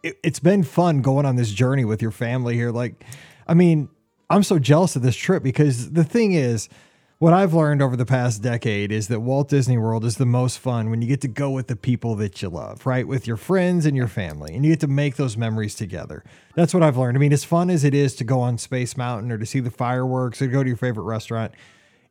it, 0.02 0.18
it's 0.22 0.38
been 0.38 0.62
fun 0.62 1.02
going 1.02 1.26
on 1.26 1.36
this 1.36 1.50
journey 1.50 1.84
with 1.84 2.00
your 2.00 2.10
family 2.10 2.54
here. 2.54 2.70
Like, 2.70 3.04
I 3.46 3.54
mean, 3.54 3.88
I'm 4.30 4.42
so 4.42 4.58
jealous 4.58 4.96
of 4.96 5.02
this 5.02 5.16
trip 5.16 5.42
because 5.42 5.90
the 5.90 6.04
thing 6.04 6.32
is, 6.32 6.68
what 7.22 7.32
I've 7.32 7.54
learned 7.54 7.80
over 7.80 7.94
the 7.94 8.04
past 8.04 8.42
decade 8.42 8.90
is 8.90 9.06
that 9.06 9.20
Walt 9.20 9.48
Disney 9.48 9.78
World 9.78 10.04
is 10.04 10.16
the 10.16 10.26
most 10.26 10.58
fun 10.58 10.90
when 10.90 11.00
you 11.00 11.06
get 11.06 11.20
to 11.20 11.28
go 11.28 11.52
with 11.52 11.68
the 11.68 11.76
people 11.76 12.16
that 12.16 12.42
you 12.42 12.48
love, 12.48 12.84
right? 12.84 13.06
With 13.06 13.28
your 13.28 13.36
friends 13.36 13.86
and 13.86 13.96
your 13.96 14.08
family, 14.08 14.56
and 14.56 14.64
you 14.64 14.72
get 14.72 14.80
to 14.80 14.88
make 14.88 15.14
those 15.14 15.36
memories 15.36 15.76
together. 15.76 16.24
That's 16.56 16.74
what 16.74 16.82
I've 16.82 16.96
learned. 16.96 17.16
I 17.16 17.20
mean, 17.20 17.32
as 17.32 17.44
fun 17.44 17.70
as 17.70 17.84
it 17.84 17.94
is 17.94 18.16
to 18.16 18.24
go 18.24 18.40
on 18.40 18.58
Space 18.58 18.96
Mountain 18.96 19.30
or 19.30 19.38
to 19.38 19.46
see 19.46 19.60
the 19.60 19.70
fireworks 19.70 20.42
or 20.42 20.48
go 20.48 20.64
to 20.64 20.68
your 20.68 20.76
favorite 20.76 21.04
restaurant, 21.04 21.52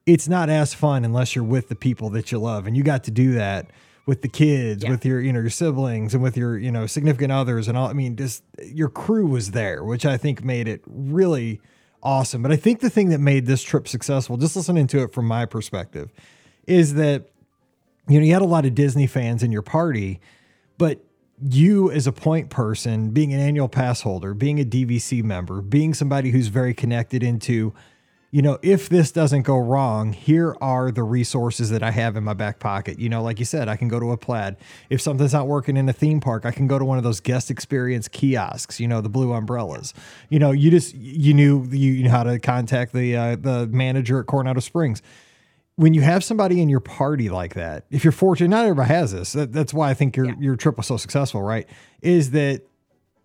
it's 0.05 0.29
not 0.29 0.49
as 0.49 0.73
fun 0.73 1.03
unless 1.03 1.35
you're 1.35 1.43
with 1.43 1.67
the 1.67 1.75
people 1.75 2.09
that 2.11 2.31
you 2.31 2.39
love. 2.39 2.65
And 2.65 2.77
you 2.77 2.83
got 2.83 3.03
to 3.03 3.11
do 3.11 3.33
that 3.33 3.69
with 4.05 4.21
the 4.21 4.29
kids, 4.29 4.85
Yeah. 4.85 4.91
with 4.91 5.05
your, 5.05 5.19
you 5.19 5.33
know, 5.33 5.41
your 5.41 5.49
siblings 5.49 6.13
and 6.13 6.23
with 6.23 6.37
your, 6.37 6.57
you 6.57 6.71
know, 6.71 6.87
significant 6.87 7.33
others 7.33 7.67
and 7.67 7.77
all. 7.77 7.89
I 7.89 7.93
mean, 7.93 8.15
just 8.15 8.43
your 8.63 8.87
crew 8.87 9.25
was 9.27 9.51
there, 9.51 9.83
which 9.83 10.05
I 10.05 10.15
think 10.15 10.41
made 10.41 10.69
it 10.69 10.81
really 10.87 11.59
awesome. 12.03 12.41
But 12.41 12.51
I 12.51 12.55
think 12.55 12.79
the 12.79 12.89
thing 12.89 13.09
that 13.09 13.19
made 13.19 13.45
this 13.45 13.61
trip 13.63 13.87
successful, 13.87 14.37
just 14.37 14.55
listening 14.55 14.87
to 14.87 15.03
it 15.03 15.13
from 15.13 15.25
my 15.25 15.45
perspective, 15.45 16.11
is 16.67 16.95
that, 16.95 17.29
you 18.07 18.19
know, 18.19 18.25
you 18.25 18.33
had 18.33 18.41
a 18.41 18.45
lot 18.45 18.65
of 18.65 18.75
Disney 18.75 19.07
fans 19.07 19.43
in 19.43 19.51
your 19.51 19.61
party, 19.61 20.19
but 20.77 21.03
you 21.43 21.91
as 21.91 22.07
a 22.07 22.11
point 22.11 22.49
person, 22.49 23.09
being 23.09 23.33
an 23.33 23.39
annual 23.39 23.67
pass 23.67 24.01
holder, 24.01 24.33
being 24.33 24.59
a 24.59 24.65
DVC 24.65 25.23
member, 25.23 25.61
being 25.61 25.93
somebody 25.93 26.29
who's 26.31 26.47
very 26.47 26.73
connected 26.73 27.23
into 27.23 27.73
you 28.33 28.41
know, 28.41 28.57
if 28.61 28.87
this 28.87 29.11
doesn't 29.11 29.41
go 29.41 29.57
wrong, 29.57 30.13
here 30.13 30.55
are 30.61 30.89
the 30.89 31.03
resources 31.03 31.69
that 31.69 31.83
I 31.83 31.91
have 31.91 32.15
in 32.15 32.23
my 32.23 32.33
back 32.33 32.59
pocket. 32.59 32.97
You 32.97 33.09
know, 33.09 33.21
like 33.21 33.39
you 33.39 33.45
said, 33.45 33.67
I 33.67 33.75
can 33.75 33.89
go 33.89 33.99
to 33.99 34.11
a 34.11 34.17
plaid. 34.17 34.55
If 34.89 35.01
something's 35.01 35.33
not 35.33 35.47
working 35.47 35.75
in 35.75 35.89
a 35.89 35.93
theme 35.93 36.21
park, 36.21 36.45
I 36.45 36.51
can 36.51 36.65
go 36.65 36.79
to 36.79 36.85
one 36.85 36.97
of 36.97 37.03
those 37.03 37.19
guest 37.19 37.51
experience 37.51 38.07
kiosks, 38.07 38.79
you 38.79 38.87
know, 38.87 39.01
the 39.01 39.09
blue 39.09 39.33
umbrellas. 39.33 39.93
You 40.29 40.39
know, 40.39 40.51
you 40.51 40.71
just 40.71 40.95
you 40.95 41.33
knew 41.33 41.65
you 41.71 42.03
knew 42.03 42.09
how 42.09 42.23
to 42.23 42.39
contact 42.39 42.93
the 42.93 43.17
uh, 43.17 43.35
the 43.35 43.67
manager 43.67 44.21
at 44.21 44.27
Coronado 44.27 44.61
Springs. 44.61 45.01
When 45.75 45.93
you 45.93 46.01
have 46.01 46.23
somebody 46.23 46.61
in 46.61 46.69
your 46.69 46.79
party 46.79 47.27
like 47.29 47.55
that, 47.55 47.85
if 47.89 48.03
you're 48.03 48.11
fortunate, 48.11 48.49
not 48.49 48.63
everybody 48.65 48.89
has 48.89 49.11
this. 49.13 49.33
That, 49.33 49.51
that's 49.51 49.73
why 49.73 49.89
I 49.89 49.93
think 49.93 50.15
your 50.15 50.27
Yeah. 50.27 50.35
your 50.39 50.55
trip 50.55 50.77
was 50.77 50.87
so 50.87 50.95
successful, 50.97 51.41
right? 51.41 51.67
Is 52.01 52.31
that 52.31 52.61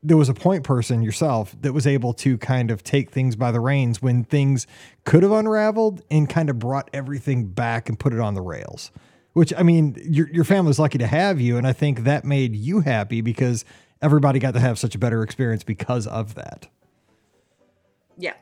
there 0.03 0.17
was 0.17 0.29
a 0.29 0.35
point 0.35 0.63
person 0.63 1.03
yourself 1.03 1.57
that 1.61 1.73
was 1.73 1.87
able 1.87 2.13
to 2.15 2.39
kind 2.39 2.71
of 2.71 2.83
take 2.83 3.11
things 3.11 3.35
by 3.35 3.51
the 3.51 3.61
reins 3.61 4.01
when 4.01 4.25
things 4.25 4.67
could 5.05 5.23
have 5.23 5.33
unraveled 5.33 6.03
and 6.11 6.29
kind 6.29 6.49
of 6.49 6.59
brought 6.59 6.89
everything 6.93 7.47
back 7.47 7.89
and 7.89 7.99
put 7.99 8.13
it 8.13 8.21
on 8.21 8.35
the 8.35 8.43
rails. 8.43 8.91
Which 9.33 9.53
I 9.57 9.63
mean, 9.63 9.97
your 10.03 10.29
your 10.31 10.45
family's 10.45 10.79
lucky 10.79 10.99
to 10.99 11.07
have 11.07 11.41
you, 11.41 11.59
and 11.59 11.67
I 11.67 11.73
think 11.75 12.05
that 12.05 12.25
made 12.25 12.57
you 12.57 12.81
happy 12.81 13.21
because 13.21 13.65
everybody 14.01 14.39
got 14.39 14.55
to 14.55 14.61
have 14.61 14.79
such 14.79 14.95
a 14.95 14.99
better 14.99 15.23
experience 15.23 15.63
because 15.63 16.07
of 16.07 16.35
that. 16.37 16.69
Yeah, 18.17 18.35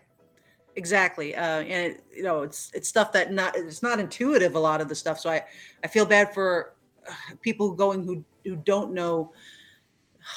exactly. 0.77 1.35
Uh, 1.35 1.63
and 1.63 1.93
it, 1.93 2.05
you 2.15 2.23
know, 2.23 2.43
it's 2.43 2.71
it's 2.75 2.89
stuff 2.89 3.11
that 3.13 3.33
not 3.33 3.57
it's 3.57 3.83
not 3.83 3.99
intuitive. 3.99 4.55
A 4.55 4.61
lot 4.61 4.81
of 4.81 4.89
the 4.89 4.95
stuff. 4.95 5.19
So 5.19 5.31
I 5.31 5.43
I 5.83 5.89
feel 5.89 6.07
bad 6.07 6.33
for 6.33 6.75
uh, 7.09 7.13
people 7.41 7.73
going 7.73 8.05
who 8.05 8.25
who 8.45 8.55
don't 8.57 8.93
know 8.93 9.33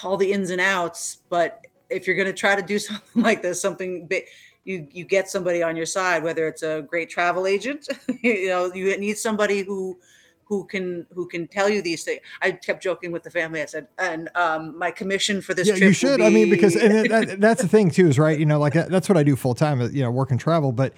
all 0.04 0.18
the 0.18 0.32
ins 0.32 0.50
and 0.50 0.62
outs. 0.62 1.18
But 1.30 1.66
if 1.90 2.08
you're 2.08 2.16
going 2.16 2.28
to 2.28 2.34
try 2.34 2.56
to 2.56 2.62
do 2.62 2.80
something 2.88 3.24
like 3.24 3.42
this, 3.42 3.62
something 3.62 4.08
big. 4.08 4.24
You, 4.66 4.86
you 4.92 5.06
get 5.06 5.30
somebody 5.30 5.64
on 5.64 5.78
your 5.78 5.86
side, 5.86 6.24
whether 6.24 6.46
it's 6.46 6.62
a 6.62 6.82
great 6.82 7.10
travel 7.10 7.48
agent, 7.48 7.88
you 8.22 8.50
know, 8.50 8.74
you 8.74 8.98
need 8.98 9.18
somebody 9.18 9.64
who 9.64 9.98
who 10.44 10.66
can 10.66 11.06
who 11.14 11.26
can 11.28 11.48
tell 11.48 11.70
you 11.70 11.82
these 11.82 12.04
things. 12.04 12.20
I 12.42 12.52
kept 12.52 12.84
joking 12.84 13.12
with 13.14 13.24
the 13.24 13.30
family. 13.32 13.62
I 13.62 13.66
said, 13.66 13.88
and 13.98 14.30
um, 14.36 14.78
my 14.78 14.92
commission 14.92 15.42
for 15.42 15.54
this 15.54 15.68
Yeah, 15.68 15.76
trip. 15.76 15.88
you 15.88 15.94
should. 15.94 16.22
I 16.22 16.30
mean, 16.30 16.50
because 16.50 16.76
and 16.76 16.94
that, 16.94 17.10
that- 17.10 17.40
that's 17.40 17.62
the 17.62 17.68
thing 17.70 17.90
too, 17.92 18.08
is 18.08 18.20
right. 18.20 18.38
You 18.38 18.46
know, 18.46 18.60
like 18.60 18.74
that's 18.74 19.08
what 19.08 19.18
I 19.18 19.24
do 19.24 19.38
full 19.38 19.56
time. 19.56 19.80
You 19.94 20.04
know, 20.04 20.12
work 20.12 20.32
and 20.32 20.40
travel, 20.40 20.74
but 20.74 20.94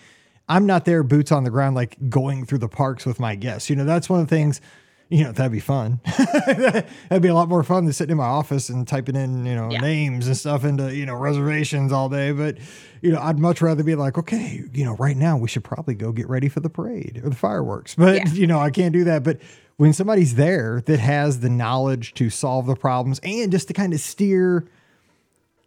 I'm 0.47 0.65
not 0.65 0.85
there, 0.85 1.03
boots 1.03 1.31
on 1.31 1.43
the 1.43 1.51
ground, 1.51 1.75
like 1.75 1.95
going 2.09 2.45
through 2.45 2.57
the 2.59 2.69
parks 2.69 3.05
with 3.05 3.19
my 3.19 3.35
guests. 3.35 3.69
You 3.69 3.75
know, 3.75 3.85
that's 3.85 4.09
one 4.09 4.19
of 4.19 4.27
the 4.27 4.35
things. 4.35 4.61
You 5.09 5.23
know, 5.23 5.31
that'd 5.31 5.51
be 5.51 5.59
fun. 5.59 5.99
that'd 6.05 7.21
be 7.21 7.27
a 7.29 7.33
lot 7.33 7.49
more 7.49 7.63
fun 7.63 7.85
than 7.85 7.93
sitting 7.93 8.11
in 8.11 8.17
my 8.17 8.25
office 8.25 8.69
and 8.69 8.87
typing 8.87 9.15
in, 9.15 9.45
you 9.45 9.55
know, 9.55 9.71
Yeah. 9.71 9.79
names 9.81 10.27
and 10.27 10.37
stuff 10.37 10.63
into, 10.63 10.95
you 10.95 11.05
know, 11.05 11.15
reservations 11.15 11.91
all 11.91 12.09
day. 12.09 12.31
But, 12.31 12.57
you 13.01 13.11
know, 13.11 13.19
I'd 13.19 13.39
much 13.39 13.61
rather 13.61 13.83
be 13.83 13.95
like, 13.95 14.17
okay, 14.19 14.63
you 14.71 14.85
know, 14.85 14.95
right 14.97 15.17
now 15.17 15.35
we 15.37 15.47
should 15.47 15.63
probably 15.63 15.95
go 15.95 16.11
get 16.11 16.29
ready 16.29 16.47
for 16.47 16.59
the 16.59 16.69
parade 16.69 17.21
or 17.23 17.29
the 17.29 17.35
fireworks. 17.35 17.95
But, 17.95 18.15
Yeah. 18.17 18.31
you 18.33 18.45
know, 18.47 18.59
I 18.59 18.69
can't 18.69 18.93
do 18.93 19.03
that. 19.05 19.23
But 19.23 19.39
when 19.77 19.93
somebody's 19.93 20.35
there 20.35 20.81
that 20.85 20.99
has 20.99 21.39
the 21.39 21.49
knowledge 21.49 22.13
to 22.15 22.29
solve 22.29 22.67
the 22.67 22.75
problems 22.75 23.19
and 23.23 23.51
just 23.51 23.67
to 23.69 23.73
kind 23.73 23.93
of 23.93 23.99
steer, 23.99 24.67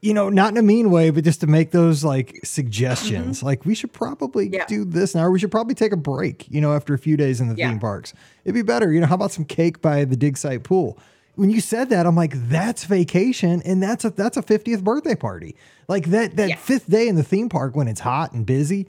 you 0.02 0.12
know, 0.12 0.28
not 0.28 0.50
in 0.52 0.58
a 0.58 0.62
mean 0.62 0.90
way, 0.90 1.10
but 1.10 1.22
just 1.24 1.40
to 1.40 1.46
make 1.46 1.70
those 1.70 2.02
like 2.04 2.40
suggestions. 2.44 3.42
Like 3.42 3.64
we 3.64 3.74
should 3.74 3.92
probably 3.92 4.46
Mm-hmm. 4.46 4.54
Yeah. 4.54 4.66
do 4.66 4.84
this 4.84 5.14
now, 5.14 5.24
or 5.24 5.30
we 5.30 5.38
should 5.38 5.50
probably 5.52 5.74
take 5.74 5.92
a 5.92 5.96
break, 5.96 6.46
you 6.50 6.60
know, 6.60 6.74
after 6.74 6.92
a 6.92 6.98
few 6.98 7.16
days 7.16 7.40
in 7.40 7.48
the 7.48 7.54
Yeah. 7.54 7.70
theme 7.70 7.78
parks. 7.78 8.12
It'd 8.44 8.54
be 8.54 8.62
better. 8.62 8.92
You 8.92 9.00
know, 9.00 9.06
how 9.06 9.14
about 9.14 9.30
some 9.32 9.44
cake 9.44 9.80
by 9.80 10.04
the 10.04 10.16
dig 10.16 10.36
site 10.36 10.64
pool? 10.64 10.98
When 11.36 11.48
you 11.48 11.60
said 11.60 11.88
that, 11.90 12.04
I'm 12.04 12.16
like, 12.16 12.34
that's 12.48 12.84
vacation 12.84 13.62
and 13.64 13.82
that's 13.82 14.04
a 14.04 14.10
that's 14.10 14.36
a 14.36 14.42
50th 14.42 14.82
birthday 14.82 15.14
party. 15.14 15.54
Like 15.88 16.06
that 16.06 16.36
that 16.36 16.48
Yeah. 16.50 16.56
fifth 16.56 16.90
day 16.90 17.06
in 17.08 17.14
the 17.16 17.22
theme 17.22 17.48
park 17.48 17.74
when 17.76 17.86
it's 17.88 18.00
hot 18.00 18.32
and 18.32 18.44
busy, 18.44 18.88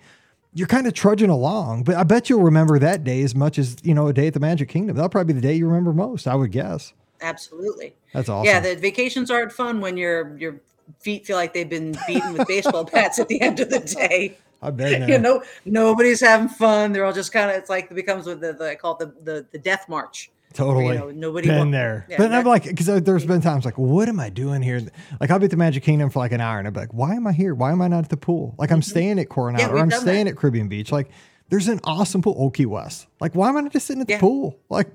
you're 0.54 0.68
kind 0.68 0.88
of 0.88 0.94
trudging 0.94 1.30
along. 1.30 1.84
But 1.84 1.96
I 1.96 2.04
bet 2.04 2.30
you'll 2.30 2.42
remember 2.44 2.80
that 2.80 3.04
day 3.04 3.22
as 3.22 3.34
much 3.36 3.58
as, 3.60 3.78
you 3.84 3.94
know, 3.94 4.08
a 4.08 4.14
day 4.14 4.28
at 4.28 4.34
the 4.34 4.40
Magic 4.40 4.68
Kingdom. 4.68 4.96
That'll 4.96 5.10
probably 5.10 5.34
be 5.34 5.40
the 5.40 5.48
day 5.48 5.54
you 5.54 5.68
remember 5.68 5.94
most, 5.94 6.28
I 6.28 6.36
would 6.36 6.52
guess. 6.52 6.94
Absolutely. 7.22 7.94
That's 8.14 8.28
awesome. 8.30 8.46
Yeah, 8.46 8.60
the 8.60 8.76
vacations 8.76 9.32
aren't 9.32 9.52
fun 9.54 9.80
when 9.80 9.96
your 9.96 10.36
your 10.38 10.56
feet 11.00 11.26
feel 11.26 11.36
like 11.38 11.54
they've 11.54 11.70
been 11.70 11.98
beaten 12.08 12.34
with 12.34 12.48
baseball 12.48 12.84
bats 12.84 13.20
at 13.20 13.28
the 13.28 13.42
end 13.42 13.60
of 13.60 13.70
the 13.70 13.80
day. 13.80 14.38
I've 14.62 14.78
been 14.78 15.00
there. 15.02 15.10
You 15.10 15.20
know, 15.20 15.44
nobody's 15.66 16.22
having 16.22 16.48
fun. 16.48 16.94
They're 16.94 17.06
all 17.06 17.14
just 17.14 17.32
kind 17.34 17.52
of. 17.52 17.58
It's 17.58 17.70
like 17.70 17.92
it 17.92 17.96
becomes 17.96 18.26
what 18.26 18.40
the, 18.42 18.54
the 18.54 18.72
I 18.72 18.76
call 18.76 18.98
it 18.98 19.00
the, 19.00 19.32
the 19.32 19.46
the 19.52 19.58
death 19.60 19.90
march. 19.90 20.32
Totally. 20.54 20.90
you 20.90 20.94
know, 20.94 21.10
nobody 21.10 21.48
been 21.48 21.72
there. 21.72 22.06
yeah, 22.08 22.18
but 22.18 22.32
I'm 22.32 22.46
like, 22.46 22.66
because 22.66 22.86
there's 23.02 23.26
been 23.26 23.42
times 23.42 23.66
like, 23.66 23.78
what 23.78 24.08
am 24.08 24.20
I 24.20 24.30
doing 24.30 24.62
here? 24.62 24.82
Like, 25.20 25.32
I'll 25.32 25.40
be 25.40 25.46
at 25.46 25.52
the 25.52 25.58
Magic 25.58 25.82
Kingdom 25.82 26.12
for 26.12 26.20
like 26.20 26.32
an 26.32 26.42
hour 26.42 26.60
and 26.60 26.68
I'm 26.68 26.76
like, 26.76 26.94
why 26.94 27.16
am 27.16 27.26
I 27.26 27.32
here? 27.34 27.56
Why 27.56 27.72
am 27.72 27.82
I 27.82 27.88
not 27.88 28.04
at 28.04 28.10
the 28.12 28.18
pool? 28.18 28.54
Like, 28.60 28.72
I'm 28.72 28.84
staying 28.84 29.18
at 29.18 29.30
Coronado 29.30 29.64
Mm-hmm. 29.64 29.76
Yeah, 29.76 29.82
or 29.82 29.84
I'm 29.84 29.90
staying 29.90 30.26
that. 30.26 30.32
at 30.34 30.38
Caribbean 30.38 30.68
Beach. 30.68 30.92
Like, 30.92 31.10
there's 31.50 31.68
an 31.70 31.80
awesome 31.86 32.22
pool, 32.22 32.52
Key 32.52 32.68
West. 32.68 33.08
Like, 33.20 33.34
why 33.34 33.50
am 33.50 33.58
I 33.58 33.62
not 33.62 33.72
just 33.74 33.88
sitting 33.88 34.02
at 34.02 34.08
the 34.08 34.20
pool? 34.20 34.60
Like, 34.70 34.90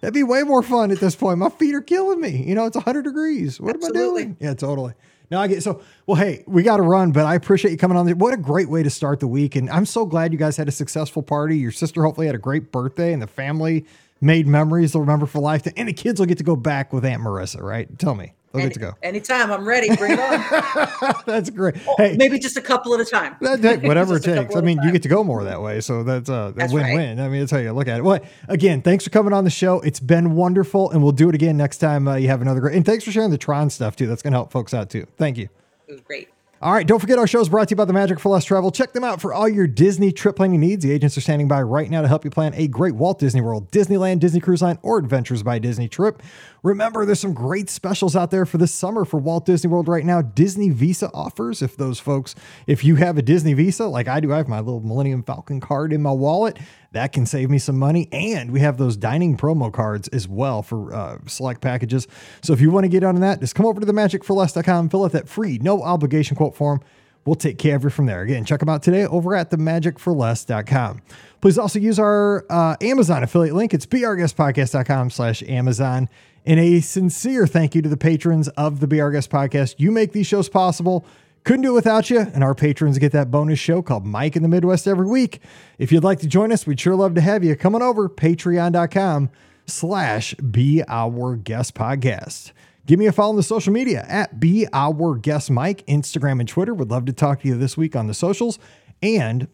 that'd 0.00 0.14
be 0.14 0.22
way 0.22 0.42
more 0.44 0.62
fun 0.62 0.90
at 0.90 0.98
this 0.98 1.14
point. 1.14 1.38
My 1.38 1.50
feet 1.50 1.74
are 1.74 1.82
killing 1.82 2.18
me. 2.20 2.44
You 2.46 2.54
know, 2.54 2.64
it's 2.64 2.76
100 2.76 3.02
degrees. 3.02 3.60
What 3.60 3.76
am 3.76 3.84
I 3.84 3.90
doing? 3.90 4.36
Yeah, 4.40 4.54
totally. 4.54 4.94
No, 5.30 5.40
I 5.40 5.48
get 5.48 5.62
so 5.62 5.82
well. 6.06 6.16
Hey, 6.16 6.44
we 6.46 6.62
got 6.62 6.76
to 6.76 6.82
run, 6.82 7.12
but 7.12 7.26
I 7.26 7.34
appreciate 7.34 7.72
you 7.72 7.76
coming 7.76 7.96
on. 7.96 8.08
What 8.18 8.32
a 8.32 8.36
great 8.36 8.68
way 8.68 8.82
to 8.82 8.90
start 8.90 9.20
the 9.20 9.26
week, 9.26 9.56
and 9.56 9.68
I'm 9.70 9.86
so 9.86 10.06
glad 10.06 10.32
you 10.32 10.38
guys 10.38 10.56
had 10.56 10.68
a 10.68 10.72
successful 10.72 11.22
party. 11.22 11.58
Your 11.58 11.72
sister 11.72 12.02
hopefully 12.02 12.26
had 12.26 12.36
a 12.36 12.38
great 12.38 12.70
birthday, 12.70 13.12
and 13.12 13.20
the 13.20 13.26
family 13.26 13.84
made 14.20 14.46
memories 14.46 14.92
they'll 14.92 15.02
remember 15.02 15.26
for 15.26 15.40
life. 15.40 15.66
And 15.76 15.88
the 15.88 15.92
kids 15.92 16.20
will 16.20 16.26
get 16.26 16.38
to 16.38 16.44
go 16.44 16.56
back 16.56 16.92
with 16.92 17.04
Aunt 17.04 17.22
Marissa, 17.22 17.60
right? 17.60 17.98
Tell 17.98 18.14
me, 18.14 18.34
Any, 18.60 18.68
get 18.68 18.74
to 18.74 18.80
go. 18.80 18.92
anytime 19.02 19.50
I'm 19.52 19.66
ready, 19.66 19.94
bring 19.96 20.12
it 20.12 20.18
on. 20.20 21.14
That's 21.26 21.50
great. 21.50 21.76
Hey, 21.96 22.16
Maybe 22.16 22.38
just 22.38 22.56
a 22.56 22.60
couple 22.60 22.94
at 22.94 23.00
a 23.00 23.04
time. 23.04 23.36
that, 23.40 23.62
that- 23.62 23.82
whatever 23.84 24.16
it 24.16 24.22
takes. 24.24 24.54
I 24.56 24.60
mean, 24.60 24.78
you 24.82 24.92
get 24.92 25.02
to 25.02 25.08
go 25.08 25.22
more 25.24 25.44
that 25.44 25.60
way, 25.62 25.80
so 25.80 26.02
that's 26.02 26.28
uh, 26.28 26.52
a 26.54 26.58
That's 26.58 26.72
win-win. 26.72 27.20
I 27.20 27.28
mean, 27.28 27.40
that's 27.40 27.52
how 27.52 27.58
you 27.58 27.72
look 27.72 27.88
at 27.88 27.98
it. 27.98 28.02
Well, 28.04 28.20
again, 28.48 28.82
thanks 28.82 29.04
for 29.04 29.10
coming 29.10 29.32
on 29.32 29.44
the 29.44 29.50
show. 29.50 29.80
It's 29.80 30.00
been 30.00 30.34
wonderful, 30.34 30.90
and 30.90 31.02
we'll 31.02 31.12
do 31.12 31.28
it 31.28 31.34
again 31.34 31.56
next 31.56 31.78
time 31.78 32.08
uh, 32.08 32.16
you 32.16 32.28
have 32.28 32.42
another 32.42 32.60
great. 32.60 32.76
And 32.76 32.84
thanks 32.84 33.04
for 33.04 33.10
sharing 33.10 33.30
the 33.30 33.38
Tron 33.38 33.70
stuff 33.70 33.96
too. 33.96 34.06
That's 34.06 34.22
going 34.22 34.32
to 34.32 34.38
help 34.38 34.50
folks 34.52 34.72
out 34.74 34.90
too. 34.90 35.06
Thank 35.16 35.38
you. 35.38 35.48
It 35.88 35.92
was 35.92 36.00
great. 36.00 36.28
All 36.62 36.72
right, 36.72 36.86
don't 36.86 37.00
forget 37.00 37.18
our 37.18 37.26
show 37.26 37.40
is 37.40 37.50
brought 37.50 37.68
to 37.68 37.72
you 37.72 37.76
by 37.76 37.84
the 37.84 37.92
Magic 37.92 38.18
for 38.18 38.30
Less 38.30 38.46
Travel. 38.46 38.70
Check 38.70 38.94
them 38.94 39.04
out 39.04 39.20
for 39.20 39.34
all 39.34 39.46
your 39.46 39.66
Disney 39.66 40.10
trip 40.10 40.36
planning 40.36 40.58
needs. 40.58 40.82
The 40.82 40.90
agents 40.90 41.18
are 41.18 41.20
standing 41.20 41.48
by 41.48 41.60
right 41.60 41.90
now 41.90 42.00
to 42.00 42.08
help 42.08 42.24
you 42.24 42.30
plan 42.30 42.54
a 42.54 42.66
great 42.66 42.94
Walt 42.94 43.18
Disney 43.18 43.42
World, 43.42 43.70
Disneyland, 43.70 44.20
Disney 44.20 44.40
Cruise 44.40 44.62
Line, 44.62 44.78
or 44.80 44.96
Adventures 44.96 45.42
by 45.42 45.58
Disney 45.58 45.86
trip. 45.86 46.22
Remember, 46.62 47.04
there's 47.04 47.20
some 47.20 47.34
great 47.34 47.68
specials 47.68 48.16
out 48.16 48.30
there 48.30 48.46
for 48.46 48.56
this 48.56 48.72
summer 48.72 49.04
for 49.04 49.20
Walt 49.20 49.44
Disney 49.44 49.68
World 49.68 49.86
right 49.86 50.04
now. 50.06 50.22
Disney 50.22 50.70
Visa 50.70 51.10
offers. 51.12 51.60
If 51.60 51.76
those 51.76 52.00
folks, 52.00 52.34
if 52.66 52.82
you 52.84 52.96
have 52.96 53.18
a 53.18 53.22
Disney 53.22 53.52
Visa, 53.52 53.84
like 53.84 54.08
I 54.08 54.20
do, 54.20 54.32
I 54.32 54.38
have 54.38 54.48
my 54.48 54.60
little 54.60 54.80
Millennium 54.80 55.24
Falcon 55.24 55.60
card 55.60 55.92
in 55.92 56.00
my 56.00 56.12
wallet. 56.12 56.56
That 56.96 57.12
can 57.12 57.26
save 57.26 57.50
me 57.50 57.58
some 57.58 57.78
money. 57.78 58.08
And 58.10 58.50
we 58.50 58.60
have 58.60 58.78
those 58.78 58.96
dining 58.96 59.36
promo 59.36 59.70
cards 59.70 60.08
as 60.08 60.26
well 60.26 60.62
for 60.62 60.94
uh, 60.94 61.18
select 61.26 61.60
packages. 61.60 62.08
So 62.42 62.54
if 62.54 62.60
you 62.62 62.70
want 62.70 62.84
to 62.84 62.88
get 62.88 63.04
on 63.04 63.20
that, 63.20 63.40
just 63.40 63.54
come 63.54 63.66
over 63.66 63.80
to 63.80 63.84
the 63.84 63.92
themagicforless.com, 63.92 64.88
fill 64.88 65.04
out 65.04 65.12
that 65.12 65.28
free, 65.28 65.58
no 65.58 65.82
obligation 65.82 66.38
quote 66.38 66.56
form. 66.56 66.80
We'll 67.26 67.34
take 67.34 67.58
care 67.58 67.76
of 67.76 67.84
you 67.84 67.90
from 67.90 68.06
there. 68.06 68.22
Again, 68.22 68.46
check 68.46 68.60
them 68.60 68.70
out 68.70 68.82
today 68.82 69.04
over 69.04 69.34
at 69.34 69.50
themagicforless.com. 69.50 71.02
Please 71.42 71.58
also 71.58 71.78
use 71.78 71.98
our 71.98 72.46
uh, 72.48 72.76
Amazon 72.80 73.22
affiliate 73.22 73.54
link. 73.54 73.74
It's 73.74 73.84
beourguestpodcast.com 73.84 75.10
slash 75.10 75.42
Amazon. 75.42 76.08
And 76.46 76.58
a 76.58 76.80
sincere 76.80 77.46
thank 77.46 77.74
you 77.74 77.82
to 77.82 77.88
the 77.90 77.96
patrons 77.98 78.48
of 78.48 78.80
the 78.80 78.86
Be 78.86 79.02
Our 79.02 79.10
Guest 79.10 79.28
Podcast. 79.28 79.74
You 79.76 79.90
make 79.90 80.12
these 80.12 80.26
shows 80.26 80.48
possible. 80.48 81.04
Couldn't 81.46 81.62
do 81.62 81.70
it 81.70 81.74
without 81.74 82.10
you. 82.10 82.18
And 82.18 82.42
our 82.42 82.56
patrons 82.56 82.98
get 82.98 83.12
that 83.12 83.30
bonus 83.30 83.60
show 83.60 83.80
called 83.80 84.04
Mike 84.04 84.34
in 84.34 84.42
the 84.42 84.48
Midwest 84.48 84.88
every 84.88 85.06
week. 85.06 85.40
If 85.78 85.92
you'd 85.92 86.02
like 86.02 86.18
to 86.18 86.26
join 86.26 86.50
us, 86.50 86.66
we'd 86.66 86.80
sure 86.80 86.96
love 86.96 87.14
to 87.14 87.20
have 87.20 87.44
you. 87.44 87.54
Come 87.54 87.76
on 87.76 87.82
over, 87.82 88.08
patreon.com 88.08 89.30
slash 89.64 90.34
be 90.34 90.82
our 90.88 91.36
guest 91.36 91.76
podcast. 91.76 92.50
Give 92.84 92.98
me 92.98 93.06
a 93.06 93.12
follow 93.12 93.30
on 93.30 93.36
the 93.36 93.44
social 93.44 93.72
media 93.72 94.04
at 94.08 94.40
be 94.40 94.66
our 94.72 95.14
guest 95.14 95.48
Mike, 95.48 95.86
Instagram 95.86 96.40
and 96.40 96.48
Twitter. 96.48 96.74
Would 96.74 96.90
love 96.90 97.04
to 97.04 97.12
talk 97.12 97.42
to 97.42 97.48
you 97.48 97.56
this 97.56 97.76
week 97.76 97.94
on 97.94 98.08
the 98.08 98.14
socials. 98.14 98.58
And 99.00 99.46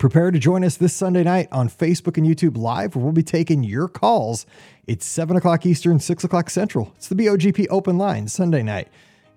prepare 0.00 0.32
to 0.32 0.38
join 0.40 0.64
us 0.64 0.76
this 0.76 0.94
Sunday 0.94 1.22
night 1.22 1.46
on 1.52 1.68
Facebook 1.68 2.16
and 2.16 2.26
YouTube 2.26 2.56
Live, 2.56 2.96
where 2.96 3.04
we'll 3.04 3.12
be 3.12 3.22
taking 3.22 3.62
your 3.62 3.86
calls. 3.86 4.46
It's 4.88 5.06
7 5.06 5.36
o'clock 5.36 5.64
Eastern, 5.64 6.00
6 6.00 6.24
o'clock 6.24 6.50
Central. 6.50 6.92
It's 6.96 7.06
the 7.06 7.14
BOGP 7.14 7.68
open 7.70 7.98
line 7.98 8.26
Sunday 8.26 8.64
night. 8.64 8.88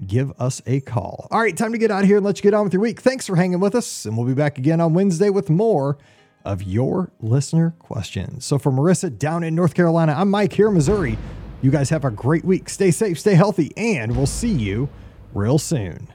Give 0.06 0.32
us 0.40 0.62
a 0.66 0.80
call. 0.82 1.28
All 1.32 1.40
right, 1.40 1.56
time 1.58 1.72
to 1.72 1.78
get 1.78 1.90
out 1.90 2.04
of 2.04 2.08
here 2.08 2.18
and 2.18 2.26
let 2.26 2.38
you 2.38 2.44
get 2.44 2.54
on 2.54 2.64
with 2.64 2.74
your 2.74 2.82
week. 2.82 3.02
Thanks 3.02 3.26
for 3.26 3.36
hanging 3.36 3.60
with 3.60 3.74
us, 3.74 4.06
and 4.06 4.16
we'll 4.18 4.28
be 4.28 4.34
back 4.34 4.58
again 4.58 4.80
on 4.80 4.94
Wednesday 4.94 5.30
with 5.30 5.50
more 5.50 5.98
of 6.46 6.62
your 6.64 7.12
listener 7.20 7.74
questions. 7.80 8.46
So 8.46 8.58
for 8.58 8.72
Marissa 8.72 9.18
down 9.18 9.44
in 9.44 9.56
North 9.56 9.74
Carolina, 9.74 10.14
I'm 10.16 10.30
Mike 10.30 10.54
here 10.54 10.68
in 10.68 10.76
Missouri. 10.76 11.18
You 11.62 11.72
guys 11.72 11.90
have 11.90 12.06
a 12.06 12.12
great 12.12 12.46
week. 12.46 12.70
Stay 12.70 12.92
safe, 12.92 13.20
stay 13.20 13.34
healthy, 13.34 13.72
and 13.76 14.16
we'll 14.16 14.28
see 14.28 14.52
you 14.52 14.88
real 15.34 15.58
soon. 15.58 16.08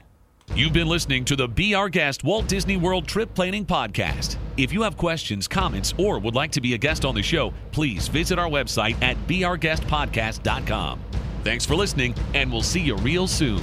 You've 0.55 0.73
been 0.73 0.87
listening 0.87 1.25
to 1.25 1.35
the 1.35 1.47
Be 1.47 1.73
Our 1.73 1.89
Guest 1.89 2.23
Walt 2.23 2.47
Disney 2.47 2.77
World 2.77 3.07
Trip 3.07 3.33
Planning 3.33 3.65
Podcast. 3.65 4.37
If 4.55 4.71
you 4.71 4.83
have 4.83 4.97
questions, 4.97 5.47
comments, 5.47 5.93
or 5.97 6.19
would 6.19 6.35
like 6.35 6.51
to 6.51 6.61
be 6.61 6.73
a 6.73 6.77
guest 6.77 7.05
on 7.05 7.15
the 7.15 7.23
show, 7.23 7.53
please 7.71 8.07
visit 8.07 8.37
our 8.37 8.49
website 8.49 9.01
at 9.01 9.17
beourguestpodcast.com. 9.27 10.99
Thanks 11.43 11.65
for 11.65 11.75
listening, 11.75 12.15
and 12.33 12.49
we'll 12.49 12.61
see 12.61 12.79
you 12.79 12.95
real 12.95 13.27
soon. 13.27 13.61